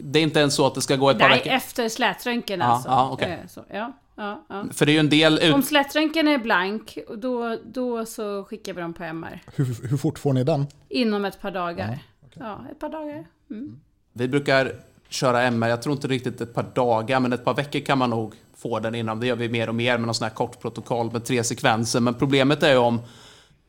Det 0.02 0.18
är 0.18 0.22
inte 0.22 0.40
ens 0.40 0.54
så 0.54 0.66
att 0.66 0.74
det 0.74 0.82
ska 0.82 0.96
gå 0.96 1.10
ett 1.10 1.16
Nej, 1.16 1.28
par 1.28 1.36
veckor? 1.36 1.48
Nej, 1.48 1.56
efter 1.56 1.88
slätröntgen 1.88 2.62
alltså. 2.62 2.88
Ja, 2.88 3.12
okay. 3.12 3.30
Eh, 3.30 3.38
så, 3.48 3.64
ja, 3.72 3.92
ja, 4.16 4.44
ja. 4.48 4.64
För 4.72 4.86
det 4.86 4.92
är 4.92 4.94
ju 4.94 5.00
en 5.00 5.08
del... 5.08 5.38
Ut... 5.42 5.54
Om 5.54 5.62
slätröntgen 5.62 6.28
är 6.28 6.38
blank, 6.38 6.98
då, 7.16 7.58
då 7.64 8.06
så 8.06 8.44
skickar 8.44 8.74
vi 8.74 8.80
dem 8.80 8.94
på 8.94 9.04
MR. 9.04 9.42
Hur, 9.54 9.88
hur 9.88 9.96
fort 9.96 10.18
får 10.18 10.32
ni 10.32 10.44
den? 10.44 10.66
Inom 10.88 11.24
ett 11.24 11.40
par 11.40 11.50
dagar. 11.50 11.98
Ja, 12.22 12.26
okay. 12.26 12.42
ja 12.46 12.64
ett 12.70 12.78
par 12.78 12.88
dagar. 12.88 13.26
Mm. 13.50 13.80
Vi 14.12 14.28
brukar 14.28 14.72
köra 15.08 15.42
MR, 15.42 15.68
jag 15.68 15.82
tror 15.82 15.94
inte 15.94 16.08
riktigt 16.08 16.40
ett 16.40 16.54
par 16.54 16.66
dagar, 16.74 17.20
men 17.20 17.32
ett 17.32 17.44
par 17.44 17.54
veckor 17.54 17.80
kan 17.80 17.98
man 17.98 18.10
nog 18.10 18.34
få 18.56 18.80
den 18.80 18.94
innan. 18.94 19.20
Det 19.20 19.26
gör 19.26 19.36
vi 19.36 19.48
mer 19.48 19.68
och 19.68 19.74
mer 19.74 19.98
med 19.98 20.06
någon 20.06 20.14
sån 20.14 20.24
här 20.24 20.34
kort 20.34 20.60
protokoll 20.60 21.12
med 21.12 21.24
tre 21.24 21.44
sekvenser. 21.44 22.00
Men 22.00 22.14
problemet 22.14 22.62
är 22.62 22.70
ju 22.70 22.78
om 22.78 23.00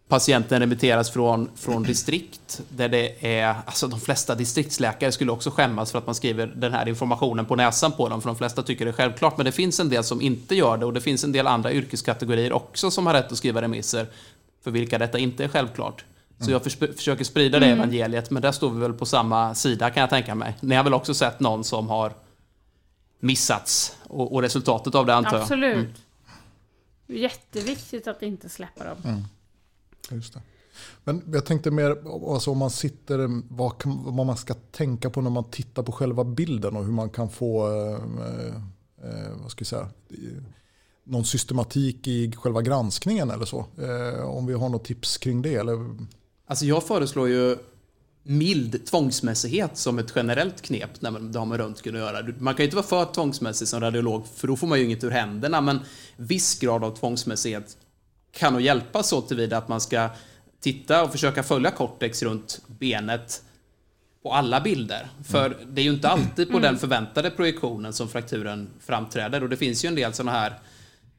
patienten 0.07 0.59
remitteras 0.59 1.11
från, 1.11 1.49
från 1.55 1.83
distrikt 1.83 2.61
där 2.69 2.89
det 2.89 3.37
är, 3.39 3.55
alltså 3.65 3.87
de 3.87 3.99
flesta 3.99 4.35
distriktsläkare 4.35 5.11
skulle 5.11 5.31
också 5.31 5.51
skämmas 5.51 5.91
för 5.91 5.99
att 5.99 6.05
man 6.05 6.15
skriver 6.15 6.47
den 6.47 6.73
här 6.73 6.87
informationen 6.87 7.45
på 7.45 7.55
näsan 7.55 7.91
på 7.91 8.09
dem, 8.09 8.21
för 8.21 8.29
de 8.29 8.35
flesta 8.35 8.63
tycker 8.63 8.85
det 8.85 8.91
är 8.91 8.93
självklart, 8.93 9.37
men 9.37 9.45
det 9.45 9.51
finns 9.51 9.79
en 9.79 9.89
del 9.89 10.03
som 10.03 10.21
inte 10.21 10.55
gör 10.55 10.77
det 10.77 10.85
och 10.85 10.93
det 10.93 11.01
finns 11.01 11.23
en 11.23 11.31
del 11.31 11.47
andra 11.47 11.71
yrkeskategorier 11.71 12.53
också 12.53 12.91
som 12.91 13.07
har 13.07 13.13
rätt 13.13 13.31
att 13.31 13.37
skriva 13.37 13.61
remisser 13.61 14.07
för 14.63 14.71
vilka 14.71 14.97
detta 14.97 15.17
inte 15.17 15.43
är 15.43 15.47
självklart. 15.47 16.05
Så 16.39 16.51
jag 16.51 16.63
försöker 16.63 17.23
sprida 17.23 17.59
det 17.59 17.65
mm. 17.65 17.79
evangeliet, 17.79 18.31
men 18.31 18.41
där 18.41 18.51
står 18.51 18.69
vi 18.69 18.79
väl 18.79 18.93
på 18.93 19.05
samma 19.05 19.55
sida 19.55 19.89
kan 19.89 20.01
jag 20.01 20.09
tänka 20.09 20.35
mig. 20.35 20.55
Ni 20.59 20.75
har 20.75 20.83
väl 20.83 20.93
också 20.93 21.13
sett 21.13 21.39
någon 21.39 21.63
som 21.63 21.89
har 21.89 22.13
missats 23.19 23.97
och, 24.03 24.33
och 24.33 24.41
resultatet 24.41 24.95
av 24.95 25.05
det 25.05 25.15
antar 25.15 25.33
jag? 25.33 25.41
Absolut. 25.41 25.75
Mm. 25.75 27.21
Jätteviktigt 27.21 28.07
att 28.07 28.21
inte 28.21 28.49
släppa 28.49 28.83
dem. 28.83 28.97
Mm. 29.03 29.23
Just 30.11 30.33
det. 30.33 30.41
Men 31.03 31.23
jag 31.33 31.45
tänkte 31.45 31.71
mer 31.71 31.97
alltså 32.33 32.51
om 32.51 32.57
man 32.57 32.69
sitter, 32.69 33.41
vad, 33.55 33.73
vad, 33.85 34.25
man 34.25 34.37
ska 34.37 34.53
tänka 34.53 35.09
på 35.09 35.21
när 35.21 35.29
man 35.29 35.49
tittar 35.51 35.83
på 35.83 35.91
själva 35.91 36.23
bilden 36.23 36.77
och 36.77 36.85
hur 36.85 36.91
man 36.91 37.09
kan 37.09 37.29
få 37.29 37.67
eh, 37.67 37.93
eh, 39.03 39.31
vad 39.41 39.51
ska 39.51 39.61
jag 39.61 39.67
säga, 39.67 39.89
någon 41.03 41.25
systematik 41.25 42.07
i 42.07 42.31
själva 42.31 42.61
granskningen 42.61 43.31
eller 43.31 43.45
så. 43.45 43.65
Eh, 43.77 44.25
om 44.25 44.45
vi 44.45 44.53
har 44.53 44.69
något 44.69 44.85
tips 44.85 45.17
kring 45.17 45.41
det. 45.41 45.55
Eller? 45.55 45.95
Alltså 46.47 46.65
jag 46.65 46.83
föreslår 46.83 47.29
ju 47.29 47.57
mild 48.23 48.85
tvångsmässighet 48.85 49.77
som 49.77 49.99
ett 49.99 50.13
generellt 50.15 50.61
knep 50.61 51.01
när 51.01 51.11
det 51.11 51.39
har 51.39 51.45
med 51.45 51.57
röntgen 51.57 51.95
att 51.95 52.01
göra. 52.01 52.33
Man 52.39 52.53
kan 52.53 52.63
ju 52.63 52.65
inte 52.65 52.75
vara 52.75 52.85
för 52.85 53.13
tvångsmässig 53.13 53.67
som 53.67 53.81
radiolog 53.81 54.27
för 54.35 54.47
då 54.47 54.55
får 54.55 54.67
man 54.67 54.79
ju 54.79 54.85
inget 54.85 55.03
ur 55.03 55.09
händerna 55.09 55.61
men 55.61 55.79
viss 56.17 56.59
grad 56.59 56.83
av 56.83 56.95
tvångsmässighet 56.95 57.77
kan 58.37 58.53
nog 58.53 58.61
hjälpa 58.61 59.03
så 59.03 59.21
tillvida 59.21 59.57
att 59.57 59.67
man 59.67 59.81
ska 59.81 60.09
titta 60.59 61.03
och 61.03 61.11
försöka 61.11 61.43
följa 61.43 61.71
cortex 61.71 62.23
runt 62.23 62.61
benet 62.67 63.43
på 64.23 64.33
alla 64.33 64.61
bilder. 64.61 65.07
För 65.23 65.45
mm. 65.45 65.75
det 65.75 65.81
är 65.81 65.83
ju 65.83 65.91
inte 65.91 66.09
alltid 66.09 66.47
på 66.47 66.57
mm. 66.57 66.61
den 66.61 66.77
förväntade 66.77 67.29
projektionen 67.29 67.93
som 67.93 68.07
frakturen 68.07 68.69
framträder 68.79 69.43
och 69.43 69.49
det 69.49 69.57
finns 69.57 69.85
ju 69.85 69.87
en 69.87 69.95
del 69.95 70.13
sådana 70.13 70.31
här 70.31 70.59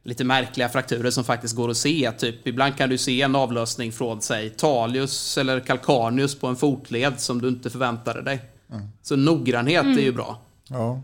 lite 0.03 0.25
märkliga 0.25 0.69
frakturer 0.69 1.11
som 1.11 1.25
faktiskt 1.25 1.57
går 1.57 1.71
att 1.71 1.77
se. 1.77 2.13
Typ, 2.19 2.47
ibland 2.47 2.77
kan 2.77 2.89
du 2.89 2.99
se 2.99 3.23
en 3.23 3.37
avlösning 3.37 3.93
från, 3.93 4.23
säg, 4.23 4.51
Talius 4.51 5.39
eller 5.39 5.61
Calcaneus 5.61 6.39
på 6.39 6.47
en 6.47 6.57
fotled 6.57 7.21
som 7.21 7.43
du 7.43 7.49
inte 7.49 7.71
förväntade 7.71 8.23
dig. 8.23 8.41
Mm. 8.71 8.89
Så 9.03 9.17
noggrannhet 9.17 9.85
mm. 9.85 9.99
är 9.99 10.03
ju 10.03 10.13
bra. 10.13 10.41
Ja, 10.69 11.03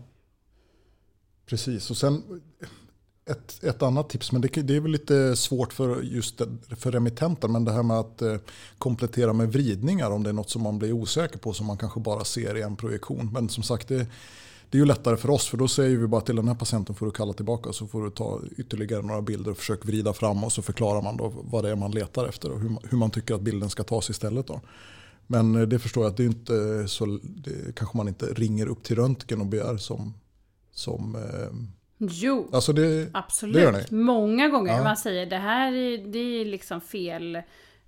precis. 1.45 1.89
Och 1.89 1.97
sen 1.97 2.23
ett, 3.25 3.63
ett 3.63 3.81
annat 3.81 4.09
tips, 4.09 4.31
men 4.31 4.41
det, 4.41 4.47
det, 4.47 4.75
är 4.75 4.79
väl 4.79 4.91
lite 4.91 5.35
svårt 5.35 5.73
för 5.73 6.01
just 6.01 6.41
för 6.77 6.91
remittenten, 6.91 7.51
men 7.51 7.65
det 7.65 7.71
här 7.71 7.83
med 7.83 7.97
att 7.97 8.21
eh, 8.21 8.35
komplettera 8.77 9.33
med 9.33 9.51
vridningar 9.51 10.11
om 10.11 10.23
det 10.23 10.29
är 10.29 10.33
något 10.33 10.49
som 10.49 10.61
man 10.61 10.79
blir 10.79 10.91
osäker 10.91 11.37
på 11.37 11.53
som 11.53 11.65
man 11.65 11.77
kanske 11.77 11.99
bara 11.99 12.23
ser 12.23 12.57
i 12.57 12.61
en 12.61 12.75
projektion. 12.75 13.29
Men 13.33 13.49
som 13.49 13.63
sagt, 13.63 13.87
det, 13.87 14.07
det 14.69 14.77
är 14.77 14.79
ju 14.79 14.85
lättare 14.85 15.17
för 15.17 15.29
oss 15.29 15.47
för 15.47 15.57
då 15.57 15.67
säger 15.67 15.97
vi 15.97 16.07
bara 16.07 16.21
till 16.21 16.35
den 16.35 16.47
här 16.47 16.55
patienten 16.55 16.95
får 16.95 17.05
du 17.05 17.11
kalla 17.11 17.33
tillbaka 17.33 17.73
så 17.73 17.87
får 17.87 18.03
du 18.03 18.09
ta 18.09 18.41
ytterligare 18.57 19.01
några 19.01 19.21
bilder 19.21 19.51
och 19.51 19.57
försöka 19.57 19.87
vrida 19.87 20.13
fram 20.13 20.43
och 20.43 20.51
så 20.51 20.61
förklarar 20.61 21.01
man 21.01 21.17
då 21.17 21.33
vad 21.35 21.63
det 21.63 21.69
är 21.69 21.75
man 21.75 21.91
letar 21.91 22.27
efter 22.27 22.51
och 22.51 22.59
hur 22.59 22.69
man, 22.69 22.83
hur 22.89 22.97
man 22.97 23.11
tycker 23.11 23.35
att 23.35 23.41
bilden 23.41 23.69
ska 23.69 23.83
tas 23.83 24.09
istället. 24.09 24.47
Då. 24.47 24.61
Men 25.27 25.55
eh, 25.55 25.61
det 25.61 25.79
förstår 25.79 26.03
jag 26.03 26.11
att 26.11 26.17
det 26.17 26.23
är 26.23 26.27
inte 26.27 26.87
så, 26.87 27.19
det 27.23 27.75
kanske 27.75 27.97
man 27.97 28.07
inte 28.07 28.25
ringer 28.25 28.67
upp 28.67 28.83
till 28.83 28.95
röntgen 28.95 29.41
och 29.41 29.47
begär 29.47 29.77
som, 29.77 30.13
som 30.71 31.15
eh, 31.15 31.53
Jo, 32.11 32.47
alltså 32.51 32.73
det, 32.73 33.09
absolut. 33.13 33.55
det 33.55 33.61
gör 33.61 33.71
ni. 33.71 33.85
Många 34.03 34.49
gånger 34.49 34.73
Ja. 34.77 34.83
man 34.83 34.97
säger 34.97 35.25
det 35.25 35.37
här 35.37 35.73
är, 35.73 35.97
det 35.97 36.19
är 36.41 36.45
liksom 36.45 36.81
fel. 36.81 37.35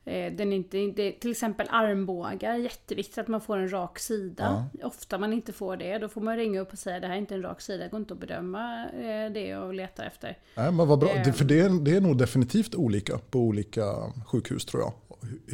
Eh, 0.07 0.33
Den 0.33 0.53
är 0.53 0.55
inte, 0.55 0.77
det, 0.77 1.11
till 1.11 1.31
exempel 1.31 1.67
armbågar, 1.71 2.55
jätteviktigt 2.55 3.17
att 3.17 3.27
man 3.27 3.41
får 3.41 3.57
en 3.57 3.71
rak 3.73 3.99
sida. 3.99 4.65
Ofta 4.83 5.17
man 5.17 5.33
inte 5.33 5.53
får 5.53 5.77
det, 5.77 5.97
då 5.97 6.09
får 6.09 6.21
man 6.21 6.37
ringa 6.37 6.59
upp 6.59 6.71
och 6.71 6.77
säga 6.79 6.99
det 6.99 7.07
här 7.07 7.13
är 7.13 7.17
inte 7.19 7.35
en 7.35 7.41
rak 7.41 7.61
sida, 7.61 7.83
det 7.83 7.89
går 7.89 7.99
inte 7.99 8.13
att 8.13 8.19
bedöma 8.19 8.85
eh, 8.85 9.31
det 9.33 9.47
jag 9.47 9.73
letar 9.73 10.03
efter. 10.05 10.37
Nej, 10.55 10.71
men 10.71 10.87
vad 10.87 10.99
bra. 10.99 11.09
Eh. 11.09 11.23
Det, 11.25 11.33
för 11.33 11.45
det 11.45 11.59
är, 11.59 11.69
det 11.85 11.91
är 11.95 12.01
nog 12.01 12.17
definitivt 12.17 12.75
olika 12.75 13.17
på 13.17 13.39
olika 13.39 13.83
sjukhus 14.27 14.65
tror 14.65 14.83
jag. 14.83 14.93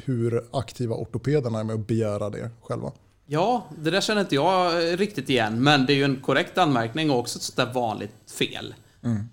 Hur 0.05 0.43
aktiva 0.51 0.95
ortopederna 0.95 1.59
är 1.59 1.63
med 1.63 1.73
att 1.75 1.87
begära 1.87 2.29
det 2.29 2.49
själva. 2.61 2.91
Ja, 3.33 3.65
det 3.77 3.91
där 3.91 4.01
känner 4.01 4.21
inte 4.21 4.35
jag 4.35 4.83
riktigt 4.99 5.29
igen, 5.29 5.63
men 5.63 5.85
det 5.85 5.93
är 5.93 5.95
ju 5.95 6.03
en 6.03 6.21
korrekt 6.21 6.57
anmärkning 6.57 7.11
och 7.11 7.19
också 7.19 7.37
ett 7.37 7.43
sånt 7.43 7.55
där 7.57 7.73
vanligt 7.73 8.31
fel. 8.31 8.73
Mm. 9.03 9.23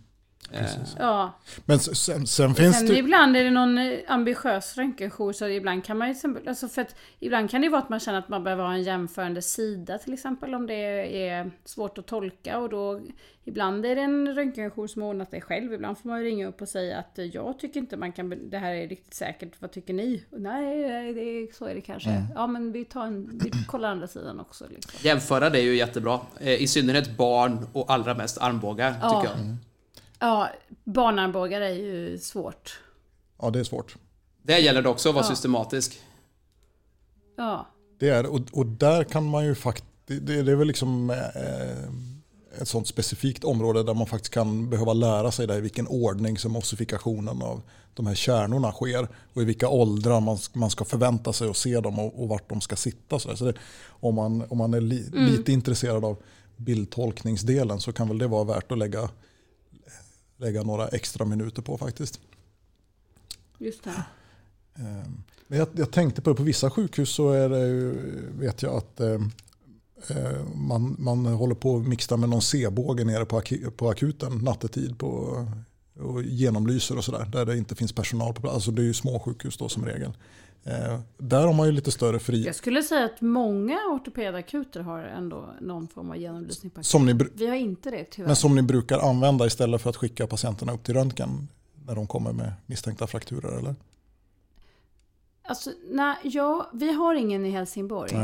Eh, 0.53 0.67
Ja, 0.99 1.33
Men 1.65 1.79
sen, 1.79 2.27
sen, 2.27 2.55
finns 2.55 2.79
Sen 2.79 2.87
det... 2.87 2.97
ibland 2.99 3.37
är 3.37 3.45
det 3.45 3.51
någon 3.51 3.79
eh, 3.79 3.99
ambitiös 4.09 4.77
röntgenjour 4.77 5.33
så 5.33 5.47
ibland 5.49 5.85
kan 5.85 5.99
man 5.99 6.09
ju 6.09 6.15
alltså 6.49 6.69
för 6.69 6.83
att 6.83 6.95
ibland 7.19 7.51
kan 7.51 7.61
det 7.61 7.69
vara 7.69 7.83
att 7.83 7.89
man 7.89 8.01
känner 8.01 8.19
att 8.19 8.29
man 8.29 8.45
behöver 8.45 8.65
ha 8.65 8.73
en 8.73 8.83
jämförande 8.83 9.43
sida 9.43 9.99
till 9.99 10.13
exempel 10.13 10.55
om 10.55 10.67
det 10.67 10.75
är 11.29 11.51
svårt 11.65 11.99
att 11.99 12.07
tolka 12.07 12.59
och 12.59 12.69
då 12.69 13.01
ibland 13.45 13.87
är 13.87 13.97
det 13.97 14.03
en 14.03 14.35
röntgenjour 14.35 14.87
som 14.87 15.03
har 15.03 15.09
ordnat 15.09 15.31
det 15.31 15.41
själv. 15.41 15.73
Ibland 15.73 15.99
får 15.99 16.09
man 16.09 16.19
ju 16.19 16.25
ringa 16.25 16.47
upp 16.49 16.63
och 16.63 16.69
säga 16.69 16.99
att 16.99 17.19
eh, 17.19 17.25
jag 17.25 17.59
tycker 17.59 17.81
inte 17.81 17.97
man 17.97 18.13
kan, 18.13 18.51
det 18.51 18.59
här 18.59 18.75
är 18.75 18.89
riktigt 18.89 19.15
säkert, 19.15 19.53
vad 19.59 19.73
tycker 19.73 19.95
ni? 19.95 20.25
Och 20.31 20.41
Nej, 20.41 20.89
nej, 20.89 21.15
det 21.15 21.21
är, 21.21 21.55
så 21.55 21.65
är 21.65 21.75
det 21.75 21.81
kanske. 21.81 22.23
Ja 22.35 22.47
men 22.47 22.73
vi 22.73 22.85
tar 22.85 23.07
en, 23.07 23.41
vi 23.45 23.51
kollar 23.67 23.91
andra 23.91 24.07
sidan 24.07 24.41
också. 24.41 24.65
Liksom. 24.71 24.93
Jämföra 25.03 25.51
det 25.51 25.59
är 25.59 25.63
ju 25.63 25.77
jättebra. 25.77 26.21
Eh, 26.41 26.63
I 26.63 26.67
synnerhet 26.67 27.17
barn 27.17 27.67
och 27.73 27.93
allra 27.93 28.15
mest 28.15 28.39
armbågar, 28.39 28.95
Ja. 29.03 29.21
tycker 29.23 29.35
jag. 29.37 29.57
Ja, 30.19 30.49
barnarmbågar 30.85 31.61
är 31.61 31.75
ju 31.75 32.19
svårt. 32.19 32.81
Ja, 33.41 33.51
det 33.51 33.61
är 33.61 33.65
svårt. 33.65 33.97
Det 34.43 34.59
gäller 34.59 34.83
det 34.83 34.89
också 34.89 35.09
att 35.09 35.15
vara 35.15 35.25
Ja. 35.25 35.29
systematisk. 35.35 36.01
Ja. 37.37 37.67
Det 37.99 38.09
är 38.09 38.27
och, 38.27 38.41
och 38.53 38.67
där 38.67 39.05
kan 39.05 39.25
man 39.25 39.45
ju 39.45 39.55
faktiskt... 39.55 39.85
Det, 40.07 40.21
det 40.43 40.53
är 40.53 40.57
väl 40.57 40.67
liksom 40.67 41.11
eh, 41.11 42.61
ett 42.63 42.69
sånt 42.69 42.87
specifikt 42.87 43.45
område 43.45 43.83
där 43.83 43.95
man 43.95 44.07
faktiskt 44.07 44.35
kan 44.35 44.71
behöva 44.71 44.93
lära 44.93 45.31
sig 45.31 45.47
där 45.47 45.59
i 45.59 45.61
vilken 45.61 45.87
ordning 45.87 46.39
som 46.39 46.57
ossifikationen 46.57 47.43
av 47.43 47.63
de 47.95 48.07
här 48.07 48.15
kärnorna 48.15 48.73
sker 48.73 49.09
och 49.35 49.43
i 49.43 49.45
vilka 49.45 49.69
åldrar 49.69 50.21
man, 50.21 50.39
man 50.53 50.71
ska 50.71 50.85
förvänta 50.85 51.33
sig 51.33 51.49
att 51.51 51.57
se 51.57 51.81
dem 51.81 51.99
och, 51.99 52.23
och 52.23 52.29
vart 52.29 52.49
de 52.49 52.61
ska 52.61 52.77
sitta. 52.77 53.19
Så, 53.19 53.29
där. 53.29 53.37
så 53.37 53.45
det, 53.45 53.55
om, 53.89 54.15
man, 54.15 54.45
om 54.49 54.59
man 54.59 54.75
är 54.75 54.81
li, 54.81 55.11
lite 55.13 55.53
intresserad 55.53 56.05
av 56.05 56.17
bildtolkningsdelen 56.57 57.81
så 57.81 57.93
kan 57.93 58.09
väl 58.09 58.19
det 58.19 58.27
vara 58.27 58.45
värt 58.45 58.73
att 58.73 58.79
lägga, 58.79 59.09
lägga 60.39 60.63
några 60.63 60.89
extra 60.89 61.25
minuter 61.25 61.63
på 61.63 61.79
faktiskt. 61.79 62.21
Just 63.59 63.85
det. 63.85 64.05
Ehm, 64.75 65.23
Men 65.47 65.59
jag, 65.59 65.69
jag 65.73 65.91
tänkte 65.91 66.23
på 66.23 66.31
det, 66.31 66.37
på 66.37 66.43
vissa 66.43 66.71
sjukhus 66.71 67.11
så 67.11 67.31
är 67.33 67.49
det, 67.49 67.67
ju- 67.67 68.31
vet 68.39 68.63
jag 68.63 68.75
att 68.77 69.01
eh, 69.01 69.21
eh, 70.09 70.47
man, 70.55 70.97
man 70.99 71.27
håller 71.27 71.55
på 71.55 71.77
att 71.77 71.87
mixtra 71.89 72.17
med 72.17 72.29
någon 72.29 72.43
C-båge 72.43 73.05
nere 73.05 73.25
på, 73.25 73.41
aki- 73.41 73.71
på 73.71 73.89
akuten 73.91 74.39
nattetid 74.39 74.99
på, 74.99 75.09
och 76.01 76.23
genomlyser 76.23 76.97
och 76.99 77.05
sådär. 77.05 77.29
Där 77.33 77.45
det 77.47 77.59
inte 77.59 77.75
finns 77.75 77.93
personal 77.93 78.35
på 78.35 78.41
plats. 78.41 78.55
Alltså 78.55 78.71
det 78.71 78.83
är 78.83 78.87
ju 78.87 78.95
små 78.95 79.21
sjukhus 79.21 79.57
då 79.57 79.69
som 79.69 79.85
regel. 79.85 80.13
Eh, 80.69 81.01
där 81.19 81.47
har 81.47 81.53
man 81.53 81.67
ju 81.67 81.73
lite 81.73 81.91
större 81.91 82.19
fri... 82.19 82.45
Jag 82.45 82.55
skulle 82.55 82.83
säga 82.83 83.05
att 83.05 83.21
många 83.21 83.79
ortopedakuter 83.91 84.81
har 84.81 84.99
ändå 84.99 85.49
någon 85.61 85.89
form 85.89 86.11
av 86.11 86.17
genomlysning 86.17 86.71
på 86.71 86.83
Som 86.83 87.07
ni, 87.07 87.19
Vi 87.35 87.47
har 87.47 87.55
inte 87.55 87.91
det 87.91 88.05
tyvärr. 88.05 88.27
men 88.27 88.37
som 88.37 88.55
ni 88.55 88.63
brukar 88.63 88.99
använda 88.99 89.47
istället 89.47 89.83
för 89.83 89.91
att 89.91 89.97
skicka 89.97 90.27
patienterna 90.27 90.73
upp 90.73 90.85
till 90.85 90.95
röntgen 90.95 91.49
när 91.87 91.95
de 91.95 92.07
kommer 92.07 92.33
med 92.33 92.53
misstänkta 92.67 93.07
frakturer 93.07 93.59
eller? 93.59 93.75
Alltså, 95.43 95.71
nej, 95.91 96.17
ja, 96.23 96.71
vi 96.73 96.93
har 96.93 97.15
ingen 97.15 97.47
i 97.47 97.51
Helsingborg. 97.51 98.15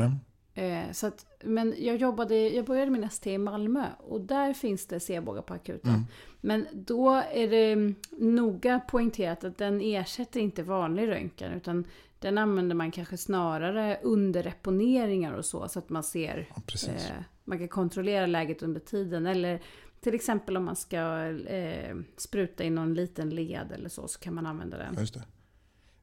Eh, 0.55 0.92
så 0.92 1.07
att, 1.07 1.26
men 1.45 1.74
jag, 1.78 1.97
jobbade, 1.97 2.49
jag 2.49 2.64
började 2.64 2.90
min 2.90 3.05
ST 3.05 3.32
i 3.32 3.38
Malmö 3.38 3.84
och 3.99 4.20
där 4.20 4.55
finns 4.55 4.86
det 4.86 5.01
C-bågar 5.01 5.42
på 5.42 5.55
akuten. 5.55 5.90
Mm. 5.90 6.05
Men 6.40 6.66
då 6.72 7.22
är 7.32 7.49
det 7.49 7.95
noga 8.18 8.80
poängterat 8.80 9.45
att 9.45 9.59
den 9.59 9.80
ersätter 9.80 10.40
inte 10.40 10.62
vanlig 10.62 11.09
röntgen 11.09 11.53
utan 11.53 11.84
den 12.25 12.39
använder 12.39 12.75
man 12.75 12.91
kanske 12.91 13.16
snarare 13.16 13.99
under 14.03 14.43
reponeringar 14.43 15.33
och 15.33 15.45
så 15.45 15.68
så 15.68 15.79
att 15.79 15.89
man 15.89 16.03
ser 16.03 16.49
Ja. 16.57 16.93
Eh, 16.93 17.22
man 17.45 17.59
kan 17.59 17.68
kontrollera 17.68 18.27
läget 18.27 18.62
under 18.62 18.81
tiden. 18.81 19.27
Eller 19.27 19.62
till 20.01 20.14
exempel 20.14 20.57
om 20.57 20.64
man 20.64 20.77
ska 20.77 21.29
eh, 21.29 21.97
spruta 22.16 22.64
i 22.64 22.70
någon 22.70 22.95
liten 22.95 23.31
led 23.31 23.72
eller 23.75 23.89
så, 23.89 24.09
så 24.09 24.20
kan 24.20 24.35
man 24.35 24.47
använda 24.47 24.79
den. 24.79 24.97
Just 24.99 25.14
det. 25.14 25.25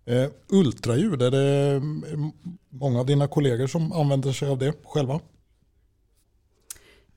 Eh, 0.05 0.29
ultraljud, 0.47 1.21
är 1.21 1.31
det 1.31 1.75
mm, 1.75 2.31
många 2.69 2.99
av 2.99 3.05
dina 3.05 3.27
kollegor 3.27 3.67
som 3.67 3.91
använder 3.91 4.31
sig 4.31 4.49
av 4.49 4.57
det 4.57 4.73
själva? 4.83 5.19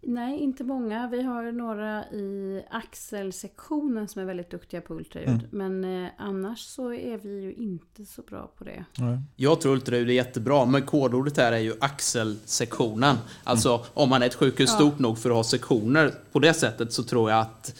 Nej, 0.06 0.38
inte 0.38 0.64
många. 0.64 1.08
Vi 1.08 1.22
har 1.22 1.52
några 1.52 2.04
i 2.04 2.62
axelsektionen 2.70 4.08
som 4.08 4.22
är 4.22 4.26
väldigt 4.26 4.50
duktiga 4.50 4.80
på 4.80 4.94
ultraljud. 4.94 5.48
Mm. 5.52 5.80
Men 5.80 6.04
eh, 6.04 6.10
annars 6.18 6.58
så 6.60 6.92
är 6.92 7.18
vi 7.18 7.40
ju 7.40 7.52
inte 7.52 8.04
så 8.04 8.22
bra 8.22 8.50
på 8.58 8.64
det. 8.64 8.84
Nej. 8.98 9.18
Jag 9.36 9.60
tror 9.60 9.72
ultraljud 9.72 10.08
är 10.10 10.14
jättebra, 10.14 10.64
men 10.64 10.82
kodordet 10.82 11.36
här 11.36 11.52
är 11.52 11.58
ju 11.58 11.74
axelsektionen. 11.80 13.16
Alltså 13.44 13.84
om 13.94 14.08
man 14.08 14.22
är 14.22 14.26
ett 14.26 14.34
sjukhus 14.34 14.70
Ja. 14.70 14.74
stort 14.76 14.98
nog 14.98 15.18
för 15.18 15.30
att 15.30 15.36
ha 15.36 15.44
sektioner 15.44 16.14
på 16.32 16.38
det 16.38 16.54
sättet 16.54 16.92
så 16.92 17.02
tror 17.02 17.30
jag 17.30 17.40
att 17.40 17.74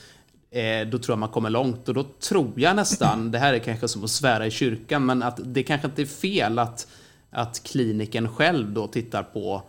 eh, 0.51 0.89
då 0.91 0.99
tror 0.99 1.13
jag 1.13 1.19
man 1.19 1.29
kommer 1.29 1.51
långt 1.51 1.89
och 1.89 1.95
då 1.95 2.03
tror 2.03 2.53
jag 2.57 2.77
nästan, 2.77 3.31
det 3.31 3.39
här 3.39 3.55
är 3.55 3.59
kanske 3.59 3.89
som 3.89 4.05
att 4.05 4.11
svära 4.11 4.47
i 4.47 4.51
kyrkan, 4.51 5.07
men 5.07 5.23
att 5.23 5.41
det 5.45 5.63
kanske 5.63 5.87
inte 5.87 6.03
är 6.03 6.07
fel 6.07 6.59
att, 6.59 6.89
att 7.31 7.63
kliniken 7.63 8.29
själv 8.29 8.73
då 8.73 8.87
tittar 8.87 9.23
på, 9.23 9.63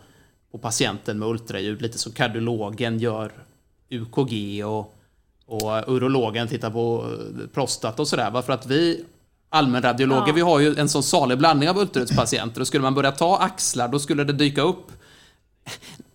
på 0.56 0.62
patienten 0.62 1.18
med 1.18 1.28
ultraljud, 1.28 1.82
lite 1.82 1.98
som 1.98 2.12
kardiologen 2.12 2.98
gör 2.98 3.32
UKG 3.90 4.64
och, 4.66 4.94
och 5.46 5.88
urologen 5.94 6.48
tittar 6.48 6.70
på 6.70 7.04
eh, 7.04 7.46
prostat 7.54 8.00
och 8.00 8.08
sådär. 8.08 8.30
Varför 8.30 8.52
att 8.52 8.66
vi 8.66 9.04
allmänradiologer, 9.48 10.26
Ja. 10.26 10.32
vi 10.34 10.40
har 10.40 10.60
ju 10.60 10.74
en 10.78 10.88
sån 10.88 11.02
salig 11.02 11.38
blandning 11.38 11.68
av 11.68 11.78
ultraljudspatienter 11.78 12.60
och 12.60 12.66
skulle 12.66 12.82
man 12.82 12.94
börja 12.94 13.12
ta 13.12 13.38
axlar 13.38 13.88
då 13.88 13.98
skulle 13.98 14.24
det 14.24 14.32
dyka 14.32 14.62
upp 14.62 14.92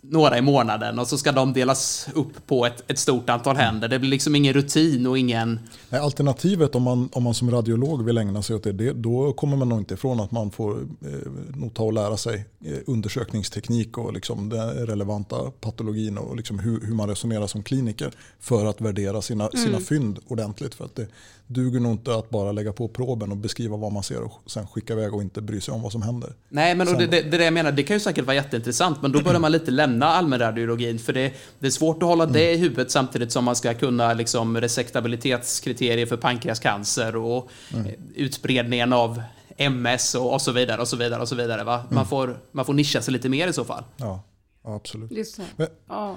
några 0.01 0.37
i 0.37 0.41
månaden 0.41 0.99
och 0.99 1.07
så 1.07 1.17
ska 1.17 1.31
de 1.31 1.53
delas 1.53 2.07
upp 2.13 2.47
på 2.47 2.65
ett, 2.65 2.91
ett 2.91 2.99
stort 2.99 3.29
antal 3.29 3.55
händer. 3.55 3.87
Det 3.87 3.99
blir 3.99 4.09
liksom 4.09 4.35
ingen 4.35 4.53
rutin 4.53 5.07
och 5.07 5.17
ingen... 5.17 5.59
Nej, 5.89 6.01
alternativet 6.01 6.75
om 6.75 6.83
man, 6.83 7.09
om 7.11 7.23
man 7.23 7.33
som 7.33 7.51
radiolog 7.51 8.05
vill 8.05 8.17
ägna 8.17 8.41
sig 8.41 8.55
åt 8.55 8.63
det, 8.63 8.71
det, 8.71 8.93
då 8.93 9.33
kommer 9.33 9.57
man 9.57 9.69
nog 9.69 9.79
inte 9.79 9.93
ifrån 9.93 10.19
att 10.19 10.31
man 10.31 10.51
får 10.51 10.71
eh, 10.81 11.31
nog 11.55 11.73
ta 11.73 11.83
och 11.83 11.93
lära 11.93 12.17
sig 12.17 12.45
eh, 12.65 12.77
undersökningsteknik 12.87 13.97
och 13.97 14.13
liksom 14.13 14.49
den 14.49 14.69
relevanta 14.69 15.51
patologin 15.61 16.17
och 16.17 16.35
liksom 16.35 16.59
hur, 16.59 16.81
hur 16.85 16.93
man 16.93 17.09
resonerar 17.09 17.47
som 17.47 17.63
kliniker 17.63 18.11
för 18.39 18.65
att 18.65 18.81
värdera 18.81 19.21
sina, 19.21 19.49
sina 19.49 19.79
fynd 19.79 20.19
ordentligt. 20.27 20.75
För 20.75 20.85
att 20.85 20.95
det 20.95 21.07
duger 21.47 21.79
nog 21.79 21.91
inte 21.91 22.15
att 22.15 22.29
bara 22.29 22.51
lägga 22.51 22.73
på 22.73 22.87
proben 22.87 23.31
och 23.31 23.37
beskriva 23.37 23.77
vad 23.77 23.91
man 23.91 24.03
ser 24.03 24.21
och 24.21 24.41
sen 24.45 24.67
skicka 24.67 24.93
iväg 24.93 25.13
och 25.13 25.21
inte 25.21 25.41
bry 25.41 25.61
sig 25.61 25.73
om 25.73 25.81
vad 25.81 25.91
som 25.91 26.01
händer. 26.01 26.33
Nej, 26.49 26.75
men 26.75 26.87
och 26.87 26.93
det, 26.93 26.99
Sen- 26.99 27.11
det, 27.11 27.21
det 27.21 27.37
där 27.37 27.45
jag 27.45 27.53
menar, 27.53 27.71
det 27.71 27.83
kan 27.83 27.95
ju 27.95 27.99
säkert 27.99 28.25
vara 28.25 28.35
jätteintressant, 28.35 29.01
men 29.01 29.11
då 29.11 29.21
börjar 29.21 29.39
man 29.39 29.51
lite 29.51 29.71
lämna 29.71 29.90
allmänradiologin, 30.03 30.99
för 30.99 31.13
det, 31.13 31.33
det 31.59 31.67
är 31.67 31.71
svårt 31.71 32.03
att 32.03 32.09
hålla 32.09 32.25
det 32.25 32.51
i 32.51 32.57
huvudet 32.57 32.91
samtidigt 32.91 33.31
som 33.31 33.43
man 33.45 33.55
ska 33.55 33.73
kunna 33.73 34.13
liksom 34.13 34.61
resektabilitetskriterier 34.61 36.05
för 36.05 36.17
pankreascancer 36.17 37.15
och 37.15 37.51
eh, 37.73 37.85
utbredningen 38.15 38.93
av 38.93 39.21
MS 39.57 40.15
och, 40.15 40.33
och 40.33 40.41
så 40.41 40.51
vidare 40.51 40.81
och 40.81 40.87
så 40.87 40.95
vidare 40.97 41.21
och 41.21 41.27
så 41.27 41.35
vidare. 41.35 41.63
Va? 41.63 41.83
Man, 41.89 42.05
får, 42.05 42.39
man 42.51 42.65
får 42.65 42.73
nischa 42.73 43.01
sig 43.01 43.13
lite 43.13 43.29
mer 43.29 43.47
i 43.47 43.53
så 43.53 43.65
fall. 43.65 43.83
Ja, 43.97 44.23
ja 44.63 44.75
absolut. 44.75 45.37
Men-. 45.55 45.67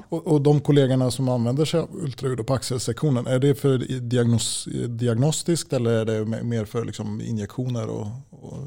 Och, 0.08 0.26
och 0.26 0.40
de 0.40 0.60
kollegorna 0.60 1.10
som 1.10 1.28
använder 1.28 1.64
sig 1.64 1.80
av 1.80 1.88
ultraljud 1.92 2.40
och 2.40 2.46
på 2.46 2.54
axelsektionen, 2.54 3.26
är 3.26 3.38
det 3.38 3.54
för 3.54 3.78
diagnos, 4.00 4.68
diagnostiskt 4.88 5.72
eller 5.72 5.90
är 5.90 6.04
det 6.04 6.24
me- 6.24 6.42
mer 6.42 6.64
för 6.64 6.84
liksom 6.84 7.20
injektioner 7.20 7.86
och, 7.88 8.06
och, 8.30 8.58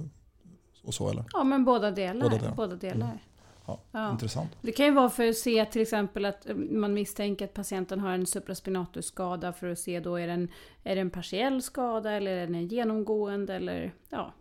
och 0.83 0.93
så? 0.93 1.09
Eller? 1.09 1.25
ja, 1.33 1.43
men 1.43 1.65
båda 1.65 1.91
delar. 1.91 2.29
Båda 2.29 2.53
Båda 2.55 2.75
delar. 2.75 2.93
delar. 2.95 3.19
Ja, 3.67 3.83
Ja. 3.91 4.11
Intressant. 4.11 4.51
Det 4.61 4.71
kan 4.71 4.85
ju 4.85 4.91
vara 4.91 5.09
för 5.09 5.29
att 5.29 5.35
se 5.35 5.65
till 5.65 5.81
exempel 5.81 6.25
att 6.25 6.49
eh, 6.49 6.55
man 6.55 6.93
misstänker 6.93 7.45
att 7.45 7.53
patienten 7.53 7.99
har 7.99 8.11
en 8.11 8.25
supraspinatusskada 8.25 9.53
för 9.53 9.67
att 9.67 9.79
se 9.79 9.99
då 9.99 10.15
är 10.15 10.27
det 10.27 10.33
en, 10.33 10.49
är 10.83 10.95
det 10.95 11.01
en 11.01 11.09
partiell 11.09 11.61
skada 11.61 12.11
eller 12.11 12.31
är 12.31 12.45
den 12.45 12.55
en 12.55 12.67
genomgående 12.67 13.55
eller 13.55 13.93
ja. 14.09 14.33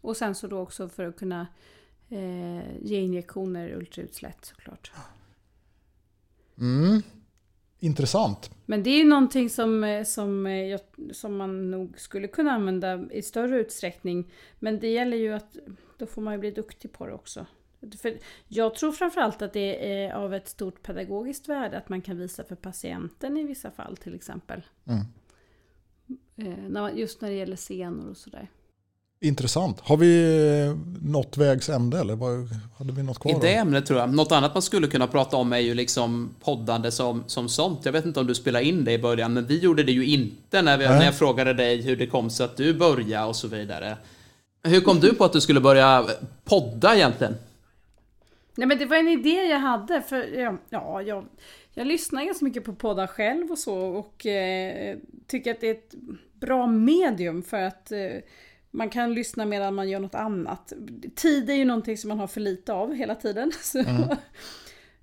Och 0.00 0.16
sen 0.16 0.34
så 0.34 0.46
då 0.46 0.58
också 0.58 0.88
för 0.88 1.06
att 1.06 1.16
kunna 1.16 1.46
eh, 2.08 2.76
ge 2.82 3.00
injektioner 3.00 3.72
ultraljudslätt 3.72 4.44
såklart. 4.44 4.92
Mm. 6.58 7.02
Intressant. 7.78 8.50
Men 8.66 8.82
det 8.82 8.90
är 8.90 8.98
ju 8.98 9.08
någonting 9.08 9.50
som, 9.50 9.84
eh, 9.84 10.04
som, 10.04 10.46
eh, 10.46 10.52
jag, 10.52 10.80
som 11.12 11.36
man 11.36 11.70
nog 11.70 11.98
skulle 11.98 12.28
kunna 12.28 12.52
använda 12.52 13.12
i 13.12 13.22
större 13.22 13.60
utsträckning. 13.60 14.32
Men 14.58 14.80
det 14.80 14.88
gäller 14.88 15.16
ju 15.16 15.32
att 15.32 15.56
då 15.98 16.06
får 16.06 16.22
man 16.22 16.34
ju 16.34 16.38
bli 16.38 16.50
duktig 16.50 16.92
på 16.92 17.06
det 17.06 17.12
också. 17.12 17.46
För 17.98 18.18
jag 18.48 18.74
tror 18.74 18.92
framförallt 18.92 19.42
att 19.42 19.52
det 19.52 19.92
är 19.92 20.12
av 20.12 20.34
ett 20.34 20.48
stort 20.48 20.82
pedagogiskt 20.82 21.48
värde 21.48 21.78
att 21.78 21.88
man 21.88 22.02
kan 22.02 22.18
visa 22.18 22.44
för 22.44 22.56
patienten 22.56 23.36
i 23.36 23.44
vissa 23.44 23.70
fall 23.70 23.96
till 23.96 24.14
exempel. 24.14 24.62
Mm. 24.86 25.04
Eh, 26.36 26.98
just 26.98 27.20
när 27.20 27.30
det 27.30 27.36
gäller 27.36 27.56
scener 27.56 28.10
och 28.10 28.16
sådär. 28.16 28.48
Intressant. 29.22 29.80
Har 29.80 29.96
vi 29.96 30.22
eh, 30.66 30.76
nått 31.02 31.36
vägs 31.36 31.68
ände 31.68 31.98
eller 31.98 32.16
vad, 32.16 32.48
hade 32.78 32.92
vi 32.92 33.02
något 33.02 33.18
kvar? 33.18 33.32
I 33.32 33.38
det 33.40 33.54
ämnet 33.54 33.86
tror 33.86 34.00
jag. 34.00 34.14
Något 34.14 34.32
annat 34.32 34.54
man 34.54 34.62
skulle 34.62 34.86
kunna 34.86 35.06
prata 35.06 35.36
om 35.36 35.52
är 35.52 35.58
ju 35.58 35.74
liksom 35.74 36.34
poddande 36.40 36.90
som, 36.90 37.24
som 37.26 37.48
sånt. 37.48 37.84
Jag 37.84 37.92
vet 37.92 38.04
inte 38.04 38.20
om 38.20 38.26
du 38.26 38.34
spelade 38.34 38.64
in 38.64 38.84
det 38.84 38.92
i 38.92 38.98
början, 38.98 39.32
men 39.32 39.46
vi 39.46 39.58
gjorde 39.58 39.82
det 39.82 39.92
ju 39.92 40.06
inte 40.06 40.62
när, 40.62 40.78
vi, 40.78 40.84
när 40.88 41.04
jag 41.04 41.14
frågade 41.14 41.54
dig 41.54 41.82
hur 41.82 41.96
det 41.96 42.06
kom 42.06 42.30
sig 42.30 42.44
att 42.44 42.56
du 42.56 42.74
började 42.74 43.26
och 43.26 43.36
så 43.36 43.48
vidare. 43.48 43.96
Hur 44.62 44.80
kom 44.80 45.00
du 45.00 45.14
på 45.14 45.24
att 45.24 45.32
du 45.32 45.40
skulle 45.40 45.60
börja 45.60 46.06
podda 46.44 46.96
egentligen? 46.96 47.34
Nej 48.60 48.68
men 48.68 48.78
det 48.78 48.86
var 48.86 48.96
en 48.96 49.08
idé 49.08 49.44
jag 49.44 49.58
hade 49.58 50.02
för 50.02 50.38
ja, 50.38 50.56
ja 50.70 51.02
jag, 51.02 51.26
jag 51.74 51.86
lyssnar 51.86 52.24
ganska 52.24 52.44
mycket 52.44 52.64
på 52.64 52.74
poddar 52.74 53.06
själv 53.06 53.50
och 53.50 53.58
så 53.58 53.78
och 53.78 54.26
eh, 54.26 54.98
tycker 55.26 55.50
att 55.50 55.60
det 55.60 55.66
är 55.66 55.74
ett 55.74 55.94
bra 56.32 56.66
medium 56.66 57.42
för 57.42 57.62
att 57.62 57.92
eh, 57.92 58.16
man 58.70 58.90
kan 58.90 59.14
lyssna 59.14 59.44
medan 59.44 59.74
man 59.74 59.88
gör 59.88 60.00
något 60.00 60.14
annat. 60.14 60.72
Tid 61.14 61.50
är 61.50 61.54
ju 61.54 61.64
någonting 61.64 61.98
som 61.98 62.08
man 62.08 62.18
har 62.18 62.26
för 62.26 62.40
lite 62.40 62.72
av 62.72 62.94
hela 62.94 63.14
tiden. 63.14 63.52
Mm. 63.86 64.16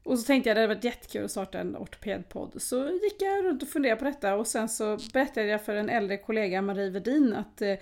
och 0.04 0.20
så 0.20 0.26
tänkte 0.26 0.50
jag 0.50 0.58
det 0.58 0.62
hade 0.62 0.76
varit 0.76 0.84
jättekul 0.84 1.26
att 1.26 1.32
starta 1.32 1.60
en 1.60 1.78
ortopedpodd. 1.78 2.62
Så 2.62 2.90
gick 2.90 3.22
jag 3.22 3.46
runt 3.46 3.64
och 3.64 3.70
funderade 3.70 4.00
på 4.00 4.06
detta 4.06 4.36
och 4.36 4.48
sen 4.48 4.70
så 4.70 4.98
berättade 5.14 5.48
jag 5.48 5.66
för 5.66 5.76
en 5.76 5.90
äldre 5.90 6.18
kollega, 6.18 6.62
Marie 6.62 6.90
Vedin, 6.90 7.34
att 7.34 7.62
eh, 7.62 7.74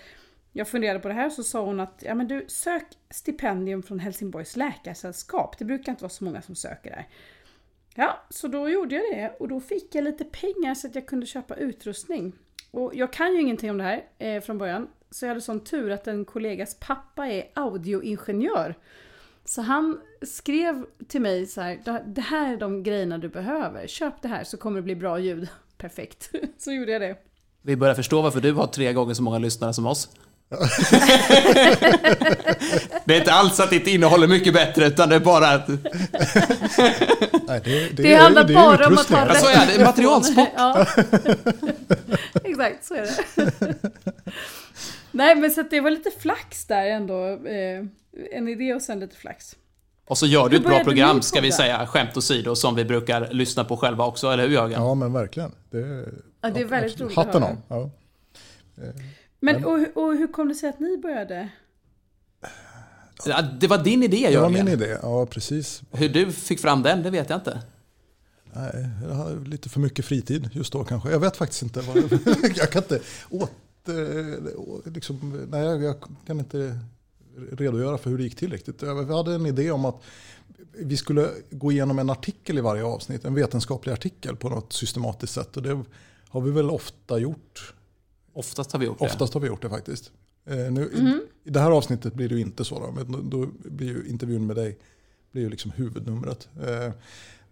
jag 0.58 0.68
funderade 0.68 1.00
på 1.00 1.08
det 1.08 1.14
här 1.14 1.30
så 1.30 1.44
sa 1.44 1.66
hon 1.66 1.80
att 1.80 2.04
ja 2.06 2.16
men 2.16 2.28
du 2.28 2.46
sök 2.48 2.84
stipendium 3.10 3.84
från 3.84 4.00
Helsingborgs 4.00 4.56
läkarsällskap. 4.56 5.58
Det 5.58 5.66
brukar 5.66 5.92
inte 5.92 6.04
vara 6.04 6.10
så 6.10 6.24
många 6.24 6.42
som 6.42 6.56
söker 6.56 6.90
där. 6.90 7.08
Ja, 7.96 8.26
så 8.30 8.48
då 8.48 8.70
gjorde 8.70 8.96
jag 8.96 9.04
det 9.04 9.36
och 9.40 9.48
då 9.48 9.60
fick 9.60 9.96
jag 9.96 10.04
lite 10.04 10.24
pengar 10.24 10.76
så 10.76 10.88
att 10.88 10.96
jag 10.96 11.08
kunde 11.08 11.26
köpa 11.26 11.56
utrustning. 11.56 12.34
Och 12.72 12.92
jag 12.96 13.14
kan 13.14 13.34
ju 13.34 13.42
ingenting 13.42 13.72
om 13.72 13.78
det 13.78 13.84
här 13.84 14.04
eh, 14.18 14.42
från 14.42 14.58
början. 14.58 14.88
Så 15.12 15.26
jag 15.26 15.30
hade 15.30 15.42
sån 15.42 15.64
tur 15.64 15.92
att 15.92 16.08
en 16.08 16.26
kollegas 16.26 16.80
pappa 16.80 17.28
är 17.28 17.44
audioingenjör. 17.54 18.76
Så 19.46 19.62
han 19.62 20.00
skrev 20.22 20.86
till 21.08 21.22
mig 21.22 21.46
så 21.46 21.62
här, 21.62 22.04
det 22.06 22.22
här 22.22 22.54
är 22.54 22.58
de 22.58 22.84
grejerna 22.84 23.18
du 23.18 23.30
behöver. 23.30 23.88
Köp 23.88 24.22
det 24.22 24.28
här 24.28 24.44
så 24.44 24.58
kommer 24.58 24.76
det 24.76 24.84
bli 24.84 24.96
bra 24.96 25.20
ljud. 25.20 25.48
Perfekt. 25.78 26.32
Så 26.58 26.72
gjorde 26.72 26.92
jag 26.92 27.02
det. 27.02 27.16
Vi 27.62 27.76
börjar 27.76 27.96
förstå 27.96 28.22
varför 28.22 28.42
du 28.42 28.54
har 28.54 28.68
tre 28.68 28.94
gånger 28.94 29.14
så 29.14 29.24
många 29.24 29.38
lyssnare 29.38 29.74
som 29.74 29.86
oss 29.86 30.10
det 33.06 33.14
är 33.16 33.20
inte 33.20 33.32
alls 33.32 33.60
att 33.60 33.70
ditt 33.70 33.88
innehåll 33.88 34.24
är 34.24 34.28
mycket 34.28 34.54
bättre, 34.54 34.88
utan 34.88 35.10
det 35.10 35.16
är 35.16 35.20
bara 35.20 35.48
att... 35.50 35.68
Nej, 35.68 37.62
det, 37.64 37.90
det, 37.90 38.04
det 38.04 38.16
handlar 38.16 38.44
det 38.44 38.54
bara 38.54 38.88
om 38.88 38.94
att 38.98 39.10
ha 39.10 39.26
rätt 39.30 39.40
Så 39.40 39.48
är 39.48 39.78
det, 39.78 39.86
materialsport. 39.86 40.50
ja. 40.56 40.86
Exakt, 42.44 42.86
så 42.86 42.94
är 42.94 43.02
det. 43.02 43.76
Nej, 45.12 45.36
men 45.36 45.52
så 45.52 45.62
att 45.62 45.70
det 45.70 45.82
var 45.82 45.92
lite 45.92 46.12
flax 46.20 46.66
där 46.66 46.86
ändå. 46.86 47.28
Eh, 47.28 47.86
en 48.32 48.48
idé 48.48 48.74
och 48.74 48.82
sen 48.82 49.00
lite 49.00 49.16
flax. 49.16 49.56
Och 50.08 50.18
så 50.18 50.26
gör 50.26 50.50
du 50.50 50.56
ett 50.58 50.64
bra 50.64 50.84
program, 50.84 51.22
ska 51.22 51.42
vi 51.42 51.52
säga, 51.52 51.88
skämt 51.88 52.18
åsido, 52.18 52.56
som 52.56 52.76
vi 52.76 52.86
brukar 52.86 53.28
lyssna 53.32 53.64
på 53.64 53.78
själva 53.78 54.06
också, 54.06 54.28
eller 54.32 54.48
hur 54.48 54.54
Jörgen? 54.54 54.82
Ja, 54.82 54.96
men 54.96 55.14
verkligen. 55.14 55.52
Det, 55.72 56.06
ja, 56.42 56.50
det 56.50 56.60
är 56.60 56.66
väldigt 56.66 57.02
roligt 57.02 57.16
Hatten 57.16 57.44
av. 57.44 57.58
Ja. 57.68 57.90
Men 59.46 59.66
och, 59.66 60.04
och 60.04 60.16
hur 60.18 60.28
kom 60.28 60.48
det 60.48 60.56
sig 60.56 60.70
att 60.70 60.80
ni 60.80 60.98
började? 60.98 61.50
Ja, 63.26 63.42
det 63.42 63.68
var 63.68 63.84
din 63.84 64.04
idé, 64.04 64.18
Jörgen. 64.18 64.34
Det 64.34 64.42
var 64.42 64.50
min 64.50 64.68
idé, 64.68 64.98
ja 65.02 65.26
precis. 65.26 65.82
Hur 65.92 66.10
du 66.10 66.32
fick 66.32 66.60
fram 66.60 66.84
den, 66.84 67.04
det 67.04 67.10
vet 67.10 67.30
jag 67.30 67.40
inte. 67.40 67.62
Nej, 68.54 68.90
jag 69.04 69.14
har 69.14 69.46
lite 69.46 69.70
för 69.70 69.80
mycket 69.80 70.06
fritid 70.06 70.50
just 70.54 70.74
då 70.74 70.84
kanske. 70.84 71.12
Jag 71.12 71.20
vet 71.20 71.38
faktiskt 71.38 71.64
inte. 71.64 71.82
Vad, 71.82 71.98
jag 72.56 72.72
kan 72.72 72.84
inte 72.84 73.00
åt, 73.30 73.52
liksom, 74.86 75.48
nej, 75.50 75.84
jag 75.84 75.96
kan 76.28 76.40
inte 76.40 76.80
redogöra 77.52 77.98
för 77.98 78.10
hur 78.10 78.18
det 78.18 78.24
gick 78.24 78.36
till 78.36 78.52
riktigt. 78.52 78.84
Vi 78.84 79.14
hade 79.14 79.36
en 79.36 79.46
idé 79.46 79.72
om 79.72 79.86
att 79.86 80.02
vi 80.72 80.98
skulle 80.98 81.30
gå 81.52 81.72
igenom 81.72 82.00
en 82.00 82.10
artikel 82.10 82.58
i 82.58 82.62
varje 82.62 82.84
avsnitt, 82.84 83.26
en 83.26 83.36
vetenskaplig 83.36 83.94
artikel 83.94 84.36
på 84.36 84.50
något 84.50 84.74
systematiskt 84.74 85.34
sätt. 85.34 85.58
Och 85.58 85.64
det 85.64 85.84
har 86.30 86.42
vi 86.42 86.52
väl 86.52 86.70
ofta 86.70 87.18
gjort 87.18 87.74
Oftast 88.36 88.72
har 88.72 88.80
vi 88.80 88.86
gjort 88.86 89.00
det. 89.00 89.06
Oftast 89.06 89.34
har 89.34 89.42
vi 89.42 89.48
gjort 89.48 89.62
det 89.62 89.70
faktiskt. 89.70 90.12
Eh, 90.46 90.56
nu, 90.56 90.92
mm. 90.94 91.22
I 91.44 91.50
det 91.50 91.60
här 91.60 91.72
avsnittet 91.72 92.14
blir 92.14 92.30
det 92.30 92.36
ju 92.36 92.42
inte 92.42 92.66
så. 92.66 92.80
Då, 92.80 92.92
men 92.92 93.30
då 93.30 93.48
blir 93.64 93.88
ju 93.88 94.10
intervjun 94.10 94.48
med 94.48 94.56
dig 94.56 94.78
blir 95.32 95.44
ju 95.44 95.50
liksom 95.50 95.72
huvudnumret. 95.72 96.50
Eh, 96.68 96.94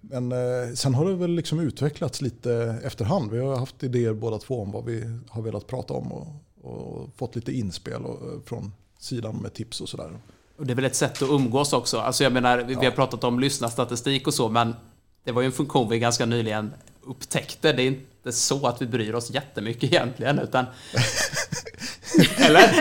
men 0.01 0.31
eh, 0.31 0.73
sen 0.75 0.93
har 0.93 1.05
det 1.05 1.15
väl 1.15 1.31
liksom 1.31 1.59
utvecklats 1.59 2.21
lite 2.21 2.79
efterhand. 2.83 3.31
Vi 3.31 3.39
har 3.39 3.57
haft 3.57 3.83
idéer 3.83 4.13
båda 4.13 4.37
två 4.37 4.61
om 4.61 4.71
vad 4.71 4.85
vi 4.85 5.19
har 5.29 5.41
velat 5.41 5.67
prata 5.67 5.93
om 5.93 6.11
och, 6.11 6.27
och 6.61 7.09
fått 7.15 7.35
lite 7.35 7.51
inspel 7.51 8.05
och, 8.05 8.45
från 8.45 8.73
sidan 8.99 9.35
med 9.35 9.53
tips 9.53 9.81
och 9.81 9.89
sådär. 9.89 10.19
Och 10.57 10.65
det 10.65 10.73
är 10.73 10.75
väl 10.75 10.85
ett 10.85 10.95
sätt 10.95 11.21
att 11.21 11.29
umgås 11.29 11.73
också. 11.73 11.97
Alltså 11.97 12.23
jag 12.23 12.33
menar, 12.33 12.57
vi, 12.57 12.73
ja. 12.73 12.79
vi 12.79 12.85
har 12.85 12.93
pratat 12.93 13.23
om 13.23 13.39
lyssnarstatistik 13.39 14.27
och 14.27 14.33
så, 14.33 14.49
men 14.49 14.75
det 15.23 15.31
var 15.31 15.41
ju 15.41 15.45
en 15.45 15.51
funktion 15.51 15.89
vi 15.89 15.99
ganska 15.99 16.25
nyligen 16.25 16.73
upptäckte. 17.01 17.73
Det 17.73 17.83
är 17.83 17.99
inte 18.25 18.37
så 18.37 18.67
att 18.67 18.81
vi 18.81 18.85
bryr 18.85 19.13
oss 19.13 19.29
jättemycket 19.29 19.83
egentligen, 19.83 20.39
utan... 20.39 20.65
Eller? 22.37 22.71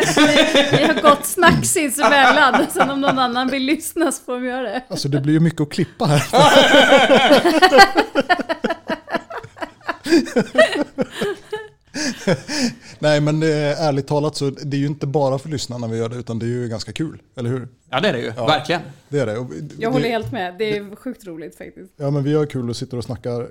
Vi 0.76 0.84
har 0.84 1.02
gått 1.02 1.26
snack 1.26 1.66
sinsemellan, 1.66 2.66
sen 2.70 2.90
om 2.90 3.00
någon 3.00 3.18
annan 3.18 3.48
vill 3.48 3.62
lyssna 3.62 4.12
så 4.12 4.24
får 4.24 4.34
de 4.34 4.44
göra 4.44 4.62
det. 4.62 4.82
Alltså 4.88 5.08
det 5.08 5.20
blir 5.20 5.34
ju 5.34 5.40
mycket 5.40 5.60
att 5.60 5.72
klippa 5.72 6.06
här. 6.06 6.22
Nej 13.02 13.20
men 13.20 13.42
eh, 13.42 13.82
ärligt 13.82 14.06
talat 14.06 14.36
så 14.36 14.50
det 14.50 14.76
är 14.76 14.80
ju 14.80 14.86
inte 14.86 15.06
bara 15.06 15.38
för 15.38 15.48
lyssnarna 15.48 15.86
vi 15.86 15.98
gör 15.98 16.08
det 16.08 16.16
utan 16.16 16.38
det 16.38 16.46
är 16.46 16.48
ju 16.48 16.68
ganska 16.68 16.92
kul, 16.92 17.22
eller 17.36 17.50
hur? 17.50 17.68
Ja 17.90 18.00
det 18.00 18.08
är 18.08 18.12
det 18.12 18.18
ju, 18.18 18.32
ja, 18.36 18.46
verkligen. 18.46 18.80
Det 19.08 19.18
är 19.18 19.26
det. 19.26 19.46
Jag 19.78 19.90
håller 19.90 20.08
helt 20.08 20.32
med, 20.32 20.54
det 20.58 20.76
är 20.76 20.96
sjukt 20.96 21.26
roligt 21.26 21.58
faktiskt. 21.58 21.92
Ja 21.96 22.10
men 22.10 22.24
vi 22.24 22.34
har 22.34 22.46
kul 22.46 22.70
och 22.70 22.76
sitter 22.76 22.96
och 22.96 23.04
snackar 23.04 23.48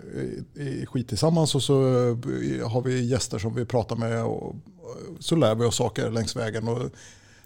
i, 0.55 0.85
skit 0.85 1.07
tillsammans 1.07 1.55
och 1.55 1.63
så 1.63 1.87
eh, 1.87 2.69
har 2.69 2.81
vi 2.81 3.05
gäster 3.05 3.39
som 3.39 3.55
vi 3.55 3.65
pratar 3.65 3.95
med 3.95 4.23
och 4.23 4.55
så 5.19 5.35
lär 5.35 5.55
vi 5.55 5.65
oss 5.65 5.75
saker 5.75 6.11
längs 6.11 6.35
vägen. 6.35 6.67
Och 6.67 6.89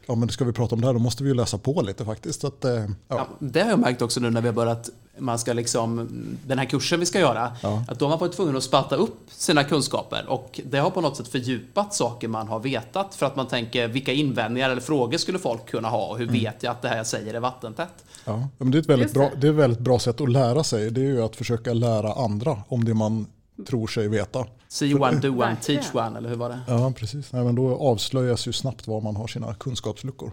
ja, 0.06 0.16
men 0.16 0.30
ska 0.30 0.46
vi 0.46 0.54
prata 0.54 0.76
om 0.76 0.82
det 0.82 0.88
här 0.88 0.94
då 0.94 1.00
måste 1.00 1.24
vi 1.24 1.30
ju 1.30 1.36
läsa 1.36 1.58
på 1.58 1.82
lite 1.82 2.06
faktiskt. 2.06 2.42
Så 2.42 2.48
att, 2.48 2.66
eh, 2.66 2.72
ja. 2.72 2.88
Ja, 3.08 3.28
det 3.40 3.62
har 3.62 3.70
jag 3.70 3.80
märkt 3.80 4.02
också 4.02 4.20
nu 4.20 4.30
när 4.30 4.42
vi 4.42 4.48
har 4.48 4.54
börjat, 4.54 4.90
man 5.18 5.40
ska 5.40 5.54
liksom, 5.54 6.10
den 6.48 6.60
här 6.60 6.66
kursen 6.66 7.00
vi 7.00 7.06
ska 7.06 7.20
göra, 7.20 7.56
ja. 7.64 7.84
att 7.88 8.00
då 8.00 8.06
har 8.06 8.10
man 8.10 8.20
varit 8.20 8.36
tvungen 8.36 8.58
att 8.58 8.64
sparta 8.64 8.96
upp 8.96 9.18
sina 9.28 9.64
kunskaper 9.64 10.26
och 10.28 10.62
det 10.66 10.78
har 10.78 10.90
på 10.90 11.02
något 11.02 11.18
sätt 11.18 11.28
fördjupat 11.28 11.94
saker 11.94 12.28
man 12.28 12.48
har 12.48 12.60
vetat 12.60 13.16
för 13.16 13.26
att 13.26 13.36
man 13.36 13.48
tänker 13.48 13.88
vilka 13.88 14.12
invändningar 14.12 14.70
eller 14.70 14.82
frågor 14.82 15.18
skulle 15.18 15.40
folk 15.40 15.70
kunna 15.70 15.90
ha 15.90 16.08
och 16.08 16.18
hur 16.18 16.28
mm. 16.30 16.42
vet 16.42 16.64
jag 16.64 16.72
att 16.72 16.82
det 16.82 16.88
här 16.88 16.98
jag 16.98 17.08
säger 17.08 17.34
är 17.34 17.40
vattentätt? 17.40 18.06
Ja, 18.26 18.48
men 18.58 18.72
det 18.72 18.78
är 18.78 18.80
ett 18.80 18.90
väldigt, 18.90 19.14
bra, 19.14 19.32
det 19.38 19.48
är 19.48 19.52
ett 19.52 19.58
väldigt 19.58 19.80
bra 19.80 20.00
sätt 20.00 20.22
att 20.22 20.32
lära 20.32 20.64
sig. 20.64 20.92
Det 20.92 21.02
är 21.02 21.06
ju 21.06 21.24
att 21.24 21.36
försöka 21.36 21.74
lära 21.74 22.14
andra 22.14 22.58
om 22.68 22.84
det 22.84 22.94
man 22.94 23.28
tror 23.68 23.88
sig 23.88 24.08
veta. 24.08 24.46
See 24.68 24.96
one, 24.96 25.20
do 25.20 25.30
one, 25.30 25.56
teach 25.56 25.96
one, 25.96 26.18
eller 26.18 26.30
hur 26.30 26.36
var 26.36 26.50
det? 26.50 26.60
Ja, 26.68 26.94
precis. 26.98 27.34
Nej, 27.34 27.44
men 27.44 27.56
då 27.56 27.76
avslöjas 27.76 28.48
ju 28.48 28.54
snabbt 28.54 28.88
var 28.88 29.02
man 29.02 29.16
har 29.16 29.28
sina 29.28 29.54
kunskapsluckor. 29.54 30.32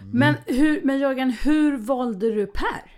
Mm. 0.00 0.18
Men, 0.18 0.34
hur, 0.46 0.82
men 0.84 0.98
Jörgen, 0.98 1.30
hur 1.30 1.76
valde 1.76 2.34
du 2.34 2.46
Per? 2.46 2.92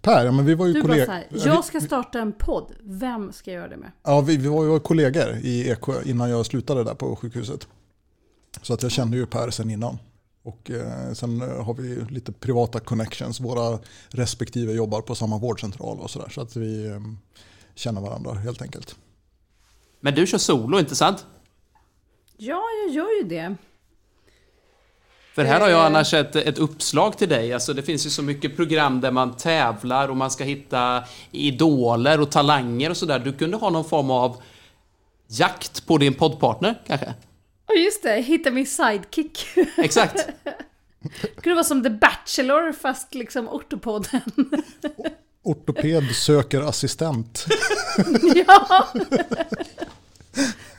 Per, 0.00 0.24
ja 0.24 0.32
men 0.32 0.44
vi 0.44 0.54
var 0.54 0.66
ju 0.66 0.82
kollegor. 0.82 1.16
Jag 1.30 1.64
ska 1.64 1.80
starta 1.80 2.20
en 2.20 2.32
podd, 2.32 2.72
vem 2.82 3.32
ska 3.32 3.50
jag 3.50 3.58
göra 3.58 3.68
det 3.68 3.76
med? 3.76 3.90
Ja, 4.02 4.20
vi, 4.20 4.36
vi 4.36 4.48
var 4.48 4.64
ju 4.64 4.80
kollegor 4.80 5.36
i 5.42 5.70
Eksjö 5.70 6.02
innan 6.04 6.30
jag 6.30 6.46
slutade 6.46 6.84
där 6.84 6.94
på 6.94 7.16
sjukhuset. 7.16 7.68
Så 8.62 8.74
att 8.74 8.82
jag 8.82 8.92
kände 8.92 9.16
ju 9.16 9.26
Per 9.26 9.50
sen 9.50 9.70
innan. 9.70 9.98
Och 10.42 10.70
eh, 10.70 11.12
sen 11.12 11.40
har 11.40 11.74
vi 11.74 12.04
lite 12.10 12.32
privata 12.32 12.80
connections. 12.80 13.40
Våra 13.40 13.78
respektive 14.08 14.72
jobbar 14.72 15.00
på 15.00 15.14
samma 15.14 15.38
vårdcentral 15.38 16.00
och 16.00 16.10
sådär. 16.10 16.28
Så 16.28 16.40
att 16.40 16.56
vi 16.56 17.00
känner 17.80 18.00
varandra 18.00 18.34
helt 18.34 18.62
enkelt. 18.62 18.96
Men 20.00 20.14
du 20.14 20.26
kör 20.26 20.38
solo, 20.38 20.78
inte 20.78 20.96
sant? 20.96 21.26
Ja, 22.36 22.62
jag 22.86 22.94
gör 22.94 23.22
ju 23.22 23.28
det. 23.28 23.56
För 25.34 25.44
här 25.44 25.60
har 25.60 25.68
jag 25.68 25.80
eh. 25.80 25.86
annars 25.86 26.14
ett, 26.14 26.36
ett 26.36 26.58
uppslag 26.58 27.18
till 27.18 27.28
dig. 27.28 27.52
Alltså 27.52 27.74
det 27.74 27.82
finns 27.82 28.06
ju 28.06 28.10
så 28.10 28.22
mycket 28.22 28.56
program 28.56 29.00
där 29.00 29.10
man 29.10 29.36
tävlar 29.36 30.08
och 30.08 30.16
man 30.16 30.30
ska 30.30 30.44
hitta 30.44 31.04
idoler 31.30 32.20
och 32.20 32.30
talanger 32.30 32.90
och 32.90 32.96
sådär. 32.96 33.18
Du 33.18 33.32
kunde 33.32 33.56
ha 33.56 33.70
någon 33.70 33.84
form 33.84 34.10
av 34.10 34.42
jakt 35.26 35.86
på 35.86 35.98
din 35.98 36.14
poddpartner 36.14 36.80
kanske? 36.86 37.14
Ja, 37.66 37.74
just 37.74 38.02
det. 38.02 38.20
Hitta 38.20 38.50
min 38.50 38.66
sidekick. 38.66 39.46
Exakt. 39.76 40.28
Det 41.22 41.40
kunde 41.42 41.54
vara 41.54 41.64
som 41.64 41.82
The 41.82 41.90
Bachelor 41.90 42.72
fast 42.72 43.14
liksom 43.14 43.48
ortopodden. 43.48 44.20
Ortoped 45.42 46.14
söker 46.14 46.60
assistent. 46.60 47.46
ja! 48.34 48.88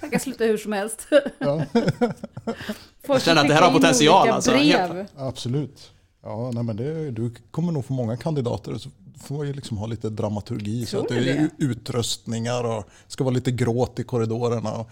Jag 0.01 0.12
kan 0.12 0.20
sluta 0.20 0.43
hur 0.43 0.57
som 0.57 0.74
helst. 0.74 1.07
Ja. 1.39 1.64
Jag 3.07 3.22
känner 3.22 3.41
att 3.41 3.47
det 3.47 3.53
här 3.53 3.62
har 3.62 3.72
potential, 3.72 4.30
alltså. 4.30 4.51
Brev. 4.51 5.07
Absolut. 5.18 5.91
Ja, 6.24 6.51
nej, 6.53 6.64
men 6.64 6.76
det, 6.76 7.12
du 7.12 7.32
kommer 7.51 7.72
nog 7.72 7.86
få 7.86 7.93
många 7.93 8.18
kandidater. 8.18 8.78
Så 8.78 8.89
får 9.24 9.36
man 9.36 9.47
ju 9.47 9.53
liksom 9.53 9.78
ha 9.78 9.88
lite 9.88 10.09
dramaturgi. 10.09 10.86
så 10.86 10.91
Tror 10.91 11.01
att 11.01 11.26
det 11.26 11.32
är 11.32 11.49
det? 11.57 11.66
utröstningar 11.66 12.64
och 12.64 12.84
det 13.07 13.12
ska 13.12 13.24
vara 13.24 13.34
lite 13.34 13.51
gråt 13.51 13.99
i 13.99 14.03
korridorerna. 14.03 14.86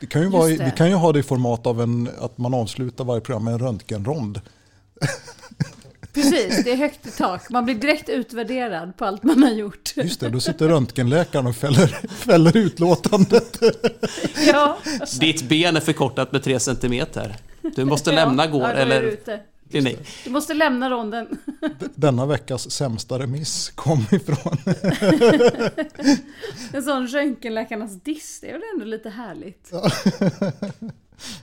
Det 0.00 0.06
kan 0.06 0.22
ju 0.22 0.28
vara, 0.28 0.46
det. 0.46 0.64
vi 0.64 0.70
kan 0.70 0.88
ju 0.88 0.94
ha 0.94 1.12
det 1.12 1.18
i 1.18 1.22
format 1.22 1.66
av 1.66 1.80
en, 1.82 2.08
att 2.18 2.38
man 2.38 2.54
avslutar 2.54 3.04
varje 3.04 3.20
program 3.20 3.44
med 3.44 3.52
en 3.52 3.58
röntgenrond. 3.60 4.40
Precis, 6.16 6.64
det 6.64 6.72
är 6.72 6.76
högt 6.76 7.06
i 7.06 7.10
tak. 7.10 7.50
Man 7.50 7.64
blir 7.64 7.74
direkt 7.74 8.08
utvärderad 8.08 8.96
på 8.96 9.04
allt 9.04 9.22
man 9.22 9.42
har 9.42 9.50
gjort. 9.50 9.92
Just 9.96 10.20
det, 10.20 10.28
då 10.28 10.40
sitter 10.40 10.68
röntgenläkaren 10.68 11.46
och 11.46 11.56
fäller, 11.56 11.86
fäller 12.08 12.56
utlåtandet. 12.56 13.60
Ja, 14.46 14.78
Ditt 15.20 15.42
ben 15.48 15.76
är 15.76 15.80
förkortat 15.80 16.32
med 16.32 16.42
3 16.42 16.60
centimeter. 16.60 17.36
Du 17.76 17.84
måste 17.84 18.12
lämna 18.12 18.46
gård 18.46 18.62
ja, 18.62 18.72
eller 18.72 19.16
klinik. 19.70 19.98
Du 20.24 20.30
måste 20.30 20.54
lämna 20.54 20.90
ronden. 20.90 21.38
Denna 21.94 22.26
veckas 22.26 22.70
sämsta 22.70 23.18
remiss 23.18 23.72
kom 23.74 24.06
ifrån... 24.12 24.56
En 26.72 26.82
sån 26.82 27.06
röntgenläkarnas 27.06 28.02
diss, 28.02 28.40
det 28.40 28.48
är 28.48 28.52
väl 28.52 28.62
ändå 28.74 28.84
lite 28.84 29.10
härligt. 29.10 29.72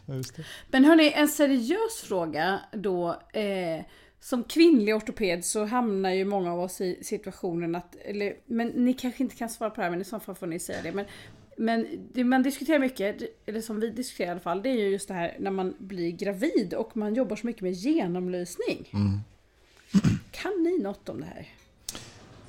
Just 0.05 0.35
det. 0.35 0.43
Men 0.71 0.85
hörni, 0.85 1.13
en 1.15 1.27
seriös 1.27 2.01
fråga 2.03 2.59
då. 2.71 3.09
Eh, 3.33 3.85
som 4.23 4.43
kvinnlig 4.43 4.95
ortoped 4.95 5.45
så 5.45 5.65
hamnar 5.65 6.09
ju 6.09 6.25
många 6.25 6.53
av 6.53 6.59
oss 6.59 6.81
i 6.81 6.99
situationen 7.03 7.75
att, 7.75 7.95
eller, 7.95 8.35
men 8.45 8.67
ni 8.67 8.93
kanske 8.93 9.23
inte 9.23 9.35
kan 9.35 9.49
svara 9.49 9.69
på 9.69 9.75
det 9.75 9.81
här 9.81 9.89
men 9.89 10.01
i 10.01 10.03
så 10.03 10.19
fall 10.19 10.35
får 10.35 10.47
ni 10.47 10.59
säga 10.59 10.81
det. 10.83 10.91
Men, 10.91 11.05
men 11.57 11.87
det 12.13 12.23
man 12.23 12.43
diskuterar 12.43 12.79
mycket, 12.79 13.17
eller 13.45 13.61
som 13.61 13.79
vi 13.79 13.89
diskuterar 13.89 14.27
i 14.27 14.31
alla 14.31 14.39
fall, 14.39 14.61
det 14.61 14.69
är 14.69 14.73
ju 14.73 14.89
just 14.89 15.07
det 15.07 15.13
här 15.13 15.37
när 15.39 15.51
man 15.51 15.75
blir 15.77 16.11
gravid 16.11 16.73
och 16.73 16.97
man 16.97 17.15
jobbar 17.15 17.35
så 17.35 17.47
mycket 17.47 17.61
med 17.61 17.71
genomlysning. 17.71 18.89
Kan 20.31 20.63
ni 20.63 20.83
något 20.83 21.09
om 21.09 21.19
det 21.19 21.25
här? 21.25 21.47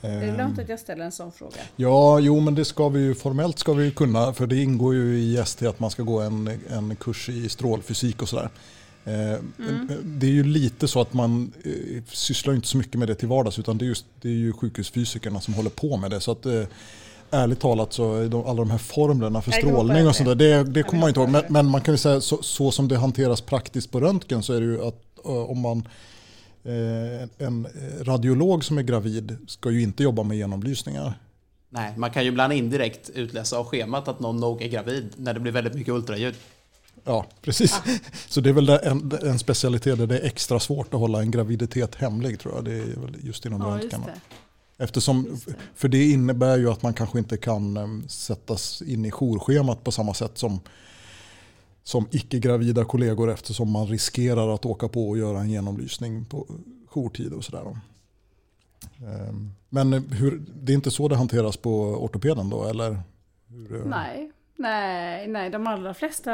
Är 0.01 0.27
det 0.27 0.37
lönt 0.37 0.59
att 0.59 0.69
jag 0.69 0.81
ställer 0.81 1.05
en 1.05 1.13
sån 1.13 1.33
fråga? 1.33 1.61
Ja, 1.77 2.21
jo 2.21 2.41
men 2.41 2.55
det 2.55 2.65
ska 2.65 2.89
vi 2.89 3.01
ju, 3.01 3.15
formellt 3.15 3.59
ska 3.59 3.73
vi 3.73 3.91
kunna, 3.91 4.33
för 4.33 4.47
det 4.47 4.63
ingår 4.63 4.95
ju 4.95 5.19
i 5.19 5.37
ST 5.37 5.67
att 5.67 5.81
man 5.81 5.91
ska 5.91 6.03
gå 6.03 6.21
en, 6.21 6.61
en 6.71 6.97
kurs 6.97 7.29
i 7.29 7.49
strålfysik 7.49 8.23
och 8.23 8.29
sådär. 8.29 8.51
Eh, 9.05 9.39
Det 10.05 10.27
är 10.27 10.31
ju 10.31 10.45
lite 10.45 10.89
så 10.89 11.01
att 11.01 11.13
man 11.13 11.53
eh, 11.65 12.03
sysslar 12.13 12.55
inte 12.55 12.69
så 12.69 12.77
mycket 12.77 12.95
med 12.95 13.09
det 13.09 13.15
till 13.15 13.29
vardags 13.29 13.59
utan 13.59 13.79
det 13.79 13.85
är, 13.85 13.87
just, 13.87 14.07
det 14.21 14.29
är 14.29 14.33
ju 14.33 14.53
sjukhusfysikerna 14.53 15.41
som 15.41 15.55
håller 15.55 15.71
på 15.71 15.97
med 15.97 16.11
det. 16.11 16.21
Så 16.21 16.31
att, 16.33 16.47
eh, 16.47 16.63
ärligt 17.31 17.61
talat 17.61 17.93
så 17.93 18.15
är 18.15 18.29
de, 18.29 18.47
alla 18.47 18.59
de 18.63 18.71
här 18.71 18.79
formlerna 18.79 19.43
för 19.43 19.53
strålning 19.53 20.07
och 20.07 20.17
sånt 20.17 20.29
där, 20.29 20.35
det, 20.35 20.65
det 20.65 20.83
kommer 20.83 21.01
man 21.01 21.09
inte 21.09 21.21
ihåg. 21.21 21.29
Men, 21.29 21.43
men 21.49 21.67
man 21.67 21.81
kan 21.81 21.95
ju 21.95 21.99
säga 21.99 22.21
så, 22.21 22.43
så 22.43 22.71
som 22.71 22.89
det 22.89 22.97
hanteras 22.97 23.41
praktiskt 23.41 23.91
på 23.91 24.01
röntgen 24.01 24.43
så 24.43 24.53
är 24.53 24.61
det 24.61 24.67
ju 24.67 24.85
att 24.85 25.01
om 25.25 25.61
man 25.61 25.89
en 27.39 27.67
radiolog 28.01 28.65
som 28.65 28.79
är 28.79 28.83
gravid 28.83 29.37
ska 29.47 29.71
ju 29.71 29.83
inte 29.83 30.03
jobba 30.03 30.23
med 30.23 30.37
genomlysningar. 30.37 31.19
Nej, 31.71 31.95
man 31.97 32.11
kan 32.11 32.23
ju 32.23 32.29
ibland 32.29 32.53
indirekt 32.53 33.11
utläsa 33.15 33.59
av 33.59 33.65
schemat 33.67 34.09
att 34.09 34.21
någon 34.21 34.37
nog 34.37 34.63
är 34.63 34.69
gravid 34.69 35.13
när 35.17 35.35
det 35.35 35.41
blir 35.41 35.53
väldigt 35.53 35.75
mycket 35.75 35.95
ultraljud. 35.95 36.35
Ja, 37.05 37.27
precis. 37.43 37.81
Så 38.29 38.41
det 38.41 38.49
är 38.49 38.53
väl 38.55 38.69
en, 38.69 39.13
en 39.23 39.39
specialitet 39.39 39.99
där 39.99 40.07
det 40.07 40.19
är 40.19 40.27
extra 40.27 40.61
svårt 40.61 40.95
att 40.95 41.01
hålla 41.01 41.21
en 41.21 41.31
graviditet 41.31 41.95
hemlig 41.95 42.41
tror 42.41 42.55
jag. 42.55 42.65
Det 42.65 42.73
är 42.73 43.01
väl 43.01 43.17
just 43.23 43.47
inom 43.47 43.61
Ja, 43.61 43.69
röntgen. 43.69 44.03
Eftersom, 44.79 45.41
det. 45.47 45.55
för 45.75 45.89
det 45.89 46.11
innebär 46.11 46.59
ju 46.59 46.71
att 46.71 46.83
man 46.83 46.95
kanske 46.95 47.19
inte 47.19 47.37
kan 47.37 47.77
em, 47.77 48.09
sättas 48.09 48.83
in 48.83 49.05
i 49.05 49.11
jourschemat 49.11 49.85
på 49.85 49.93
samma 49.93 50.15
sätt 50.15 50.39
som, 50.39 50.61
som 51.83 52.09
icke-gravida 52.11 52.85
kollegor 52.85 53.31
eftersom 53.31 53.71
man 53.71 53.87
riskerar 53.87 54.55
att 54.55 54.65
åka 54.67 54.89
på 54.89 55.09
och 55.09 55.19
göra 55.19 55.41
en 55.41 55.51
genomlysning 55.51 56.25
på 56.25 56.47
jourtid 56.95 57.33
och 57.33 57.45
sådär. 57.45 57.79
Em, 59.29 59.51
Men 59.69 59.93
hur, 59.93 60.43
det 60.63 60.73
är 60.73 60.75
inte 60.75 60.91
så 60.91 61.09
det 61.09 61.17
hanteras 61.17 61.57
på 61.57 61.81
ortopeden 61.81 62.51
då 62.51 62.65
eller? 62.65 63.01
Hur, 63.49 63.77
eh, 63.81 63.87
Nej, 63.87 64.31
nej, 64.57 65.29
nej, 65.29 65.51
de 65.51 65.67
allra 65.67 65.95
flesta, 65.95 66.33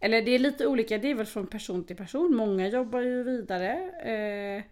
eller 0.00 0.22
det 0.22 0.30
är 0.30 0.38
lite 0.38 0.66
olika, 0.66 0.98
det 0.98 1.10
är 1.10 1.14
väl 1.14 1.26
från 1.26 1.46
person 1.46 1.84
till 1.84 1.96
person. 1.96 2.34
Många 2.34 2.68
jobbar 2.68 3.00
ju 3.00 3.22
vidare 3.22 3.90
eh, 3.90 4.64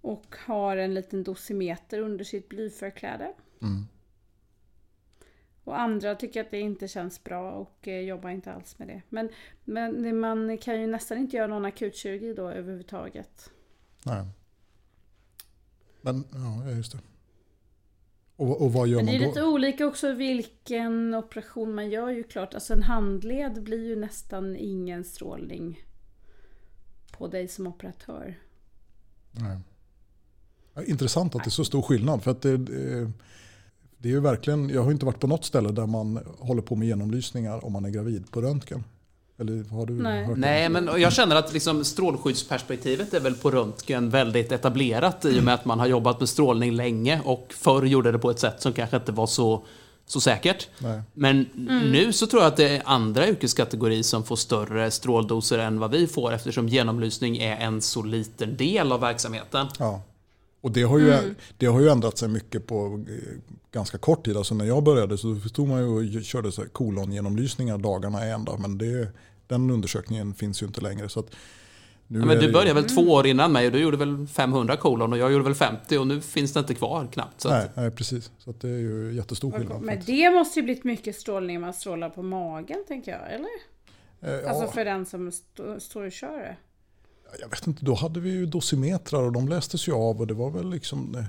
och 0.00 0.36
har 0.46 0.76
en 0.76 0.94
liten 0.94 1.24
dosimeter 1.24 1.98
under 1.98 2.24
sitt 2.24 2.48
blyförkläde. 2.48 3.32
Mm. 3.62 3.86
Och 5.64 5.80
andra 5.80 6.14
tycker 6.14 6.40
att 6.40 6.50
det 6.50 6.60
inte 6.60 6.88
känns 6.88 7.24
bra 7.24 7.52
och 7.52 7.88
eh, 7.88 8.00
jobbar 8.00 8.30
inte 8.30 8.52
alls 8.52 8.78
med 8.78 8.88
det. 8.88 9.02
Men, 9.08 9.30
men 9.64 10.20
man 10.20 10.58
kan 10.58 10.80
ju 10.80 10.86
nästan 10.86 11.18
inte 11.18 11.36
göra 11.36 11.46
någon 11.46 11.64
akutkirurgi 11.64 12.34
då 12.34 12.50
överhuvudtaget. 12.50 13.50
Nej. 14.06 14.24
Men 16.00 16.24
ja, 16.32 16.70
just 16.70 16.92
det. 16.92 16.98
Och, 18.38 18.62
och 18.62 18.72
vad 18.72 18.88
gör 18.88 18.96
Men 18.96 19.06
det 19.06 19.14
är 19.16 19.18
man 19.18 19.28
lite 19.28 19.40
då? 19.40 19.46
olika 19.46 19.86
också 19.86 20.12
vilken 20.12 21.14
operation 21.14 21.74
man 21.74 21.90
gör 21.90 22.10
ju 22.10 22.22
klart. 22.22 22.54
Alltså 22.54 22.72
en 22.72 22.82
handled 22.82 23.62
blir 23.62 23.86
ju 23.86 23.96
nästan 23.96 24.56
ingen 24.56 25.04
strålning 25.04 25.80
på 27.12 27.28
dig 27.28 27.48
som 27.48 27.66
operatör. 27.66 28.38
Nej. 29.30 29.58
Ja, 30.74 30.82
intressant 30.82 31.34
att 31.34 31.44
det 31.44 31.48
är 31.48 31.50
så 31.50 31.64
stor 31.64 31.82
skillnad. 31.82 32.22
För 32.22 32.30
att 32.30 32.42
det, 32.42 32.56
det, 32.56 33.10
det 33.98 34.08
är 34.08 34.12
ju 34.12 34.20
verkligen, 34.20 34.68
jag 34.68 34.82
har 34.82 34.90
inte 34.90 35.06
varit 35.06 35.20
på 35.20 35.26
något 35.26 35.44
ställe 35.44 35.72
där 35.72 35.86
man 35.86 36.16
håller 36.38 36.62
på 36.62 36.76
med 36.76 36.88
genomlysningar 36.88 37.64
om 37.64 37.72
man 37.72 37.84
är 37.84 37.90
gravid 37.90 38.30
på 38.30 38.40
röntgen. 38.42 38.84
Eller 39.40 39.64
har 39.70 39.86
du 39.86 39.92
Nej. 39.92 40.24
hört 40.24 40.38
Nej, 40.38 40.68
men 40.68 40.90
jag 40.96 41.12
känner 41.12 41.36
att 41.36 41.52
liksom 41.52 41.84
strålskyddsperspektivet 41.84 43.14
är 43.14 43.20
väl 43.20 43.34
på 43.34 43.50
röntgen 43.50 44.10
väldigt 44.10 44.52
etablerat 44.52 45.24
i 45.24 45.40
och 45.40 45.44
med 45.44 45.54
att 45.54 45.64
man 45.64 45.80
har 45.80 45.86
jobbat 45.86 46.20
med 46.20 46.28
strålning 46.28 46.72
länge 46.72 47.20
och 47.24 47.54
förr 47.58 47.82
gjorde 47.82 48.12
det 48.12 48.18
på 48.18 48.30
ett 48.30 48.38
sätt 48.38 48.62
som 48.62 48.72
kanske 48.72 48.96
inte 48.96 49.12
var 49.12 49.26
så, 49.26 49.64
så 50.06 50.20
säkert. 50.20 50.68
Nej. 50.78 51.02
Men 51.14 51.46
nu 51.92 52.12
så 52.12 52.26
tror 52.26 52.42
jag 52.42 52.48
att 52.48 52.56
det 52.56 52.68
är 52.76 52.82
andra 52.84 53.28
yrkeskategorier 53.28 54.02
som 54.02 54.24
får 54.24 54.36
större 54.36 54.90
stråldoser 54.90 55.58
än 55.58 55.78
vad 55.78 55.90
vi 55.90 56.06
får 56.06 56.32
eftersom 56.32 56.68
genomlysning 56.68 57.36
är 57.38 57.56
en 57.56 57.82
så 57.82 58.02
liten 58.02 58.56
del 58.56 58.92
av 58.92 59.00
verksamheten. 59.00 59.66
Ja. 59.78 60.02
Och 60.60 60.72
det 60.72 60.82
har, 60.82 60.98
ju, 60.98 61.12
Mm. 61.12 61.34
det 61.56 61.66
har 61.66 61.80
ju 61.80 61.88
ändrat 61.88 62.18
sig 62.18 62.28
mycket 62.28 62.66
på 62.66 63.04
eh, 63.08 63.14
ganska 63.72 63.98
kort 63.98 64.24
tid. 64.24 64.36
Alltså 64.36 64.54
när 64.54 64.64
jag 64.64 64.82
började 64.84 65.18
så 65.18 65.36
stod 65.40 65.68
man 65.68 65.78
ju 65.80 65.86
och 66.18 66.22
körde 66.24 66.52
så 66.52 66.64
kolongenomlysningar 66.68 67.78
dagarna 67.78 68.26
i 68.26 68.30
ända. 68.30 68.56
Men 68.58 68.78
det, 68.78 69.08
den 69.46 69.70
undersökningen 69.70 70.34
finns 70.34 70.62
ju 70.62 70.66
inte 70.66 70.80
längre. 70.80 71.08
Så 71.08 71.20
att 71.20 71.26
nu 72.06 72.18
Ja, 72.18 72.24
men 72.24 72.38
du 72.38 72.46
det- 72.46 72.52
började 72.52 72.74
väl 72.80 72.84
två 72.90 73.00
år 73.02 73.26
innan 73.26 73.52
mig 73.52 73.66
och 73.66 73.72
du 73.72 73.78
gjorde 73.78 73.96
väl 73.96 74.26
500 74.26 74.76
kolon 74.76 75.12
och 75.12 75.18
jag 75.18 75.32
gjorde 75.32 75.44
väl 75.44 75.54
50 75.54 75.98
och 75.98 76.06
nu 76.06 76.20
finns 76.20 76.52
det 76.52 76.60
inte 76.60 76.74
kvar 76.74 77.08
knappt. 77.12 77.40
Så 77.40 77.48
Nej, 77.48 77.64
att, 77.64 77.76
nej, 77.76 77.90
precis. 77.90 78.30
Så 78.38 78.50
att 78.50 78.60
det 78.60 78.68
är 78.68 78.78
ju 78.78 79.12
jättestor 79.14 79.50
skillnad. 79.52 79.80
Men 79.80 79.86
faktiskt. 79.96 80.06
det 80.06 80.30
måste 80.30 80.58
ju 80.60 80.64
blivit 80.64 80.84
mycket 80.84 81.16
strålning 81.16 81.56
när 81.60 81.66
man 81.66 81.74
strålar 81.74 82.10
på 82.10 82.22
magen 82.22 82.84
tänker 82.88 83.10
jag, 83.12 83.32
eller? 83.32 83.48
Eh, 84.42 84.48
Alltså 84.50 84.64
ja. 84.64 84.70
för 84.72 84.84
den 84.84 85.06
som 85.06 85.32
stå, 85.32 85.80
står 85.80 86.06
och 86.06 86.12
kör 86.12 86.38
det. 86.38 86.56
Jag 87.40 87.48
vet 87.50 87.66
inte, 87.66 87.84
då 87.84 87.94
hade 87.94 88.20
vi 88.20 88.30
ju 88.30 88.46
dosimetrar 88.46 89.22
och 89.22 89.32
de 89.32 89.48
lästes 89.48 89.88
ju 89.88 89.92
av 89.92 90.20
och 90.20 90.26
det 90.26 90.34
var 90.34 90.50
väl 90.50 90.70
liksom... 90.70 91.14
eh, 91.14 91.24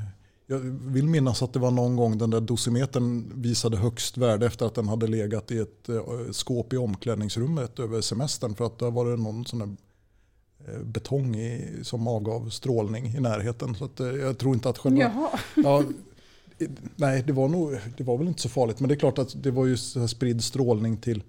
Jag 0.47 0.59
vill 0.93 1.07
minnas 1.07 1.41
att 1.43 1.53
det 1.53 1.59
var 1.59 1.71
någon 1.71 1.95
gång 1.95 2.17
den 2.17 2.29
där 2.29 2.41
dosimetern 2.41 3.31
visade 3.35 3.77
högst 3.77 4.17
värde 4.17 4.45
efter 4.45 4.65
att 4.65 4.75
den 4.75 4.87
hade 4.87 5.07
legat 5.07 5.51
i 5.51 5.57
ett 5.57 5.89
eh, 5.89 6.01
skåp 6.31 6.73
i 6.73 6.77
omklädningsrummet 6.77 7.79
över 7.79 8.01
semestern 8.01 8.55
för 8.55 8.65
att 8.65 8.79
där 8.79 8.91
var 8.91 9.05
det 9.09 9.17
någon 9.17 9.45
sån 9.45 9.59
där 9.59 9.75
eh, 10.73 10.79
betong 10.83 11.35
i, 11.35 11.79
som 11.83 12.07
avgav 12.07 12.49
strålning 12.49 13.05
i 13.05 13.19
närheten. 13.19 13.75
Så 13.75 13.85
att, 13.85 13.99
jag 13.99 14.37
tror 14.37 14.53
inte 14.53 14.69
att 14.69 14.77
själva... 14.77 14.99
Jaha. 14.99 15.29
Ja, 15.55 15.83
nej, 16.95 17.23
det 17.27 17.33
var, 17.33 17.47
nog, 17.49 17.77
det 17.97 18.03
var 18.03 18.17
väl 18.17 18.27
inte 18.27 18.41
så 18.41 18.49
farligt. 18.49 18.79
Men 18.79 18.87
det 18.89 18.95
är 18.95 18.99
klart 18.99 19.17
att 19.17 19.43
det 19.43 19.51
var 19.51 19.65
ju 19.65 19.77
spridd 20.07 20.43
strålning 20.43 20.97
till, 20.97 21.23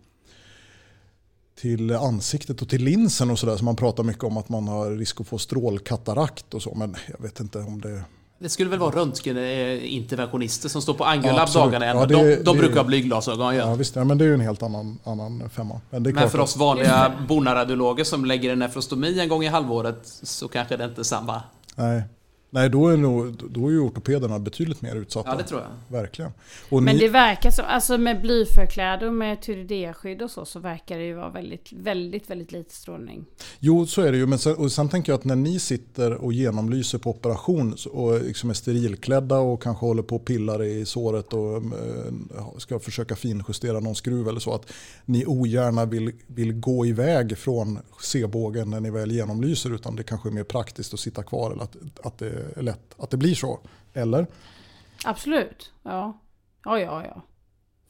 till 1.60 1.92
ansiktet 1.96 2.62
och 2.62 2.68
till 2.68 2.84
linsen 2.84 3.30
och 3.30 3.38
sådär. 3.38 3.56
Så 3.56 3.64
man 3.64 3.76
pratar 3.76 4.02
mycket 4.02 4.24
om 4.24 4.36
att 4.36 4.48
man 4.48 4.68
har 4.68 4.90
risk 4.90 5.20
att 5.20 5.26
få 5.28 5.38
strålkatarakt 5.38 6.54
och 6.54 6.62
så. 6.62 6.74
Men 6.74 6.96
jag 7.08 7.22
vet 7.22 7.40
inte 7.40 7.58
om 7.58 7.80
det... 7.80 8.02
det 8.38 8.48
skulle 8.48 8.70
väl 8.70 8.78
vara 8.78 8.96
röntgeninterventionister 8.96 10.68
som 10.68 10.82
står 10.82 10.94
på 10.94 11.04
Angiolab 11.04 11.48
Ja, 11.54 11.60
dagarna. 11.60 11.86
Ja, 11.86 12.06
det- 12.06 12.14
de 12.14 12.36
de 12.44 12.52
det- 12.56 12.58
brukar 12.62 12.76
ha 12.76 12.84
blyglasögon. 12.84 13.54
Ja, 13.56 13.74
visst, 13.74 13.96
ja, 13.96 14.04
men 14.04 14.18
det 14.18 14.24
är 14.24 14.28
ju 14.28 14.34
en 14.34 14.40
helt 14.40 14.62
annan, 14.62 14.98
annan 15.04 15.50
femma. 15.50 15.80
Men, 15.90 16.02
Men 16.02 16.14
för 16.30 16.38
att- 16.38 16.44
oss 16.44 16.56
vanliga 16.56 17.12
bonaradiologer 17.28 18.04
som 18.04 18.24
lägger 18.24 18.52
en 18.52 18.58
nefrostomi 18.58 19.20
en 19.20 19.28
gång 19.28 19.44
i 19.44 19.46
halvåret 19.48 20.00
så 20.22 20.48
kanske 20.48 20.76
det 20.76 20.84
inte 20.84 21.00
är 21.00 21.04
samma. 21.04 21.42
Nej. 21.76 22.02
Nej, 22.52 22.70
då 22.70 22.88
är, 22.88 22.96
nog, 22.96 23.34
då 23.50 23.66
är 23.66 23.70
ju 23.70 23.80
ortopederna 23.80 24.38
betydligt 24.38 24.82
mer 24.82 24.96
utsatta. 24.96 25.30
Ja, 25.30 25.36
det 25.36 25.44
tror 25.44 25.60
jag. 25.60 25.98
Verkligen. 26.00 26.32
Och 26.68 26.82
Men 26.82 26.96
ni, 26.96 27.00
det 27.00 27.08
verkar 27.08 27.50
så, 27.50 27.62
alltså 27.62 27.98
med 27.98 28.20
blyförkläde 28.20 29.06
och 29.06 29.14
med 29.14 29.40
tyridea-skydd 29.42 30.22
och 30.22 30.30
så, 30.30 30.44
så 30.44 30.58
verkar 30.58 30.98
det 30.98 31.04
ju 31.04 31.14
vara 31.14 31.30
väldigt, 31.30 31.72
väldigt, 31.72 32.30
väldigt 32.30 32.52
lite 32.52 32.74
strålning. 32.74 33.24
Jo, 33.58 33.86
så 33.86 34.02
är 34.02 34.12
det 34.12 34.18
ju. 34.18 34.26
Men 34.26 34.38
sen, 34.38 34.56
och 34.56 34.72
sen 34.72 34.88
tänker 34.88 35.12
jag 35.12 35.18
att 35.18 35.24
när 35.24 35.36
ni 35.36 35.58
sitter 35.58 36.14
och 36.14 36.32
genomlyser 36.32 36.98
på 36.98 37.10
operation 37.10 37.76
och 37.90 38.22
liksom 38.22 38.50
är 38.50 38.54
sterilklädda 38.54 39.38
och 39.38 39.62
kanske 39.62 39.86
håller 39.86 40.02
på 40.02 40.16
och 40.16 40.24
pillar 40.24 40.62
i 40.62 40.86
såret 40.86 41.32
och 41.32 41.56
eh, 41.56 42.58
ska 42.58 42.78
försöka 42.78 43.16
finjustera 43.16 43.80
någon 43.80 43.94
skruv 43.94 44.28
eller 44.28 44.40
så. 44.40 44.54
Att 44.54 44.72
ni 45.04 45.24
ogärna 45.26 45.84
vill, 45.84 46.12
vill 46.26 46.52
gå 46.52 46.86
iväg 46.86 47.38
från 47.38 47.78
C-bågen 48.00 48.70
när 48.70 48.80
ni 48.80 48.90
väl 48.90 49.12
genomlyser 49.12 49.74
utan 49.74 49.96
det 49.96 50.02
kanske 50.02 50.28
är 50.28 50.32
mer 50.32 50.44
praktiskt 50.44 50.94
att 50.94 51.00
sitta 51.00 51.22
kvar 51.22 51.50
eller 51.50 51.62
att, 51.62 51.76
att 52.02 52.18
det 52.18 52.39
lätt 52.56 52.94
att 52.96 53.10
det 53.10 53.16
blir 53.16 53.34
så. 53.34 53.60
Eller? 53.92 54.26
Absolut, 55.04 55.72
ja. 55.82 56.20
Ja, 56.64 56.80
ja, 56.80 57.04
ja. 57.04 57.22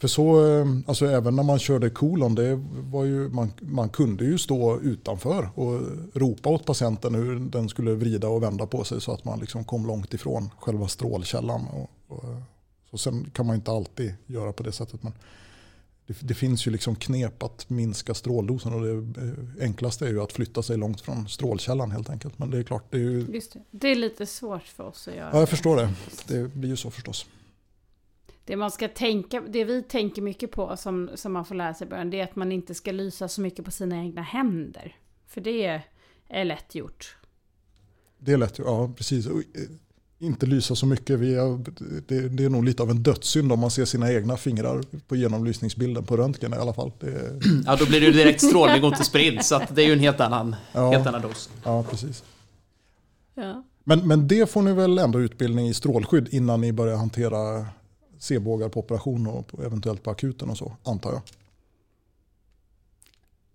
För 0.00 0.08
så, 0.08 0.46
eh, 0.46 0.66
alltså 0.86 1.06
även 1.06 1.36
när 1.36 1.42
man 1.42 1.58
körde 1.58 1.90
kolon, 1.90 2.34
det 2.34 2.60
var 2.70 3.04
ju, 3.04 3.28
man, 3.28 3.52
man 3.60 3.88
kunde 3.88 4.24
ju 4.24 4.38
stå 4.38 4.80
utanför 4.80 5.48
och 5.54 5.80
ropa 6.14 6.48
åt 6.48 6.66
patienten 6.66 7.14
hur 7.14 7.40
den 7.40 7.68
skulle 7.68 7.94
vrida 7.94 8.28
och 8.28 8.42
vända 8.42 8.66
på 8.66 8.84
sig 8.84 9.00
så 9.00 9.12
att 9.12 9.24
man 9.24 9.40
liksom 9.40 9.64
kom 9.64 9.86
långt 9.86 10.14
ifrån 10.14 10.50
själva 10.58 10.88
strålkällan. 10.88 11.66
Och, 11.66 11.90
och, 12.08 12.24
så 12.90 12.98
sen 12.98 13.30
kan 13.32 13.46
man 13.46 13.56
inte 13.56 13.70
alltid 13.70 14.14
göra 14.26 14.52
på 14.52 14.62
det 14.62 14.72
sättet. 14.72 15.02
Men 15.02 15.12
det, 16.10 16.26
det 16.26 16.34
finns 16.34 16.66
ju 16.66 16.70
liksom 16.70 16.96
knep 16.96 17.42
att 17.42 17.70
minska 17.70 18.14
stråldosen 18.14 18.72
och 18.72 18.80
det 18.80 19.20
eh, 19.22 19.64
enklaste 19.64 20.06
är 20.06 20.10
ju 20.10 20.22
att 20.22 20.32
flytta 20.32 20.62
sig 20.62 20.76
långt 20.76 21.00
från 21.00 21.28
strålkällan 21.28 21.90
helt 21.90 22.10
enkelt. 22.10 22.38
Men 22.38 22.50
det 22.50 22.58
är 22.58 22.62
klart, 22.62 22.84
det 22.90 22.96
är 22.96 23.00
ju, 23.00 23.26
Just 23.32 23.52
det. 23.52 23.60
Det 23.70 23.88
är 23.88 23.94
lite 23.94 24.26
svårt 24.26 24.62
för 24.62 24.84
oss 24.84 25.08
att 25.08 25.14
göra. 25.14 25.30
ja, 25.32 25.38
jag 25.38 25.48
förstår 25.48 25.76
det. 25.76 25.90
Det 26.28 26.48
blir 26.54 26.68
ju 26.68 26.76
så 26.76 26.90
förstås. 26.90 27.26
Det 28.44 28.56
man 28.56 28.70
ska 28.70 28.88
tänka, 28.88 29.40
det 29.40 29.64
vi 29.64 29.82
tänker 29.82 30.22
mycket 30.22 30.50
på 30.50 30.76
som, 30.76 31.10
som 31.14 31.32
man 31.32 31.44
får 31.44 31.54
lära 31.54 31.74
sig 31.74 31.86
i 31.86 31.90
början, 31.90 32.10
det 32.10 32.20
är 32.20 32.24
att 32.24 32.36
man 32.36 32.52
inte 32.52 32.74
ska 32.74 32.92
lysa 32.92 33.28
så 33.28 33.40
mycket 33.40 33.64
på 33.64 33.70
sina 33.70 33.96
egna 33.96 34.22
händer. 34.22 34.96
För 35.26 35.40
det 35.40 35.82
är 36.28 36.44
lätt 36.44 36.74
gjort. 36.74 37.16
Det 38.18 38.32
är 38.32 38.36
lätt, 38.36 38.58
ja 38.58 38.92
precis. 38.96 39.28
Inte 40.22 40.46
lysa 40.46 40.74
så 40.74 40.86
mycket. 40.86 41.18
Vi 41.18 41.34
är, 41.34 41.58
det, 42.08 42.28
det 42.28 42.44
är 42.44 42.48
nog 42.48 42.64
lite 42.64 42.82
av 42.82 42.90
en 42.90 43.02
dödssynd 43.02 43.52
om 43.52 43.58
man 43.60 43.70
ser 43.70 43.84
sina 43.84 44.12
egna 44.12 44.36
fingrar 44.36 44.82
på 45.08 45.16
genomlysningsbilden 45.16 46.04
på 46.04 46.16
röntgen 46.16 46.52
i 46.54 46.56
alla 46.56 46.72
fall. 46.74 46.92
Det, 47.00 47.06
är- 47.06 47.40
Ja, 47.66 47.76
då 47.76 47.86
blir 47.86 48.00
det 48.00 48.06
ju 48.06 48.12
direkt 48.12 48.40
strålning 48.40 48.82
och 48.84 48.88
inte 48.88 49.04
spridd, 49.04 49.44
så 49.44 49.54
att 49.54 49.74
det 49.76 49.82
är 49.82 49.86
ju 49.86 49.92
en 49.92 49.98
helt 50.00 50.20
annan, 50.20 50.56
Ja. 50.72 50.90
helt 50.90 51.06
annan 51.06 51.22
dos. 51.22 51.50
ja, 51.64 51.82
precis. 51.90 52.24
Ja. 53.34 53.62
Men, 53.84 54.08
men 54.08 54.28
det 54.28 54.50
får 54.50 54.62
ni 54.62 54.72
väl 54.72 54.98
ändå 54.98 55.20
utbildning 55.20 55.68
i 55.68 55.74
strålskydd 55.74 56.28
innan 56.30 56.60
ni 56.60 56.72
börjar 56.72 56.96
hantera 56.96 57.66
C-bågar 58.18 58.68
på 58.68 58.80
operation 58.80 59.26
och 59.26 59.50
eventuellt 59.64 60.02
på 60.02 60.10
akuten 60.10 60.50
och 60.50 60.56
så, 60.58 60.72
antar 60.84 61.12
jag. 61.12 61.22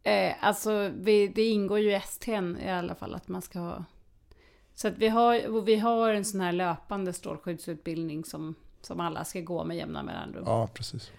Eh, 0.03 0.33
alltså, 0.41 0.91
vi, 1.01 1.27
det 1.27 1.43
ingår 1.49 1.79
ju 1.79 1.95
i 1.95 2.01
STN 2.07 2.57
i 2.65 2.69
alla 2.69 2.95
fall 2.95 3.15
att 3.15 3.27
man 3.27 3.41
ska 3.41 3.59
ha... 3.59 3.85
Så 4.75 4.87
att 4.87 4.97
vi 4.97 5.07
har, 5.07 5.47
och 5.47 5.67
vi 5.67 5.75
har 5.75 6.09
en 6.09 6.25
sån 6.25 6.41
här 6.41 6.51
löpande 6.51 7.13
strålskyddsutbildning 7.13 8.25
som, 8.25 8.55
som 8.81 8.99
alla 8.99 9.25
ska 9.25 9.41
gå 9.41 9.63
med 9.63 9.77
jämna 9.77 10.03
mellanrum. 10.03 10.43
Ja, 10.45 10.67
precis. 10.73 11.11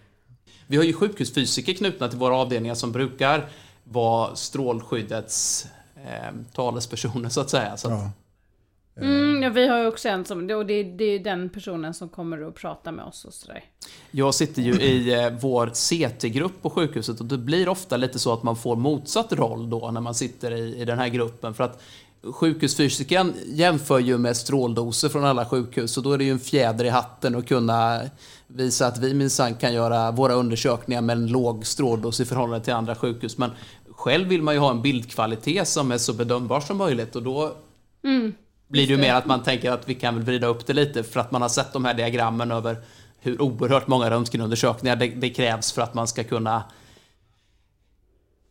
Vi 0.66 0.76
har 0.76 0.84
ju 0.84 0.92
sjukhusfysiker 0.92 1.72
knutna 1.72 2.08
till 2.08 2.18
våra 2.18 2.36
avdelningar 2.36 2.74
som 2.74 2.92
brukar 2.92 3.48
vara 3.84 4.36
strålskyddets 4.36 5.66
eh, 5.96 6.34
talespersoner 6.52 7.28
så 7.28 7.40
att 7.40 7.50
säga. 7.50 7.76
Så 7.76 7.88
att, 7.88 7.94
Ja. 7.94 8.10
Mm, 9.00 9.42
ja, 9.42 9.50
vi 9.50 9.68
har 9.68 9.78
ju 9.78 9.86
också 9.86 10.08
en 10.08 10.24
som, 10.24 10.50
och 10.50 10.66
det, 10.66 10.82
det 10.82 11.04
är 11.04 11.10
ju 11.10 11.18
den 11.18 11.48
personen 11.48 11.94
som 11.94 12.08
kommer 12.08 12.48
att 12.48 12.54
prata 12.54 12.92
med 12.92 13.04
oss 13.04 13.24
och 13.24 13.34
sådär. 13.34 13.64
Jag 14.10 14.34
sitter 14.34 14.62
ju 14.62 14.72
i 14.72 15.24
eh, 15.24 15.30
vår 15.40 15.66
CT-grupp 15.66 16.62
på 16.62 16.70
sjukhuset 16.70 17.20
och 17.20 17.26
det 17.26 17.38
blir 17.38 17.68
ofta 17.68 17.96
lite 17.96 18.18
så 18.18 18.32
att 18.32 18.42
man 18.42 18.56
får 18.56 18.76
motsatt 18.76 19.32
roll 19.32 19.70
då 19.70 19.90
när 19.90 20.00
man 20.00 20.14
sitter 20.14 20.50
i, 20.50 20.80
i 20.80 20.84
den 20.84 20.98
här 20.98 21.08
gruppen. 21.08 21.54
För 21.54 21.64
att 21.64 21.82
sjukhusfysikern 22.22 23.34
jämför 23.46 23.98
ju 23.98 24.18
med 24.18 24.36
stråldoser 24.36 25.08
från 25.08 25.24
alla 25.24 25.46
sjukhus 25.46 25.96
och 25.96 26.02
då 26.02 26.12
är 26.12 26.18
det 26.18 26.24
ju 26.24 26.30
en 26.30 26.38
fjäder 26.38 26.84
i 26.84 26.88
hatten 26.88 27.34
att 27.34 27.46
kunna 27.46 28.00
visa 28.46 28.86
att 28.86 28.98
vi 28.98 29.14
minsann 29.14 29.54
kan 29.54 29.74
göra 29.74 30.10
våra 30.10 30.34
undersökningar 30.34 31.00
med 31.00 31.16
en 31.16 31.26
låg 31.26 31.66
stråldos 31.66 32.20
i 32.20 32.24
förhållande 32.24 32.64
till 32.64 32.74
andra 32.74 32.94
sjukhus. 32.94 33.38
Men 33.38 33.50
själv 33.90 34.28
vill 34.28 34.42
man 34.42 34.54
ju 34.54 34.60
ha 34.60 34.70
en 34.70 34.82
bildkvalitet 34.82 35.68
som 35.68 35.92
är 35.92 35.98
så 35.98 36.12
bedömbar 36.12 36.60
som 36.60 36.76
möjligt 36.76 37.16
och 37.16 37.22
då 37.22 37.52
blir 38.68 38.86
det 38.86 38.92
ju 38.92 38.98
mer 38.98 39.14
att 39.14 39.26
man 39.26 39.42
tänker 39.42 39.70
att 39.70 39.88
vi 39.88 39.94
kan 39.94 40.14
väl 40.14 40.24
vrida 40.24 40.46
upp 40.46 40.66
det 40.66 40.72
lite 40.72 41.02
för 41.02 41.20
att 41.20 41.30
man 41.30 41.42
har 41.42 41.48
sett 41.48 41.72
de 41.72 41.84
här 41.84 41.94
diagrammen 41.94 42.50
över 42.50 42.76
hur 43.20 43.42
oerhört 43.42 43.86
många 43.86 44.10
röntgenundersökningar 44.10 44.96
det, 44.96 45.06
det 45.06 45.30
krävs 45.30 45.72
för 45.72 45.82
att 45.82 45.94
man 45.94 46.08
ska 46.08 46.24
kunna 46.24 46.64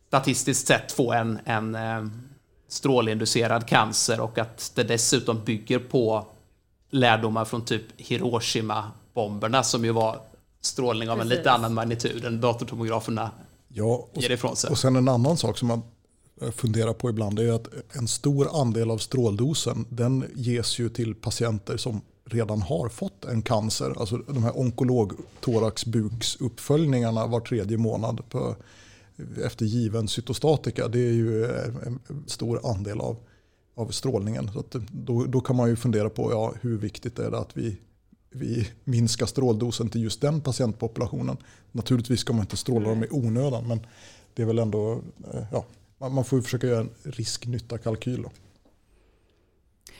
statistiskt 0.08 0.66
sett 0.66 0.92
få 0.92 1.12
en, 1.12 1.38
en 1.44 1.74
eh, 1.74 2.04
strålinducerad 2.68 3.66
cancer 3.68 4.20
och 4.20 4.38
att 4.38 4.72
det 4.74 4.82
dessutom 4.82 5.44
bygger 5.44 5.78
på 5.78 6.26
lärdomar 6.90 7.44
från 7.44 7.64
typ 7.64 7.82
Hiroshima-bomberna 7.96 9.62
som 9.62 9.84
ju 9.84 9.92
var 9.92 10.20
strålning 10.60 11.10
av 11.10 11.20
en 11.20 11.22
Precis. 11.22 11.38
lite 11.38 11.50
annan 11.50 11.74
magnitud 11.74 12.24
än 12.24 12.40
datortomograferna 12.40 13.30
Ja, 13.68 14.08
och, 14.12 14.22
ger 14.22 14.30
ifrån 14.30 14.56
sig. 14.56 14.70
och 14.70 14.78
sen 14.78 14.96
en 14.96 15.08
annan 15.08 15.36
sak 15.36 15.58
som 15.58 15.68
man 15.68 15.82
eh, 16.42 16.50
funderar 16.50 16.92
på 16.92 17.10
ibland 17.10 17.38
är 17.38 17.52
att 17.52 17.68
en 17.92 18.08
stor 18.08 18.60
andel 18.60 18.90
av 18.90 18.98
stråldosen 18.98 19.86
den 19.88 20.24
ges 20.34 20.78
ju 20.78 20.88
till 20.88 21.14
patienter 21.14 21.76
som 21.76 22.00
redan 22.24 22.62
har 22.62 22.88
fått 22.88 23.24
en 23.24 23.42
cancer. 23.42 23.94
Alltså 24.00 24.16
de 24.16 24.44
här 24.44 24.52
onkolog-thoraxbuksuppföljningarna 24.58 27.26
var 27.26 27.40
tredje 27.40 27.78
månad 27.78 28.28
på, 28.30 28.56
efter 29.44 29.64
given 29.66 30.08
cytostatika. 30.08 30.88
Det 30.88 30.98
är 30.98 31.12
ju 31.12 31.44
eh, 31.44 31.64
en 31.86 32.00
stor 32.26 32.70
andel 32.70 33.00
av, 33.00 33.16
av 33.74 33.88
strålningen. 33.88 34.50
Så 34.52 34.58
att 34.58 34.76
då, 34.92 35.24
då 35.24 35.40
kan 35.40 35.56
man 35.56 35.68
ju 35.68 35.76
fundera 35.76 36.10
på 36.10 36.32
ja, 36.32 36.54
hur 36.60 36.78
viktigt 36.78 37.18
är 37.18 37.30
det 37.30 37.38
att 37.38 37.56
vi 37.56 37.78
vi 38.38 38.68
minskar 38.84 39.26
stråldosen 39.26 39.88
till 39.88 40.02
just 40.02 40.20
den 40.20 40.40
patientpopulationen. 40.40 41.36
Naturligtvis 41.72 42.20
ska 42.20 42.32
man 42.32 42.42
inte 42.42 42.56
stråla 42.56 42.88
dem 42.88 43.04
i 43.04 43.06
onödan 43.10 43.68
men 43.68 43.86
det 44.34 44.42
är 44.42 44.46
väl 44.46 44.58
ändå, 44.58 44.92
eh, 45.32 45.42
ja, 45.52 45.64
man 45.98 46.14
man 46.14 46.24
får 46.24 46.38
ju 46.38 46.42
försöka 46.42 46.66
göra 46.66 46.80
en 46.80 46.90
risk-nytta-kalkyl. 47.02 48.24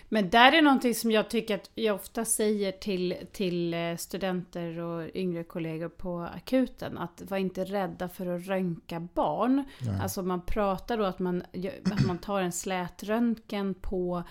Men 0.09 0.31
där 0.31 0.53
är 0.53 0.63
någonting 0.63 0.95
som 0.95 1.11
jag 1.11 1.31
tycker 1.31 1.55
att 1.55 1.71
jag 1.75 1.95
ofta 1.95 2.25
säger 2.25 2.73
till, 2.73 3.17
till 3.33 3.75
eh, 3.75 3.97
studenter 3.97 4.79
och 4.79 5.11
yngre 5.15 5.45
kollegor 5.45 5.89
på 5.89 6.29
akuten. 6.35 6.99
Att 6.99 7.23
var 7.29 7.37
inte 7.39 7.65
rädda 7.65 8.09
för 8.09 8.27
att 8.27 8.47
röntga 8.47 9.01
barn. 9.01 9.65
Alltså 10.03 10.23
man 10.23 10.47
pratar 10.47 10.99
då 10.99 11.05
att 11.05 11.19
man, 11.19 11.43
att 11.85 12.07
man 12.07 12.19
tar 12.19 12.41
en 12.41 12.53
slätröntgen 12.53 13.75
på 13.75 14.23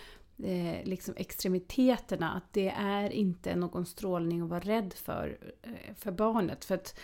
eh, 0.43 0.83
liksom 0.83 1.13
extremiteterna. 1.17 2.33
Att 2.33 2.53
det 2.53 2.73
är 2.77 3.09
inte 3.09 3.55
någon 3.55 3.85
strålning 3.85 4.41
att 4.41 4.49
vara 4.49 4.59
rädd 4.59 4.93
för, 4.93 5.37
eh, 5.61 5.95
för 5.95 6.11
barnet. 6.11 6.65
För 6.65 6.75
att 6.75 6.99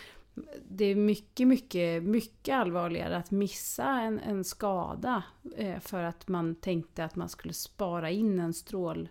det 0.70 0.86
är 0.86 0.96
mycket, 0.96 1.48
mycket, 1.48 2.04
mycket 2.04 2.56
allvarligare 2.56 3.18
att 3.18 3.32
missa 3.32 3.86
en, 3.86 4.20
en 4.20 4.44
skada 4.44 5.24
eh, 5.58 5.80
för 5.80 6.04
att 6.04 6.28
man 6.28 6.56
tänkte 6.56 7.06
att 7.06 7.16
man 7.16 7.30
skulle 7.30 7.54
spara 7.54 8.10
in 8.10 8.40
en, 8.40 8.54
strål, 8.54 9.10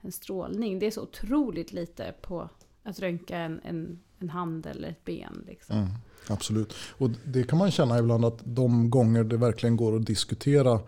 en 0.00 0.12
strålning. 0.12 0.78
Det 0.78 0.86
är 0.86 0.90
så 0.90 1.02
otroligt 1.02 1.72
lite 1.72 2.14
på 2.22 2.48
att 2.82 2.98
röntga 2.98 3.38
en, 3.38 3.60
en, 3.64 3.98
en 4.18 4.30
hand 4.30 4.66
eller 4.66 4.88
ett 4.88 5.04
ben. 5.04 5.44
Liksom. 5.46 5.76
Mm, 5.76 5.90
absolut. 6.28 6.74
Och 6.98 7.10
det 7.24 7.44
kan 7.44 7.58
man 7.58 7.70
känna 7.70 7.98
ibland 7.98 8.24
att 8.24 8.38
de 8.44 8.90
gånger 8.90 9.24
det 9.24 9.36
verkligen 9.36 9.76
går 9.76 9.96
att 9.96 10.06
diskutera 10.06 10.80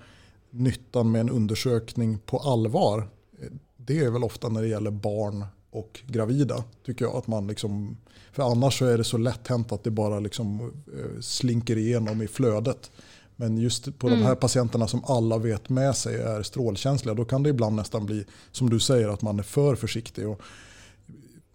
nyttan 0.50 1.12
med 1.12 1.20
en 1.20 1.30
undersökning 1.30 2.18
på 2.18 2.38
allvar. 2.38 3.08
Eh, 3.40 3.48
det 3.76 3.98
är 3.98 4.10
väl 4.10 4.24
ofta 4.24 4.48
när 4.48 4.62
det 4.62 4.68
gäller 4.68 4.90
barn 4.90 5.44
och 5.74 6.00
gravida. 6.06 6.64
Tycker 6.86 7.04
jag 7.04 7.16
att 7.16 7.26
man 7.26 7.46
liksom, 7.46 7.96
för 8.32 8.42
annars 8.42 8.78
så 8.78 8.86
är 8.86 8.98
det 8.98 9.04
så 9.04 9.18
lätt 9.18 9.48
hänt 9.48 9.72
att 9.72 9.84
det 9.84 9.90
bara 9.90 10.20
liksom 10.20 10.60
eh, 10.98 11.20
slinker 11.20 11.76
igenom 11.78 12.22
i 12.22 12.28
flödet. 12.28 12.90
Men 13.36 13.58
just 13.58 13.98
på 13.98 14.08
de 14.08 14.22
här 14.22 14.34
patienterna 14.34 14.88
som 14.88 15.04
alla 15.04 15.38
vet 15.38 15.68
med 15.68 15.96
sig 15.96 16.20
är 16.20 16.42
strålkänsliga, 16.42 17.14
då 17.14 17.24
kan 17.24 17.42
det 17.42 17.50
ibland 17.50 17.76
nästan 17.76 18.06
bli, 18.06 18.24
som 18.52 18.70
du 18.70 18.80
säger, 18.80 19.08
att 19.08 19.22
man 19.22 19.38
är 19.38 19.42
för 19.42 19.74
försiktig. 19.74 20.28
Och 20.28 20.40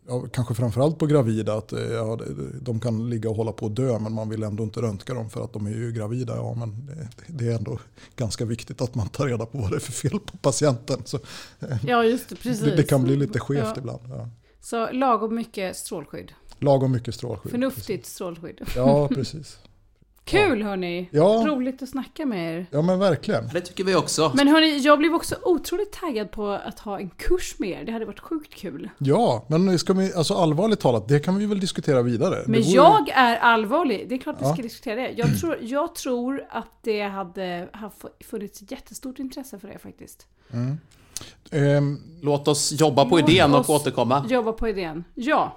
ja, 0.09 0.25
kanske 0.33 0.53
framförallt 0.53 0.97
på 0.99 1.05
gravida, 1.05 1.53
att 1.53 1.73
eh, 1.73 1.79
ja, 1.91 2.19
de- 2.61 2.79
kan 2.79 3.09
ligga 3.09 3.29
och 3.29 3.35
hålla 3.35 3.51
på 3.51 3.65
att 3.65 3.75
dö 3.75 3.99
men 3.99 4.13
man 4.13 4.29
vill 4.29 4.43
ändå 4.43 4.63
inte 4.63 4.81
röntga 4.81 5.13
dem 5.13 5.29
för 5.29 5.43
att 5.43 5.53
de 5.53 5.65
är 5.65 5.71
ju 5.71 5.91
gravida. 5.91 6.35
Ja, 6.35 6.53
men 6.53 6.85
det, 6.85 7.07
det 7.27 7.47
är 7.51 7.55
ändå 7.55 7.79
ganska 8.15 8.45
viktigt 8.45 8.81
att 8.81 8.95
man 8.95 9.07
tar 9.09 9.27
reda 9.27 9.45
på 9.45 9.57
vad 9.57 9.69
det 9.71 9.75
är 9.75 9.79
för 9.79 9.91
fel 9.91 10.19
på 10.19 10.37
patienten. 10.37 11.01
Så 11.05 11.19
Ja, 11.87 12.03
just 12.03 12.29
det. 12.29 12.35
Precis. 12.35 12.59
det, 12.65 12.75
det 12.75 12.83
kan 12.83 13.03
bli 13.03 13.15
lite 13.15 13.39
skevt 13.39 13.63
Ja. 13.65 13.73
ibland. 13.77 14.01
Ja. 14.09 14.29
Så 14.61 14.91
lagom 14.91 15.35
mycket 15.35 15.75
strålskydd. 15.77 16.31
Lagom 16.59 16.91
mycket 16.91 17.15
strålskydd. 17.15 17.51
Förnuftigt 17.51 18.05
strålskydd. 18.05 18.61
Ja, 18.75 19.07
precis. 19.15 19.57
Kul 20.29 20.63
hörni! 20.63 21.09
Ja. 21.11 21.43
Roligt 21.47 21.81
att 21.83 21.89
snacka 21.89 22.25
med 22.25 22.57
er. 22.59 22.65
Ja 22.71 22.81
men 22.81 22.99
verkligen. 22.99 23.47
Det 23.53 23.61
tycker 23.61 23.83
vi 23.83 23.95
också. 23.95 24.31
Men 24.35 24.47
hörni, 24.47 24.77
jag 24.77 24.99
blev 24.99 25.13
också 25.15 25.35
otroligt 25.43 25.91
taggad 25.91 26.31
på 26.31 26.47
att 26.47 26.79
ha 26.79 26.99
en 26.99 27.09
kurs 27.09 27.55
med 27.59 27.69
er. 27.69 27.83
Det 27.85 27.91
hade 27.91 28.05
varit 28.05 28.19
sjukt 28.19 28.55
kul. 28.55 28.89
Ja, 28.97 29.45
men 29.47 29.79
ska 29.79 29.93
vi, 29.93 30.13
alltså 30.13 30.33
allvarligt 30.33 30.79
talat, 30.79 31.07
det 31.07 31.19
kan 31.19 31.37
vi 31.37 31.45
väl 31.45 31.59
diskutera 31.59 32.01
vidare. 32.01 32.43
Men 32.45 32.61
vore- 32.61 32.71
jag 32.75 33.09
är 33.09 33.37
allvarlig. 33.37 34.05
Det 34.09 34.15
är 34.15 34.19
klart 34.19 34.35
vi 34.39 34.45
Ja. 34.45 34.53
ska 34.53 34.61
diskutera 34.61 34.95
det. 34.95 35.09
Jag 35.17 35.39
tror, 35.39 35.57
jag 35.61 35.95
tror 35.95 36.45
att 36.49 36.69
det 36.83 37.01
hade 37.01 37.69
haft 37.73 38.05
funnits 38.29 38.61
ett 38.61 38.71
jättestort 38.71 39.19
intresse 39.19 39.59
för 39.59 39.67
det 39.67 39.79
faktiskt. 39.79 40.27
Ehm, 41.51 41.97
Låt 42.21 42.47
oss 42.47 42.71
jobba 42.79 43.05
på 43.05 43.17
Låt 43.17 43.29
idén 43.29 43.53
och 43.55 43.69
återkomma. 43.69 44.25
Jobba 44.29 44.51
på 44.51 44.67
idén. 44.67 45.03
Ja. 45.15 45.55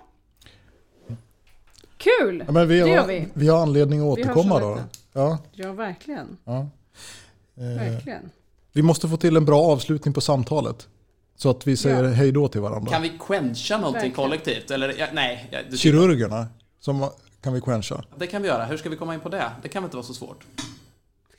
Kul! 2.03 2.45
ja, 2.47 2.53
men 2.53 2.69
vi, 2.69 2.81
det 2.81 2.89
gör 2.89 2.99
har, 3.01 3.07
vi. 3.07 3.29
vi 3.35 3.49
har 3.49 3.63
anledning 3.63 4.01
att 4.01 4.07
återkomma 4.19 4.55
om 4.55 4.61
då. 4.61 4.79
Ja, 5.13 5.39
Ja, 5.53 5.73
verkligen. 5.73 6.37
ja. 6.45 6.67
Eh, 7.57 7.65
Verkligen. 7.91 8.31
vi 8.73 8.83
måste 8.83 9.09
få 9.09 9.17
till 9.17 9.37
en 9.37 9.45
bra 9.45 9.63
avslutning 9.63 10.15
på 10.15 10.21
samtalet. 10.21 10.89
Så 11.37 11.51
att 11.51 11.67
vi 11.67 11.77
säger 11.77 12.05
Ja. 12.05 12.11
hej 12.11 12.33
då 12.33 12.49
till 12.49 12.61
varandra. 12.61 12.91
Kan 12.93 13.03
vi 13.03 13.13
quencha 13.21 13.77
någonting 13.77 13.93
Verkligen. 13.93 14.15
kollektivt? 14.15 14.71
Eller, 14.71 14.95
ja, 14.99 15.07
nej. 15.13 15.51
Kirurgerna, 15.77 16.47
som 16.81 17.09
kan 17.41 17.53
vi 17.53 17.61
quencha. 17.61 18.05
Det 18.17 18.27
kan 18.27 18.43
vi 18.43 18.49
göra. 18.49 18.65
Hur 18.65 18.77
ska 18.77 18.89
vi 18.89 18.97
komma 18.97 19.15
in 19.15 19.21
på 19.21 19.29
det? 19.29 19.51
Det 19.63 19.69
kan 19.69 19.83
väl 19.83 19.87
inte 19.87 19.97
vara 19.97 20.07
så 20.07 20.15
svårt? 20.15 20.45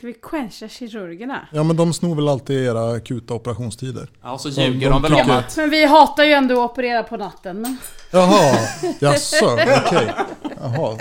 Ska 0.03 0.07
vi 0.07 0.13
quencha 0.13 0.67
kirurgerna? 0.67 1.47
Ja 1.51 1.63
men 1.63 1.75
de 1.75 1.93
snor 1.93 2.15
väl 2.15 2.27
alltid 2.27 2.67
era 2.67 2.91
akuta 2.91 3.33
operationstider. 3.33 4.09
Ja, 4.23 4.37
så 4.37 4.49
de 4.49 4.61
ljuger 4.61 4.89
de 4.89 5.01
väl 5.01 5.13
om 5.13 5.31
att... 5.31 5.57
Men 5.57 5.69
vi 5.69 5.85
hatar 5.85 6.23
ju 6.23 6.31
ändå 6.31 6.63
att 6.63 6.71
operera 6.71 7.03
på 7.03 7.17
natten. 7.17 7.61
Men... 7.61 7.77
Jaha, 8.11 8.57
jaså, 8.99 9.53
okej. 9.53 10.13
Jaha. 10.61 10.97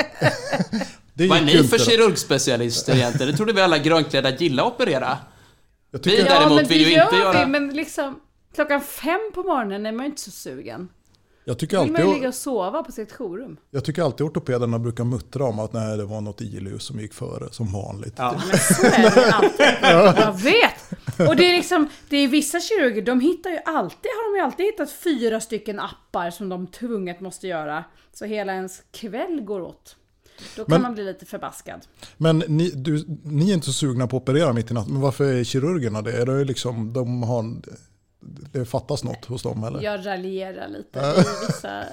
Det 1.14 1.26
Vad 1.26 1.38
är 1.38 1.42
ni 1.44 1.64
för 1.68 1.78
kirurgspecialister 1.78 2.94
egentligen? 2.94 3.32
Det 3.32 3.36
trodde 3.36 3.52
vi 3.52 3.60
alla 3.60 3.78
grönklädda 3.78 4.30
gillar 4.30 4.66
att 4.66 4.72
operera. 4.72 5.18
Jag 5.90 6.00
Vi 6.04 6.22
däremot 6.22 6.56
men 6.56 6.64
det 6.64 6.74
vill 6.74 6.82
ju 6.82 6.92
gör 6.92 7.04
inte 7.04 7.16
vi, 7.16 7.22
göra- 7.22 7.46
men 7.46 7.68
liksom 7.68 8.20
klockan 8.54 8.80
fem 8.80 9.30
på 9.34 9.42
morgonen 9.42 9.86
är 9.86 9.92
man 9.92 10.06
ju 10.06 10.10
inte 10.10 10.22
så 10.22 10.30
sugen. 10.30 10.88
Jag, 11.44 11.58
tycker 11.58 11.76
Då 11.76 11.82
vill 11.82 11.92
man 11.92 12.00
ju 12.00 12.06
ligga 12.06 12.16
alltid, 12.16 12.28
och 12.28 12.34
sova 12.34 12.82
på 12.82 12.92
sitt 12.92 13.12
jourrum. 13.12 13.56
jag 13.70 13.84
tycker 13.84 14.02
alltid 14.02 14.26
ortopederna 14.26 14.78
brukar 14.78 15.04
muttra 15.04 15.44
om 15.44 15.58
att 15.58 15.72
nej, 15.72 15.96
det 15.96 16.04
var 16.04 16.20
något 16.20 16.40
ilus 16.40 16.82
som 16.82 17.00
gick 17.00 17.14
före, 17.14 17.52
som 17.52 17.72
vanligt. 17.72 18.14
Ja. 18.16 18.40
Men 18.48 18.58
så 18.58 18.86
är 18.86 19.14
det 19.14 19.32
alltid. 19.32 19.66
Jag 20.22 20.32
vet! 20.40 21.28
Och 21.28 21.36
det 21.36 21.50
är 21.50 21.56
liksom, 21.56 21.88
det 22.08 22.16
är 22.16 22.28
vissa 22.28 22.60
kirurger, 22.60 23.02
de 23.02 23.20
hittar 23.20 23.50
ju 23.50 23.58
alltid, 23.64 24.10
har 24.10 24.32
de 24.32 24.38
ju 24.38 24.44
alltid 24.44 24.66
hittat 24.66 24.90
fyra 24.92 25.40
stycken 25.40 25.80
appar 25.80 26.30
som 26.30 26.48
de 26.48 26.66
tvunget 26.66 27.20
måste 27.20 27.46
göra. 27.48 27.84
Så 28.12 28.24
hela 28.24 28.52
ens 28.54 28.82
kväll 28.92 29.40
går 29.40 29.60
åt. 29.60 29.96
Då 30.56 30.64
kan 30.64 30.72
Men- 30.74 30.82
man 30.82 30.94
bli 30.94 31.04
lite 31.04 31.26
förbaskad. 31.26 31.80
Men 32.16 32.38
ni, 32.38 32.70
du, 32.70 33.04
ni 33.24 33.50
är 33.50 33.54
inte 33.54 33.66
så 33.66 33.72
sugna 33.72 34.06
på 34.06 34.16
att 34.16 34.22
operera 34.22 34.52
mitt 34.52 34.70
i 34.70 34.74
natten, 34.74 34.92
men 34.92 35.02
varför 35.02 35.24
är 35.24 35.44
kirurgerna 35.44 36.02
det? 36.02 36.12
Är 36.12 36.26
det 36.26 36.44
liksom, 36.44 36.92
de 36.92 37.22
har, 37.22 37.44
det 38.52 38.64
fattas 38.64 39.04
något 39.04 39.24
hos 39.24 39.42
dem 39.42 39.64
eller? 39.64 39.82
Jag 39.82 40.06
raljerar 40.06 40.68
lite 40.68 40.98
i 40.98 41.46
vissa... 41.46 41.84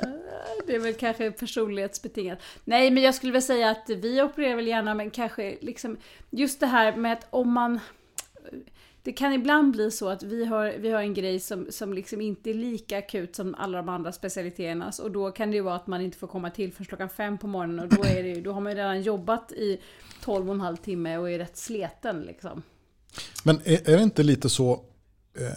Det 0.67 0.75
är 0.75 0.79
väl 0.79 0.93
kanske 0.93 1.31
personlighetsbetingat. 1.31 2.39
Nej, 2.63 2.91
men 2.91 3.03
jag 3.03 3.15
skulle 3.15 3.31
väl 3.33 3.41
säga 3.41 3.69
att 3.69 3.89
vi 3.89 4.21
opererar 4.21 4.55
väl 4.55 4.67
gärna, 4.67 4.93
men 4.93 5.09
kanske 5.11 5.57
liksom... 5.61 5.97
Just 6.29 6.59
det 6.59 6.65
här 6.67 6.95
med 6.95 7.13
att 7.13 7.27
om 7.29 7.51
man... 7.53 7.79
Det 9.03 9.11
kan 9.13 9.33
ibland 9.33 9.71
bli 9.71 9.91
så 9.91 10.09
att 10.09 10.23
vi 10.23 10.45
har, 10.45 10.73
vi 10.79 10.89
har 10.91 11.01
en 11.01 11.13
grej 11.13 11.39
som, 11.39 11.67
som 11.69 11.93
liksom 11.93 12.21
inte 12.21 12.49
är 12.49 12.53
lika 12.53 12.97
akut 12.97 13.35
som 13.35 13.55
alla 13.55 13.77
de 13.77 13.89
andra 13.89 14.11
specialiteterna. 14.11 14.91
Och 15.03 15.11
då 15.11 15.31
kan 15.31 15.49
det 15.51 15.55
ju 15.57 15.61
vara 15.63 15.75
att 15.75 15.87
man 15.87 16.01
inte 16.01 16.17
får 16.17 16.27
komma 16.27 16.49
till 16.49 16.73
förrän 16.73 16.85
klockan 16.85 17.09
fem 17.09 17.37
på 17.37 17.47
morgonen. 17.47 17.79
Och 17.79 17.87
då, 17.89 18.03
är 18.03 18.23
det, 18.23 18.29
ju- 18.29 18.41
då 18.41 18.51
har 18.51 18.61
man 18.61 18.71
ju 18.71 18.77
redan 18.77 19.01
jobbat 19.01 19.51
i 19.51 19.79
12 20.23 20.49
och 20.49 20.55
en 20.55 20.61
halv 20.61 20.77
timme 20.77 21.17
och 21.17 21.31
är 21.31 21.37
rätt 21.37 21.57
sleten 21.57 22.21
liksom. 22.21 22.63
Men 23.43 23.55
är, 23.65 23.89
är 23.89 23.97
det 23.97 24.03
inte 24.03 24.23
lite 24.23 24.49
så 24.49 24.71
eh, 25.39 25.47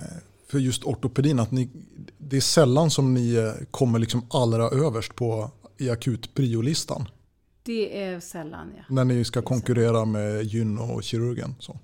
för 0.52 0.58
just 0.58 0.84
ortopedin 0.84 1.40
att 1.40 1.50
ni, 1.50 1.70
det 2.18 2.36
är 2.36 2.40
sällan 2.40 2.90
som 2.90 3.14
ni 3.14 3.34
eh, 3.34 3.52
kommer 3.70 3.98
liksom 3.98 4.26
allra 4.30 4.68
överst 4.68 5.14
på 5.14 5.50
i 5.78 5.90
akut 5.90 6.34
priolistan? 6.34 7.08
Det 7.62 8.02
är 8.02 8.20
sällan 8.20 8.72
ja. 8.76 8.82
När 8.88 9.04
ni 9.04 9.24
ska 9.24 9.42
konkurrera 9.42 10.04
med 10.04 10.44
gyn 10.44 10.78
och 10.78 11.02
kirurgen. 11.02 11.54
Så. 11.58 11.78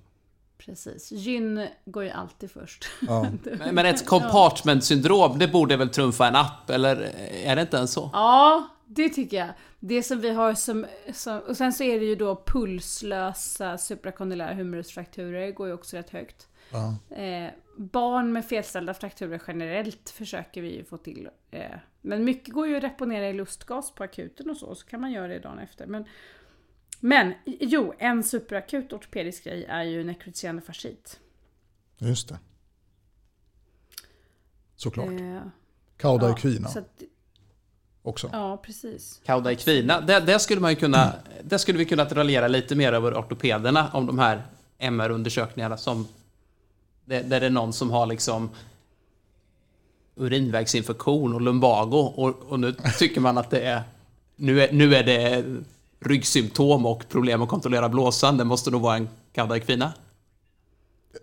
Precis. 0.58 1.12
Gyn 1.12 1.66
går 1.84 2.04
ju 2.04 2.10
alltid 2.10 2.50
först. 2.50 2.84
Ja. 3.00 3.26
Men 3.58 3.74
men 3.74 3.86
ett 3.86 4.06
compartment-syndrom, 4.06 5.38
det 5.38 5.48
borde 5.48 5.76
väl 5.76 5.88
trumfa 5.88 6.28
en 6.28 6.36
app? 6.36 6.70
Eller 6.70 6.96
är 7.44 7.56
det 7.56 7.62
inte 7.62 7.76
ens 7.76 7.92
så? 7.92 8.10
Ja, 8.12 8.68
det 8.86 9.08
tycker 9.08 9.36
jag. 9.36 9.48
Det 9.80 10.02
som 10.02 10.20
vi 10.20 10.30
har 10.30 10.54
som, 10.54 10.86
som... 11.14 11.38
Och 11.38 11.56
sen 11.56 11.72
så 11.72 11.84
är 11.84 12.00
det 12.00 12.06
ju 12.06 12.14
då 12.14 12.42
pulslösa 12.46 13.78
suprakondylära 13.78 14.54
humerusfrakturer 14.54 15.52
går 15.52 15.66
ju 15.66 15.74
också 15.74 15.96
rätt 15.96 16.10
högt. 16.10 16.47
Ja. 16.70 17.16
Eh, 17.16 17.50
barn 17.76 18.32
med 18.32 18.44
felställda 18.44 18.94
frakturer 18.94 19.42
generellt 19.46 20.10
försöker 20.10 20.62
vi 20.62 20.76
ju 20.76 20.84
få 20.84 20.96
till. 20.96 21.28
Eh, 21.50 21.70
men 22.00 22.24
mycket 22.24 22.54
går 22.54 22.66
ju 22.66 22.76
att 22.76 22.82
reponera 22.82 23.28
i 23.28 23.32
lustgas 23.32 23.94
på 23.94 24.04
akuten 24.04 24.50
och 24.50 24.56
så, 24.56 24.74
så 24.74 24.86
kan 24.86 25.00
man 25.00 25.12
göra 25.12 25.28
det 25.28 25.38
dagen 25.38 25.58
efter. 25.58 25.86
Men, 25.86 26.04
men 27.00 27.34
jo, 27.44 27.94
en 27.98 28.24
superakut 28.24 28.92
ortopedisk 28.92 29.44
grej 29.44 29.64
är 29.64 29.82
ju 29.82 30.04
nekrotiserande 30.04 30.62
fascit. 30.62 31.20
Just 31.98 32.28
det. 32.28 32.38
Såklart. 34.76 35.08
Eh, 35.08 35.40
Cauda 35.96 36.28
ja, 36.28 36.36
equina 36.36 36.68
så 36.68 36.78
att, 36.78 37.02
också. 38.02 38.30
ja, 38.32 38.56
precis. 38.56 39.20
Cauda 39.24 39.52
equina. 39.52 40.00
Det, 40.00 40.20
det 40.20 40.38
skulle 40.38 40.60
man 40.60 40.70
ju 40.70 40.76
kunna... 40.76 41.14
Det 41.42 41.58
skulle 41.58 41.78
vi 41.78 41.84
kunna 41.84 42.04
raljera 42.04 42.48
lite 42.48 42.76
mer 42.76 42.92
över 42.92 43.14
ortopederna 43.14 43.90
om 43.92 44.06
de 44.06 44.18
här 44.18 44.42
MR-undersökningarna 44.78 45.76
som... 45.76 46.08
Det, 47.08 47.20
där 47.22 47.40
det 47.40 47.46
är 47.46 47.50
någon 47.50 47.72
som 47.72 47.90
har 47.90 48.06
liksom 48.06 48.50
urinvägsinfektion 50.16 51.34
och 51.34 51.40
lumbago 51.40 52.12
och, 52.16 52.42
och 52.48 52.60
nu 52.60 52.74
tycker 52.98 53.20
man 53.20 53.38
att 53.38 53.50
det 53.50 53.60
är... 53.60 53.82
Nu 54.36 54.62
är, 54.62 54.72
nu 54.72 54.94
är 54.94 55.02
det 55.02 55.44
ryggsymptom 56.00 56.86
och 56.86 57.08
problem 57.08 57.42
att 57.42 57.48
kontrollera 57.48 57.88
blåsan. 57.88 58.36
Det 58.36 58.44
måste 58.44 58.70
nog 58.70 58.82
vara 58.82 58.96
en 58.96 59.08
cauda 59.32 59.56
equina. 59.56 59.92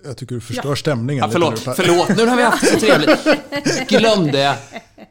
Jag 0.05 0.17
tycker 0.17 0.35
du 0.35 0.41
förstör 0.41 0.75
stämningen. 0.75 1.21
Ja, 1.21 1.27
lite 1.27 1.39
förlåt, 1.39 1.59
nu, 1.59 1.65
Per. 1.65 1.73
förlåt. 1.73 2.17
Nu 2.17 2.25
har 2.25 2.37
vi 2.37 2.43
haft 2.43 2.61
det 2.61 2.67
så 2.67 2.79
trevligt. 2.79 3.89
Glöm 3.89 4.31
det. 4.31 4.57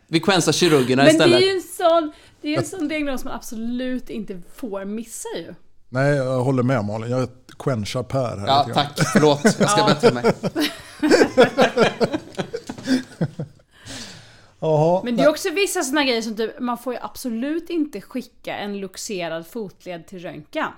Vi 0.06 0.20
quensar 0.20 0.52
kirurgerna 0.52 1.02
Men 1.02 1.06
det 1.06 1.12
istället. 1.12 1.42
är 1.42 1.46
ju 1.46 1.50
en 1.50 1.62
sån, 1.62 2.12
det 2.40 2.54
är 2.54 2.58
en 2.58 2.64
sån 2.64 2.88
diagnos 2.88 3.24
man 3.24 3.34
absolut 3.34 4.10
inte 4.10 4.40
får 4.54 4.84
missa 4.84 5.28
ju. 5.36 5.54
Nej, 5.88 6.16
jag 6.16 6.44
håller 6.44 6.62
med 6.62 6.84
Malin. 6.84 7.10
Jag 7.10 7.43
quenchar 7.58 8.02
Per 8.02 8.36
här 8.38 8.46
Ja, 8.46 8.68
tack. 8.74 9.00
Förlåt. 9.12 9.44
Jag 9.44 9.70
ska 9.70 9.84
bättra 9.84 10.12
mig. 10.12 10.24
Jaha, 14.60 15.02
Men 15.04 15.16
det 15.16 15.22
är 15.22 15.28
också 15.28 15.50
vissa 15.50 15.82
såna 15.82 16.04
grejer 16.04 16.22
som 16.22 16.36
typ, 16.36 16.60
man 16.60 16.78
får 16.78 16.92
ju 16.94 16.98
absolut 17.02 17.70
inte 17.70 18.00
skicka 18.00 18.56
en 18.56 18.78
luxerad 18.78 19.46
fotled 19.46 20.06
till 20.06 20.18
röntgen. 20.18 20.68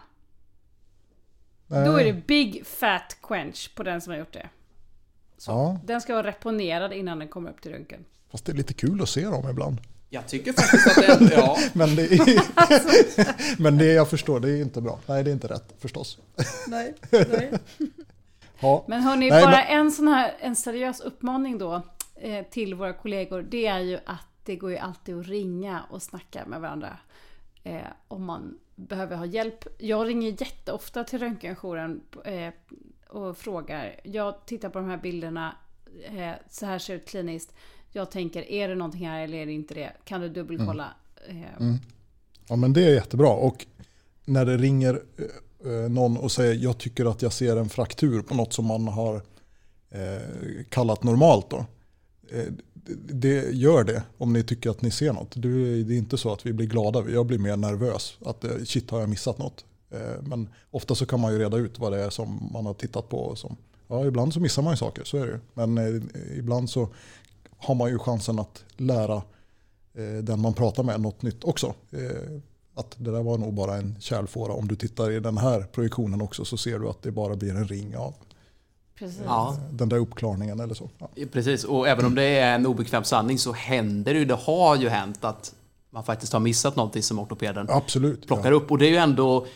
nej. 1.67 1.87
Då 1.87 1.97
är 1.97 2.05
det 2.05 2.27
big 2.27 2.67
fat 2.67 3.17
quench 3.23 3.75
på 3.75 3.83
den 3.83 4.01
som 4.01 4.11
har 4.13 4.19
gjort 4.19 4.33
det. 4.33 4.49
Så. 5.39 5.51
Ja. 5.51 5.81
Den 5.85 6.01
ska 6.01 6.15
vara 6.15 6.27
reponerad 6.27 6.93
innan 6.93 7.19
den 7.19 7.29
kommer 7.29 7.51
upp 7.51 7.61
till 7.61 7.73
röntgen. 7.73 8.05
Fast 8.31 8.45
det 8.45 8.53
är 8.53 8.57
lite 8.57 8.75
kul 8.75 9.03
att 9.03 9.09
se 9.09 9.25
dem 9.25 9.51
ibland. 9.51 9.81
Jag 10.11 10.29
tycker 10.29 10.53
faktiskt 10.53 10.87
att 10.87 10.95
det 11.29 11.35
är... 11.35 11.39
Ja. 11.39 11.57
Men 11.73 11.97
det, 11.97 12.03
är, 12.03 13.59
men 13.63 13.79
det 13.79 13.93
jag 13.93 14.11
förstår, 14.11 14.41
det 14.41 14.51
är 14.51 14.63
inte 14.63 14.81
bra. 14.81 14.99
Nej, 15.07 15.25
det 15.25 15.31
är 15.31 15.33
inte 15.33 15.49
rätt 15.49 15.75
förstås. 15.79 16.19
Nej, 16.69 16.95
nej. 17.11 17.53
Ja. 18.61 18.85
Men 18.89 19.01
hörni, 19.03 19.31
Nej, 19.31 19.43
bara 19.45 19.51
men- 19.57 19.67
en 19.79 19.91
sån 19.93 20.09
här 20.09 20.35
en 20.41 20.57
seriös 20.57 21.01
uppmaning 21.01 21.59
då 21.59 21.83
eh, 22.15 22.47
till 22.47 22.75
våra 22.75 22.93
kollegor. 22.93 23.43
Det 23.43 23.67
är 23.67 23.79
ju 23.81 23.99
att 24.07 24.27
det 24.45 24.57
går 24.57 24.71
ju 24.71 24.77
alltid 24.79 25.19
att 25.19 25.27
ringa 25.27 25.83
och 25.91 26.03
snacka 26.03 26.47
med 26.47 26.61
varandra. 26.61 26.99
Eh, 27.65 27.81
om 28.09 28.25
man 28.25 28.59
behöver 28.75 29.17
ha 29.17 29.27
hjälp. 29.27 29.65
Jag 29.79 30.09
ringer 30.09 30.31
jätteofta 30.31 31.05
till 31.05 31.19
röntgenjouren 31.19 32.01
eh, 32.25 32.53
och 33.09 33.39
frågar. 33.39 34.01
Jag 34.05 34.47
tittar 34.47 34.69
på 34.69 34.79
de 34.79 34.89
här 34.91 34.97
bilderna. 34.97 35.57
Eh, 36.05 36.33
så 36.51 36.67
här 36.67 36.79
ser 36.79 36.95
det 36.95 37.01
ut 37.01 37.09
kliniskt. 37.09 37.55
Jag 37.97 38.11
tänker, 38.11 38.51
är 38.51 38.69
det 38.69 38.75
någonting 38.75 39.07
här 39.09 39.25
eller 39.25 39.39
är 39.39 39.47
det 39.47 39.53
inte 39.53 39.75
det? 39.75 39.93
Kan 40.05 40.21
du 40.21 40.29
dubbelkolla? 40.29 40.89
Eh, 41.29 41.75
ja, 42.49 42.57
men 42.57 42.73
det 42.73 42.85
är 42.85 42.95
jättebra. 42.95 43.29
Och 43.29 43.67
när 44.25 44.45
det 44.45 44.57
ringer 44.57 45.03
eh, 45.65 45.73
eh, 45.73 45.89
någon 45.91 46.17
och 46.17 46.33
säger 46.33 46.55
jag 46.55 46.79
tycker 46.79 47.05
att 47.11 47.23
jag 47.23 47.33
ser 47.33 47.57
en 47.57 47.69
fraktur 47.69 48.23
på 48.23 48.35
något 48.35 48.53
som 48.53 48.65
man 48.67 48.89
har 48.89 49.23
kallat 50.69 51.03
normalt. 51.03 51.51
Då. 51.51 51.67
Det- 53.09 53.51
gör 53.55 53.85
det 53.85 54.03
om 54.19 54.33
ni 54.33 54.43
tycker 54.43 54.71
att 54.71 54.83
ni 54.83 54.91
ser 54.91 55.13
något. 55.13 55.33
Det 55.37 55.49
är 55.49 55.93
inte 55.93 56.19
så 56.19 56.33
att 56.33 56.47
vi 56.47 56.53
blir 56.53 56.67
glada, 56.67 57.05
jag 57.11 57.27
blir 57.27 57.39
mer 57.39 57.57
nervös. 57.57 58.19
Att 58.25 58.45
shit 58.65 58.91
har 58.91 59.01
jag 59.01 59.09
missat 59.09 59.39
något? 59.39 59.65
Men 60.21 60.49
ofta 60.71 60.95
så 60.95 61.07
kan 61.07 61.21
man 61.21 61.33
ju 61.33 61.39
reda 61.39 61.57
ut 61.57 61.79
vad 61.79 61.93
det 61.93 61.99
är 62.05 62.11
som 62.11 62.49
man 62.53 62.67
har 62.67 62.75
tittat 62.75 63.09
på. 63.09 63.37
Som, 63.37 63.57
ja, 63.89 64.07
ibland 64.07 64.35
så 64.35 64.41
missar 64.41 64.63
man 64.63 64.73
ju 64.73 64.77
saker, 64.77 65.05
så 65.05 65.17
är 65.17 65.27
det 65.27 65.33
ju. 65.33 65.39
Men 65.55 66.03
ibland 66.37 66.71
så 66.71 66.89
har 67.59 67.75
man 67.75 67.91
ju 67.91 67.99
chansen 67.99 68.39
att 68.39 68.65
lära 68.77 69.23
eh, 69.95 70.23
den 70.23 70.41
man 70.41 70.55
pratar 70.55 70.83
med 70.83 71.01
något 71.01 71.23
nytt 71.23 71.45
också. 71.45 71.75
Eh, 71.91 72.41
att 72.75 72.95
det 72.99 73.11
där 73.11 73.23
var 73.23 73.39
nog 73.39 73.55
bara 73.55 73.77
en 73.77 73.97
kärlfåra. 74.01 74.53
Om 74.53 74.69
du 74.69 74.77
tittar 74.77 75.11
i 75.11 75.21
den 75.21 75.39
här 75.39 75.61
projektionen 75.73 76.23
också 76.23 76.45
så 76.45 76.57
ser 76.57 76.79
du 76.79 76.89
att 76.89 77.03
det 77.03 77.11
bara 77.11 77.37
blir 77.37 77.51
en 77.51 77.69
ring 77.69 77.97
av 77.97 78.15
Precis. 78.99 79.21
Ja. 79.25 79.57
den 79.71 79.89
där 79.89 79.97
uppklarningen 79.97 80.61
eller 80.61 80.75
så. 80.75 80.91
Ja. 80.99 81.09
Precis, 81.33 81.65
och 81.65 81.89
även 81.89 82.05
om 82.07 82.15
det 82.15 82.23
är 82.23 82.55
en 82.55 82.67
obekväm 82.67 83.05
sanning 83.05 83.39
så 83.39 83.53
händer 83.53 84.15
det 84.15 84.19
ju, 84.19 84.25
det 84.25 84.35
har 84.35 84.77
ju 84.77 84.89
hänt 84.89 85.25
att 85.25 85.55
man 85.91 86.05
faktiskt 86.05 86.33
har 86.33 86.41
missat 86.41 86.77
någonting 86.77 87.03
som 87.03 87.19
ortopeden 87.19 87.67
Absolut. 87.71 88.27
plockar 88.27 88.53
upp. 88.53 88.71
Och 88.71 88.79
det 88.79 88.87
är 88.87 88.91
ju 88.91 88.97
ändå... 88.97 89.47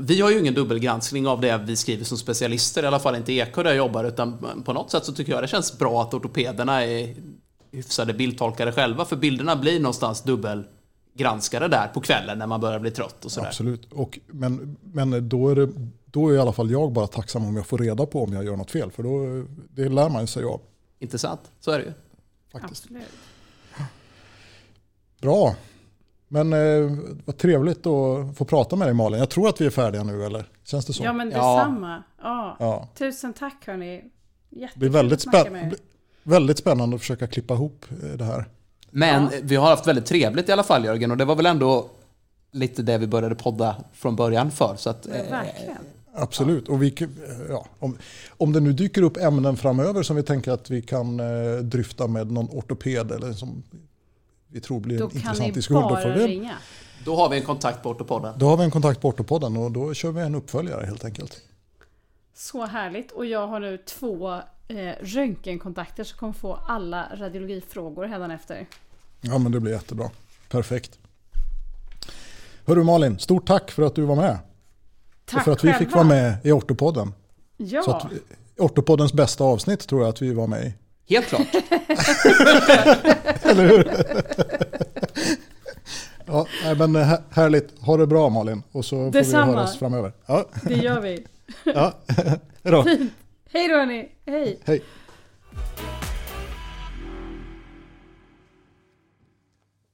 Vi 0.00 0.20
har 0.20 0.30
ju 0.30 0.38
ingen 0.38 0.54
dubbelgranskning 0.54 1.26
av 1.26 1.40
det 1.40 1.60
vi 1.66 1.76
skriver 1.76 2.04
som 2.04 2.18
specialister, 2.18 2.82
i 2.82 2.86
alla 2.86 2.98
fall 2.98 3.16
inte 3.16 3.32
i 3.32 3.38
Eko 3.38 3.62
där 3.62 3.70
jag 3.70 3.76
jobbar, 3.76 4.04
utan 4.04 4.62
på 4.64 4.72
något 4.72 4.90
sätt 4.90 5.04
så 5.04 5.12
tycker 5.12 5.32
jag 5.32 5.42
det 5.42 5.48
känns 5.48 5.78
bra 5.78 6.02
att 6.02 6.14
ortopederna 6.14 6.84
är 6.84 7.14
hyfsade 7.72 8.14
bildtolkare 8.14 8.72
själva, 8.72 9.04
för 9.04 9.16
bilderna 9.16 9.56
blir 9.56 9.80
någonstans 9.80 10.22
dubbelgranskade 10.22 11.68
där 11.68 11.88
på 11.94 12.00
kvällen 12.00 12.38
när 12.38 12.46
man 12.46 12.60
börjar 12.60 12.78
bli 12.78 12.90
trött 12.90 13.24
och 13.24 13.32
sådär. 13.32 13.48
Absolut. 13.48 13.92
Och, 13.92 14.18
men 14.26 14.76
men 14.82 15.28
då, 15.28 15.48
är 15.48 15.54
det, 15.54 15.68
då 16.04 16.28
är 16.28 16.34
i 16.34 16.38
alla 16.38 16.52
fall 16.52 16.70
jag 16.70 16.92
bara 16.92 17.06
tacksam 17.06 17.46
om 17.46 17.56
jag 17.56 17.66
får 17.66 17.78
reda 17.78 18.06
på 18.06 18.24
om 18.24 18.32
jag 18.32 18.44
gör 18.44 18.56
något 18.56 18.70
fel. 18.70 18.90
För 18.90 19.02
då, 19.02 19.44
det 19.70 19.88
lär 19.88 20.08
man 20.08 20.26
sig 20.26 20.44
av. 20.44 20.60
Intressant, 20.98 21.40
så 21.60 21.70
är 21.70 21.78
det 21.78 21.84
ju. 21.84 21.92
Faktiskt. 22.52 22.84
Absolut. 22.84 23.04
Bra. 25.20 25.56
Men 26.28 26.52
eh, 26.52 26.98
vad 27.24 27.36
trevligt 27.36 27.86
att 27.86 28.36
få 28.36 28.44
prata 28.44 28.76
med 28.76 28.86
dig 28.88 28.94
Malin. 28.94 29.18
Jag 29.18 29.30
tror 29.30 29.48
att 29.48 29.60
vi 29.60 29.66
är 29.66 29.70
färdiga 29.70 30.04
nu 30.04 30.24
eller? 30.24 30.48
Känns 30.64 30.86
det 30.86 30.92
så? 30.92 31.04
Ja 31.04 31.12
men 31.12 31.28
detsamma. 31.28 32.02
Ja. 32.22 32.56
Ja. 32.58 32.88
Tusen 32.98 33.32
tack 33.32 33.66
hörni. 33.66 34.04
Det 34.50 34.68
blir 34.76 34.88
väldigt, 34.90 35.26
er. 35.34 35.72
väldigt 36.22 36.58
spännande 36.58 36.94
att 36.96 37.00
försöka 37.00 37.26
klippa 37.26 37.54
ihop 37.54 37.84
eh, 37.90 38.08
det 38.08 38.24
här. 38.24 38.44
Men 38.90 39.22
Ja. 39.24 39.30
vi 39.42 39.56
har 39.56 39.70
haft 39.70 39.86
väldigt 39.86 40.06
trevligt 40.06 40.48
i 40.48 40.52
alla 40.52 40.62
fall 40.62 40.84
Jörgen, 40.84 41.10
och 41.10 41.16
det 41.16 41.24
var 41.24 41.36
väl 41.36 41.46
ändå 41.46 41.90
lite 42.52 42.82
det 42.82 42.98
vi 42.98 43.06
började 43.06 43.34
podda 43.34 43.76
från 43.92 44.16
början 44.16 44.50
för. 44.50 44.74
Så 44.76 44.90
att, 44.90 45.06
eh, 45.06 45.12
Verkligen. 45.12 45.76
Absolut. 46.14 46.68
Och 46.68 46.82
vi, 46.82 46.94
ja, 47.48 47.66
om, 47.78 47.96
om 48.28 48.52
det 48.52 48.60
nu 48.60 48.72
dyker 48.72 49.02
upp 49.02 49.16
ämnen 49.16 49.56
framöver 49.56 50.02
som 50.02 50.16
vi 50.16 50.22
tänker 50.22 50.52
att 50.52 50.70
vi 50.70 50.82
kan 50.82 51.20
eh, 51.20 51.56
dryfta 51.62 52.06
med 52.06 52.30
någon 52.30 52.48
ortoped 52.50 53.12
eller 53.12 53.32
som 53.32 53.62
vi 54.48 54.60
tror 54.60 54.80
blir 54.80 54.98
Då 54.98 55.04
en 55.04 55.10
kan 55.10 55.18
intressant 55.18 55.46
ni 55.46 55.50
diskussion. 55.50 55.82
Då, 55.82 55.88
bara 55.88 56.02
får 56.02 56.10
vi, 56.10 56.26
ringa. 56.26 56.54
då 57.04 57.16
har 57.16 57.28
vi 57.28 57.36
en 57.36 57.44
kontakt 57.44 57.82
på 57.82 57.88
Ortopodden. 57.90 58.34
då 58.38 58.46
har 58.46 58.56
vi 58.56 58.64
en 58.64 58.70
kontakt 58.70 59.00
på 59.00 59.08
Ortopodden 59.08 59.56
och 59.56 59.70
då 59.72 59.94
kör 59.94 60.10
vi 60.12 60.20
en 60.20 60.34
uppföljare 60.34 60.86
helt 60.86 61.04
enkelt. 61.04 61.40
Så 62.34 62.66
härligt. 62.66 63.12
Och 63.12 63.26
jag 63.26 63.46
har 63.46 63.60
nu 63.60 63.78
två 63.78 64.32
eh, 64.68 64.92
röntgenkontakter 65.00 66.04
som 66.04 66.18
kommer 66.18 66.32
få 66.32 66.54
alla 66.54 67.08
radiologifrågor 67.16 68.04
hädanefter. 68.04 68.66
Ja 69.20 69.38
men 69.38 69.52
det 69.52 69.60
blir 69.60 69.72
jättebra. 69.72 70.10
Perfekt. 70.48 70.98
Hörru 72.66 72.84
Malin, 72.84 73.18
stort 73.18 73.46
tack 73.46 73.70
för 73.70 73.82
att 73.82 73.94
du 73.94 74.02
var 74.02 74.16
med. 74.16 74.38
Tack 75.24 75.38
och 75.38 75.44
för 75.44 75.52
att 75.52 75.64
vi 75.64 75.68
själva. 75.72 75.78
fick 75.78 75.94
vara 75.94 76.04
med 76.04 76.36
i 76.46 76.52
Ortopodden. 76.52 77.12
Ja, 77.56 77.82
Så 77.82 77.90
att, 77.90 78.06
Ortopoddens 78.58 79.12
bästa 79.12 79.44
avsnitt 79.44 79.88
tror 79.88 80.00
jag 80.02 80.08
att 80.08 80.22
vi 80.22 80.34
var 80.34 80.46
med 80.46 80.64
i. 80.66 80.74
Helt 81.08 81.26
klart. 81.26 81.46
Ja, 86.26 86.46
nej, 86.64 86.74
men 86.76 86.96
eh, 86.96 87.02
här- 87.02 87.22
härligt. 87.30 87.78
Ha 87.80 87.96
det 87.96 88.06
bra 88.06 88.28
Malin. 88.28 88.62
Och 88.72 88.84
så 88.84 88.96
får 88.96 89.10
Detsamma. 89.10 89.46
vi 89.46 89.52
höras 89.56 89.78
framöver. 89.78 90.12
Ja, 90.26 90.44
det 90.62 90.74
gör 90.74 91.00
vi. 91.00 91.26
ja. 91.64 91.92
Hejdå. 92.64 92.82
Hej 93.52 93.68
då 93.68 93.74
hörni. 93.74 94.08
Hej. 94.26 94.58
Hej. 94.64 94.82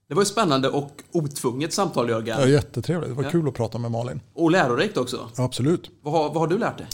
Det 0.08 0.14
var 0.14 0.22
ju 0.22 0.26
spännande 0.26 0.68
och 0.68 1.02
otvunget 1.12 1.72
samtal 1.72 2.08
Jörgen. 2.08 2.40
Ja, 2.40 2.46
jättetrevligt. 2.46 3.08
Det 3.10 3.14
var 3.14 3.24
Ja. 3.24 3.30
kul 3.30 3.48
att 3.48 3.54
prata 3.54 3.78
med 3.78 3.90
Malin. 3.90 4.20
Och 4.34 4.50
lärorikt 4.50 4.96
också. 4.96 5.28
Absolut. 5.36 5.90
Vad 6.02 6.12
har, 6.14 6.22
vad 6.28 6.36
har 6.36 6.46
du 6.46 6.58
lärt 6.58 6.78
dig? 6.78 6.86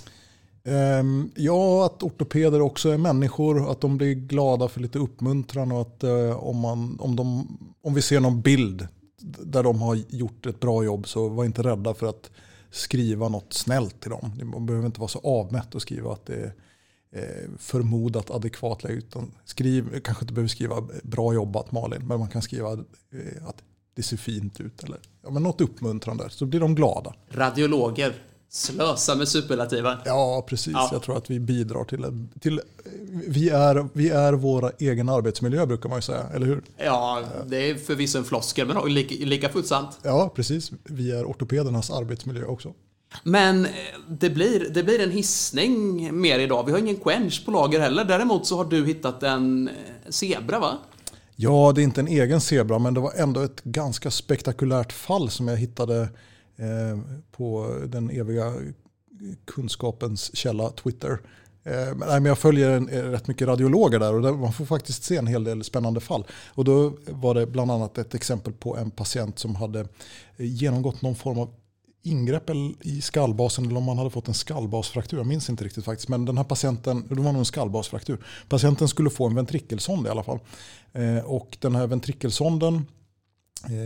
Ehm, 0.64 1.30
ja, 1.36 1.86
att 1.86 2.02
ortopeder 2.02 2.60
också 2.60 2.88
är 2.88 2.98
människor. 2.98 3.70
Att 3.70 3.80
de 3.80 3.96
blir 3.96 4.14
glada 4.14 4.68
för 4.68 4.80
lite 4.80 4.98
uppmuntran. 4.98 5.72
Och 5.72 5.80
att 5.80 6.04
eh, 6.04 6.46
om, 6.46 6.58
man, 6.58 6.96
om, 7.00 7.16
de, 7.16 7.58
om 7.82 7.94
vi 7.94 8.02
ser 8.02 8.20
någon 8.20 8.40
bild 8.40 8.88
där 9.22 9.62
de 9.62 9.82
har 9.82 9.98
gjort 10.08 10.46
ett 10.46 10.60
bra 10.60 10.84
jobb 10.84 11.08
så 11.08 11.28
var 11.28 11.44
inte 11.44 11.62
rädda 11.62 11.94
för 11.94 12.06
att 12.06 12.30
skriva 12.70 13.28
något 13.28 13.52
snällt 13.52 14.00
till 14.00 14.10
dem. 14.10 14.32
Man 14.44 14.66
behöver 14.66 14.86
inte 14.86 15.00
vara 15.00 15.08
så 15.08 15.18
avmätt 15.18 15.74
och 15.74 15.82
skriva 15.82 16.12
att 16.12 16.26
det 16.26 16.34
är 16.34 16.52
eh, 17.12 17.50
förmodat 17.58 18.30
adekvat. 18.30 18.84
Utan 18.84 19.32
skriv, 19.44 20.00
kanske 20.00 20.24
inte 20.24 20.34
behöver 20.34 20.48
skriva 20.48 20.88
bra 21.02 21.34
jobbat 21.34 21.72
Malin, 21.72 22.06
men 22.06 22.18
man 22.18 22.28
kan 22.28 22.42
skriva 22.42 22.72
eh, 22.72 23.46
att 23.46 23.62
det 23.94 24.02
ser 24.02 24.16
fint 24.16 24.60
ut. 24.60 24.82
Eller 24.82 24.98
ja, 25.22 25.30
men 25.30 25.42
något 25.42 25.60
uppmuntrande, 25.60 26.30
så 26.30 26.46
blir 26.46 26.60
de 26.60 26.74
glada. 26.74 27.14
Radiologer. 27.30 28.14
Slösa 28.52 29.14
med 29.14 29.28
superlativen. 29.28 29.98
Ja, 30.04 30.44
precis. 30.48 30.72
Ja. 30.72 30.88
Jag 30.92 31.02
tror 31.02 31.16
att 31.16 31.30
vi 31.30 31.40
bidrar 31.40 31.84
till, 31.84 32.04
en- 32.04 32.28
till 32.40 32.60
vi, 33.26 33.48
är, 33.48 33.88
vi 33.92 34.08
är 34.10 34.32
våra 34.32 34.70
egen 34.78 35.08
arbetsmiljö 35.08 35.66
brukar 35.66 35.88
man 35.88 35.98
ju 35.98 36.02
säga, 36.02 36.22
eller 36.34 36.46
hur? 36.46 36.62
Ja, 36.76 37.22
det 37.46 37.70
är 37.70 37.74
förvisso 37.74 38.18
en 38.18 38.24
floskel, 38.24 38.66
men 38.66 38.94
lika, 38.94 39.14
lika 39.24 39.48
fullt 39.48 39.66
sant. 39.66 39.98
Ja, 40.02 40.32
precis. 40.34 40.70
Vi 40.84 41.10
är 41.12 41.24
ortopedernas 41.24 41.90
arbetsmiljö 41.90 42.44
också. 42.44 42.72
Men 43.24 43.64
eh, 43.64 43.70
det 44.08 44.30
blir, 44.30 44.68
det 44.70 44.82
blir 44.82 45.00
en 45.00 45.10
hissning 45.10 46.08
mer 46.20 46.38
idag. 46.38 46.66
Vi 46.66 46.72
har 46.72 46.78
ingen 46.78 46.96
quench 46.96 47.44
på 47.44 47.50
lager 47.50 47.80
heller. 47.80 48.04
Däremot 48.04 48.46
så 48.46 48.56
har 48.56 48.64
du 48.64 48.86
hittat 48.86 49.22
en 49.22 49.68
eh, 49.68 49.74
zebra, 50.08 50.58
va? 50.58 50.78
Ja, 51.36 51.72
det 51.74 51.80
är 51.80 51.84
inte 51.84 52.00
en 52.00 52.08
egen 52.08 52.40
zebra, 52.40 52.78
men 52.78 52.94
det 52.94 53.00
var 53.00 53.12
ändå 53.16 53.40
ett 53.40 53.62
ganska 53.64 54.10
spektakulärt 54.10 54.92
fall 54.92 55.30
som 55.30 55.48
jag 55.48 55.56
hittade 55.56 56.08
Eh, 56.60 56.98
på 57.30 57.76
den 57.86 58.10
eviga 58.10 58.54
kunskapens 59.44 60.36
källa 60.36 60.70
Twitter. 60.70 61.18
Eh, 61.64 61.96
men, 61.96 62.24
jag 62.24 62.38
följer 62.38 62.70
en, 62.70 62.88
eh, 62.88 63.02
rätt 63.02 63.28
mycket 63.28 63.48
radiologer 63.48 63.98
där 63.98 64.14
och 64.14 64.22
där 64.22 64.32
man 64.32 64.52
får 64.52 64.64
faktiskt 64.64 65.02
se 65.02 65.16
en 65.16 65.26
hel 65.26 65.44
del 65.44 65.64
spännande 65.64 66.00
fall. 66.00 66.26
Och 66.48 66.64
då 66.64 66.92
var 67.06 67.34
det 67.34 67.46
bland 67.46 67.70
annat 67.70 67.98
ett 67.98 68.14
exempel 68.14 68.52
på 68.52 68.76
en 68.76 68.90
patient 68.90 69.38
som 69.38 69.54
hade 69.54 69.86
genomgått 70.36 71.02
någon 71.02 71.14
form 71.14 71.38
av 71.38 71.54
ingrepp 72.02 72.50
i 72.80 73.00
skallbasen 73.00 73.64
eller 73.66 73.76
om 73.76 73.84
man 73.84 73.98
hade 73.98 74.10
fått 74.10 74.28
en 74.28 74.34
skallbasfraktur. 74.34 75.16
Jag 75.16 75.26
minns 75.26 75.50
inte 75.50 75.64
riktigt 75.64 75.84
faktiskt. 75.84 76.08
Men 76.08 76.24
den 76.24 76.36
här 76.36 76.44
patienten, 76.44 77.08
det 77.08 77.14
var 77.14 77.32
nog 77.32 77.38
en 77.38 77.44
skallbasfraktur. 77.44 78.18
Patienten 78.48 78.88
skulle 78.88 79.10
få 79.10 79.26
en 79.26 79.34
ventrikelsond 79.34 80.06
i 80.06 80.10
alla 80.10 80.22
fall. 80.22 80.38
Och 81.24 81.56
den 81.60 81.74
här 81.74 81.86
ventrikelsonden 81.86 82.84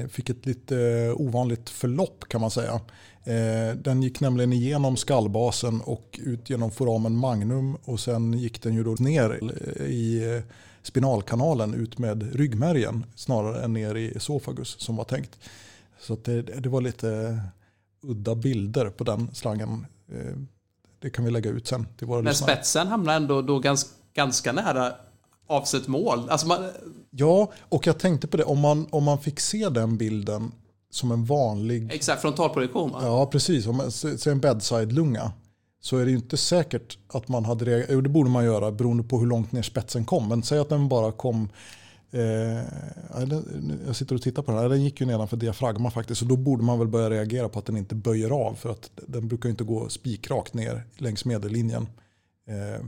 fick 0.09 0.31
ett 0.31 0.47
lite 0.47 0.79
eh, 0.81 1.20
ovanligt 1.20 1.70
förlopp 1.70 2.25
kan 2.29 2.41
man 2.41 2.51
säga. 2.51 2.81
Eh, 3.25 3.77
den 3.77 4.03
gick 4.03 4.20
nämligen 4.20 4.53
igenom 4.53 4.97
skallbasen 4.97 5.81
och 5.81 6.20
ut 6.22 6.51
genom 6.51 6.70
foramen 6.70 7.16
magnum 7.16 7.77
och 7.85 8.01
sen 8.01 8.33
gick 8.33 8.62
den 8.62 8.75
ju 8.75 8.85
då 8.85 8.91
ner 8.99 9.39
i 9.83 10.35
eh, 10.37 10.43
spinalkanalen 10.83 11.75
ut 11.75 11.99
med 11.99 12.35
ryggmärgen 12.37 13.05
snarare 13.16 13.64
än 13.64 13.72
ner 13.72 13.95
i 13.95 14.12
esophagus 14.16 14.77
som 14.81 14.97
var 14.97 15.05
tänkt. 15.05 15.39
Så 16.01 16.16
det, 16.25 16.43
det 16.43 16.68
var 16.68 16.81
lite 16.81 17.41
udda 18.03 18.35
bilder 18.35 18.91
på 18.91 19.05
den 19.05 19.35
slangen. 19.35 19.87
Eh, 20.12 20.37
Det 21.01 21.11
kan 21.11 21.25
vi 21.25 21.31
lägga 21.31 21.51
ut 21.51 21.66
sen 21.66 21.87
till 21.99 22.07
våra 22.07 22.22
Men 22.22 22.31
lyssnare. 22.33 22.53
spetsen 22.57 22.87
hamnar 22.89 23.16
ändå 23.16 23.43
då 23.43 23.59
ganska, 23.59 23.91
ganska 24.14 24.53
nära 24.53 24.93
avsett 25.47 25.89
mål. 25.89 26.31
Alltså 26.31 26.47
man, 26.47 26.67
Ja, 27.17 27.53
och 27.61 27.87
jag 27.87 27.99
tänkte 27.99 28.27
på 28.27 28.37
det. 28.37 28.45
Om 28.45 28.61
man, 28.61 28.87
om 28.91 29.05
man 29.05 29.19
fick 29.19 29.41
se 29.41 29.69
den 29.69 29.97
bilden 29.97 30.53
som 30.91 31.13
en 31.13 31.25
vanlig... 31.25 31.93
exakt, 31.93 32.23
frontalprojektion 32.23 32.91
va? 32.93 32.99
Ja, 33.03 33.27
precis. 33.27 33.67
Om 33.67 33.77
man 33.77 33.91
ser 33.91 34.31
en 34.31 34.41
bedside-lunga 34.41 35.33
så 35.81 35.97
är 35.97 36.05
det 36.05 36.11
ju 36.11 36.17
inte 36.17 36.37
säkert 36.37 36.99
att 37.09 37.29
man 37.29 37.45
hade 37.45 37.65
reagerat. 37.65 37.91
Jo, 37.91 38.01
det 38.01 38.09
borde 38.09 38.31
man 38.31 38.45
göra 38.45 38.71
beroende 38.73 39.03
på 39.03 39.19
hur 39.19 39.27
långt 39.27 39.53
ner 39.53 39.63
spetsen 39.63 40.05
kom. 40.05 40.29
Men 40.29 40.43
säg 40.43 40.59
att 40.59 40.69
den 40.69 40.89
bara 40.89 41.13
kom... 41.13 41.49
Eh, 42.11 42.63
jag 43.87 43.97
sitter 43.97 44.15
och 44.15 44.23
tittar 44.23 44.43
på 44.43 44.53
den 44.53 44.61
här. 44.61 44.69
Den 44.69 44.85
gick 44.85 45.01
ju 45.01 45.07
nedanför 45.07 45.37
diafragma 45.37 45.91
faktiskt. 45.91 46.21
Så 46.21 46.25
då 46.25 46.37
borde 46.37 46.63
man 46.63 46.79
väl 46.79 46.89
börja 46.89 47.11
reagera 47.11 47.49
på 47.49 47.59
att 47.59 47.67
den 47.67 47.77
inte 47.77 47.95
böjer 47.95 48.31
av. 48.31 48.55
För 48.55 48.71
att 48.71 48.91
den 49.07 49.29
brukar 49.29 49.49
ju 49.49 49.51
inte 49.51 49.65
gå 49.65 49.89
spikrakt 49.89 50.55
ner 50.55 50.85
längs 50.97 51.25
medellinjen. 51.25 51.89
Eh, 52.49 52.87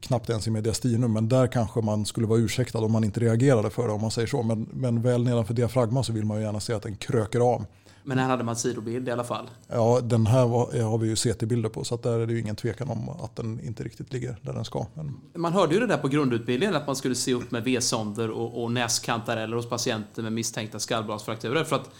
knappt 0.00 0.30
ens 0.30 0.46
i 0.46 0.50
mediastinum, 0.50 1.12
men 1.12 1.28
där 1.28 1.46
kanske 1.46 1.80
man 1.80 2.06
skulle 2.06 2.26
vara 2.26 2.38
ursäktad 2.38 2.78
om 2.78 2.92
man 2.92 3.04
inte 3.04 3.20
reagerade 3.20 3.70
för 3.70 3.86
det 3.86 3.92
om 3.92 4.00
man 4.00 4.10
säger 4.10 4.28
så. 4.28 4.42
Men, 4.42 4.68
men 4.72 5.02
väl 5.02 5.24
nedanför 5.24 5.54
diafragma 5.54 6.02
så 6.02 6.12
vill 6.12 6.24
man 6.24 6.36
ju 6.38 6.42
gärna 6.44 6.60
se 6.60 6.72
att 6.72 6.82
den 6.82 6.96
kröker 6.96 7.40
av. 7.40 7.64
Men 8.02 8.18
här 8.18 8.28
hade 8.28 8.44
man 8.44 8.56
sidobild 8.56 9.08
i 9.08 9.10
alla 9.10 9.24
fall. 9.24 9.50
Ja, 9.68 10.00
den 10.02 10.26
här 10.26 10.46
var, 10.46 10.82
har 10.82 10.98
vi 10.98 11.08
ju 11.08 11.16
CT-bilder 11.16 11.68
på 11.68 11.84
så 11.84 11.96
där 11.96 12.18
är 12.18 12.26
det 12.26 12.32
ju 12.32 12.40
ingen 12.40 12.56
tvekan 12.56 12.90
om 12.90 13.08
att 13.08 13.36
den 13.36 13.60
inte 13.60 13.84
riktigt 13.84 14.12
ligger 14.12 14.36
där 14.42 14.52
den 14.52 14.64
ska. 14.64 14.86
Men, 14.94 15.16
Man 15.34 15.52
hörde 15.52 15.74
ju 15.74 15.80
det 15.80 15.86
där 15.86 15.96
på 15.96 16.08
grundutbildningen 16.08 16.76
att 16.76 16.86
man 16.86 16.96
skulle 16.96 17.14
se 17.14 17.34
upp 17.34 17.50
med 17.50 17.64
V-sonder 17.64 18.30
och, 18.30 18.62
och 18.62 18.72
näskantareller 18.72 19.56
hos 19.56 19.68
patienter 19.68 20.22
med 20.22 20.32
misstänkta 20.32 20.78
skallbladsfrakturer 20.78 21.64
för 21.64 21.76
att 21.76 21.90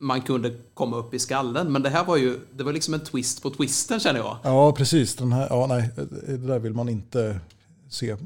man 0.00 0.20
kunde 0.20 0.54
komma 0.74 0.96
upp 0.96 1.14
i 1.14 1.18
skallen. 1.18 1.72
Men 1.72 1.82
det 1.82 1.88
här 1.88 2.04
var 2.04 2.16
ju, 2.16 2.40
det 2.56 2.64
var 2.64 2.72
liksom 2.72 2.94
en 2.94 3.00
twist 3.00 3.42
på 3.42 3.50
twisten 3.50 4.00
känner 4.00 4.20
jag. 4.20 4.36
ja, 4.42 4.72
precis. 4.72 5.16
Den 5.16 5.32
här, 5.32 5.46
ja, 5.50 5.66
nej, 5.66 5.90
det 6.26 6.36
där 6.36 6.58
vill 6.58 6.74
man 6.74 6.88
inte 6.88 7.40
se 7.88 8.16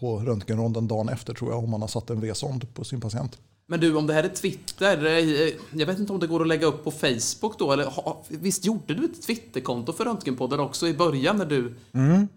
på 0.00 0.18
röntgenronden 0.18 0.88
dagen 0.88 1.08
efter 1.08 1.34
tror 1.34 1.50
jag 1.50 1.64
om 1.64 1.70
man 1.70 1.80
har 1.80 1.88
satt 1.88 2.10
en 2.10 2.20
V-sond 2.20 2.74
på 2.74 2.84
sin 2.84 3.00
patient. 3.00 3.38
Men 3.68 3.80
du, 3.80 3.94
om 3.96 4.06
det 4.06 4.14
här 4.14 4.24
är 4.24 4.28
Twitter, 4.28 5.04
eh, 5.06 5.52
jag 5.72 5.86
vet 5.86 5.98
inte 5.98 6.12
om 6.12 6.20
det 6.20 6.26
går 6.26 6.40
att 6.40 6.48
lägga 6.48 6.66
upp 6.66 6.84
på 6.84 6.90
Facebook 6.90 7.58
då, 7.58 7.72
eller 7.72 7.92
visst 8.28 8.64
gjorde 8.64 8.94
du 8.94 9.04
ett 9.04 9.22
Twitterkonto 9.22 9.92
för 9.92 10.04
Röntgenpodden 10.04 10.60
också 10.60 10.88
i 10.88 10.94
början 10.94 11.36
när 11.36 11.46
du... 11.46 11.74
Mm. 11.92 12.28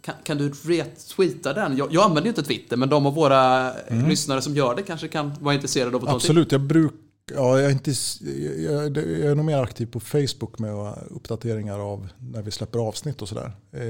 Kan, 0.00 0.14
kan, 0.24 0.38
du 0.38 0.48
retweeta 0.48 1.52
den? 1.52 1.76
Jag, 1.76 1.92
jag 1.92 2.04
använder 2.04 2.22
ju 2.22 2.28
inte 2.28 2.42
Twitter, 2.42 2.76
men 2.76 2.88
de 2.88 3.06
av 3.06 3.14
våra 3.14 3.72
mm. 3.72 4.08
lyssnare 4.08 4.42
som 4.42 4.56
gör 4.56 4.74
det 4.74 4.82
kanske 4.82 5.08
kan 5.08 5.32
vara 5.40 5.54
intresserade 5.54 5.96
av 5.96 6.04
att 6.04 6.14
Absolut, 6.14 6.52
jag 6.52 6.60
brukar 6.60 7.01
Ja, 7.30 7.60
jag, 7.60 7.70
är 7.70 7.70
inte, 7.70 7.92
jag, 8.62 8.96
jag, 8.96 9.30
är 9.30 9.34
nog 9.34 9.44
mer 9.44 9.58
aktiv 9.58 9.86
på 9.86 10.00
Facebook 10.00 10.58
med 10.58 10.94
uppdateringar 11.10 11.78
av 11.78 12.08
när 12.18 12.42
vi 12.42 12.50
släpper 12.50 12.78
avsnitt 12.78 13.22
och 13.22 13.28
sådär. 13.28 13.52
Eh, 13.72 13.82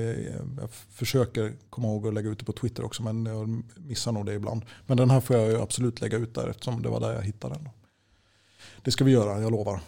jag 0.61 0.70
försöker 0.91 1.53
komma 1.70 1.89
ihåg 1.89 2.07
att 2.07 2.14
lägga 2.14 2.30
ut 2.30 2.39
det 2.39 2.45
på 2.45 2.53
Twitter 2.53 2.85
också 2.85 3.03
men 3.03 3.26
jag 3.26 3.62
missar 3.76 4.12
nog 4.12 4.26
det 4.26 4.35
ibland. 4.35 4.62
Men 4.87 4.97
den 4.97 5.11
här 5.11 5.20
får 5.20 5.37
jag 5.37 5.61
absolut 5.61 6.01
lägga 6.01 6.18
ut 6.18 6.35
där 6.35 6.49
eftersom 6.49 6.83
det 6.83 6.89
var 6.89 7.01
där 7.01 7.12
jag 7.12 7.22
hittade 7.22 7.55
den. 7.55 7.68
Det 8.83 8.91
ska 8.91 9.05
vi 9.05 9.11
göra, 9.11 9.41
jag 9.41 9.51
lovar. 9.51 9.80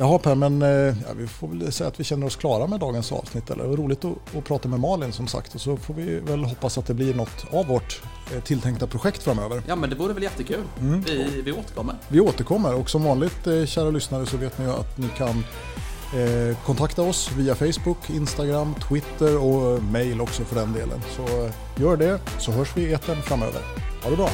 Jaha 0.00 0.18
Per, 0.18 0.34
men 0.34 0.62
eh, 0.62 0.68
ja, 0.68 1.12
vi 1.16 1.26
får 1.26 1.48
väl 1.48 1.72
säga 1.72 1.88
att 1.88 2.00
vi 2.00 2.04
känner 2.04 2.26
oss 2.26 2.36
klara 2.36 2.66
med 2.66 2.80
dagens 2.80 3.12
avsnitt. 3.12 3.50
Eller? 3.50 3.62
Det 3.62 3.68
var 3.70 3.76
roligt 3.76 4.04
att, 4.04 4.36
att 4.36 4.44
prata 4.44 4.68
med 4.68 4.80
Malin 4.80 5.12
som 5.12 5.26
sagt 5.26 5.54
och 5.54 5.60
så 5.60 5.76
får 5.76 5.94
vi 5.94 6.20
väl 6.20 6.44
hoppas 6.44 6.78
att 6.78 6.86
det 6.86 6.94
blir 6.94 7.14
något 7.14 7.46
av 7.52 7.66
vårt 7.66 8.02
eh, 8.34 8.42
tilltänkta 8.42 8.86
projekt 8.86 9.22
framöver. 9.22 9.62
Ja 9.66 9.76
men 9.76 9.90
det 9.90 9.96
vore 9.96 10.12
väl 10.12 10.22
jättekul. 10.22 10.64
Mm. 10.80 11.00
Vi, 11.00 11.42
vi 11.44 11.52
återkommer. 11.52 11.94
Vi 12.08 12.20
återkommer 12.20 12.74
och 12.74 12.90
som 12.90 13.04
vanligt 13.04 13.46
eh, 13.46 13.64
kära 13.64 13.90
lyssnare 13.90 14.26
så 14.26 14.36
vet 14.36 14.58
ni 14.58 14.66
att 14.66 14.98
ni 14.98 15.08
kan 15.16 15.44
eh, 16.20 16.56
kontakta 16.64 17.02
oss 17.02 17.30
via 17.32 17.54
Facebook, 17.54 18.10
Instagram, 18.10 18.74
Twitter 18.88 19.38
och 19.38 19.82
mail 19.82 20.20
också 20.20 20.44
för 20.44 20.56
den 20.56 20.72
delen. 20.72 21.00
Så 21.16 21.50
gör 21.82 21.96
det 21.96 22.20
så 22.38 22.52
hörs 22.52 22.76
vi 22.76 22.82
i 22.82 22.92
etern 22.92 23.22
framöver. 23.22 23.60
Ha 24.02 24.10
det 24.10 24.16
bra! 24.16 24.30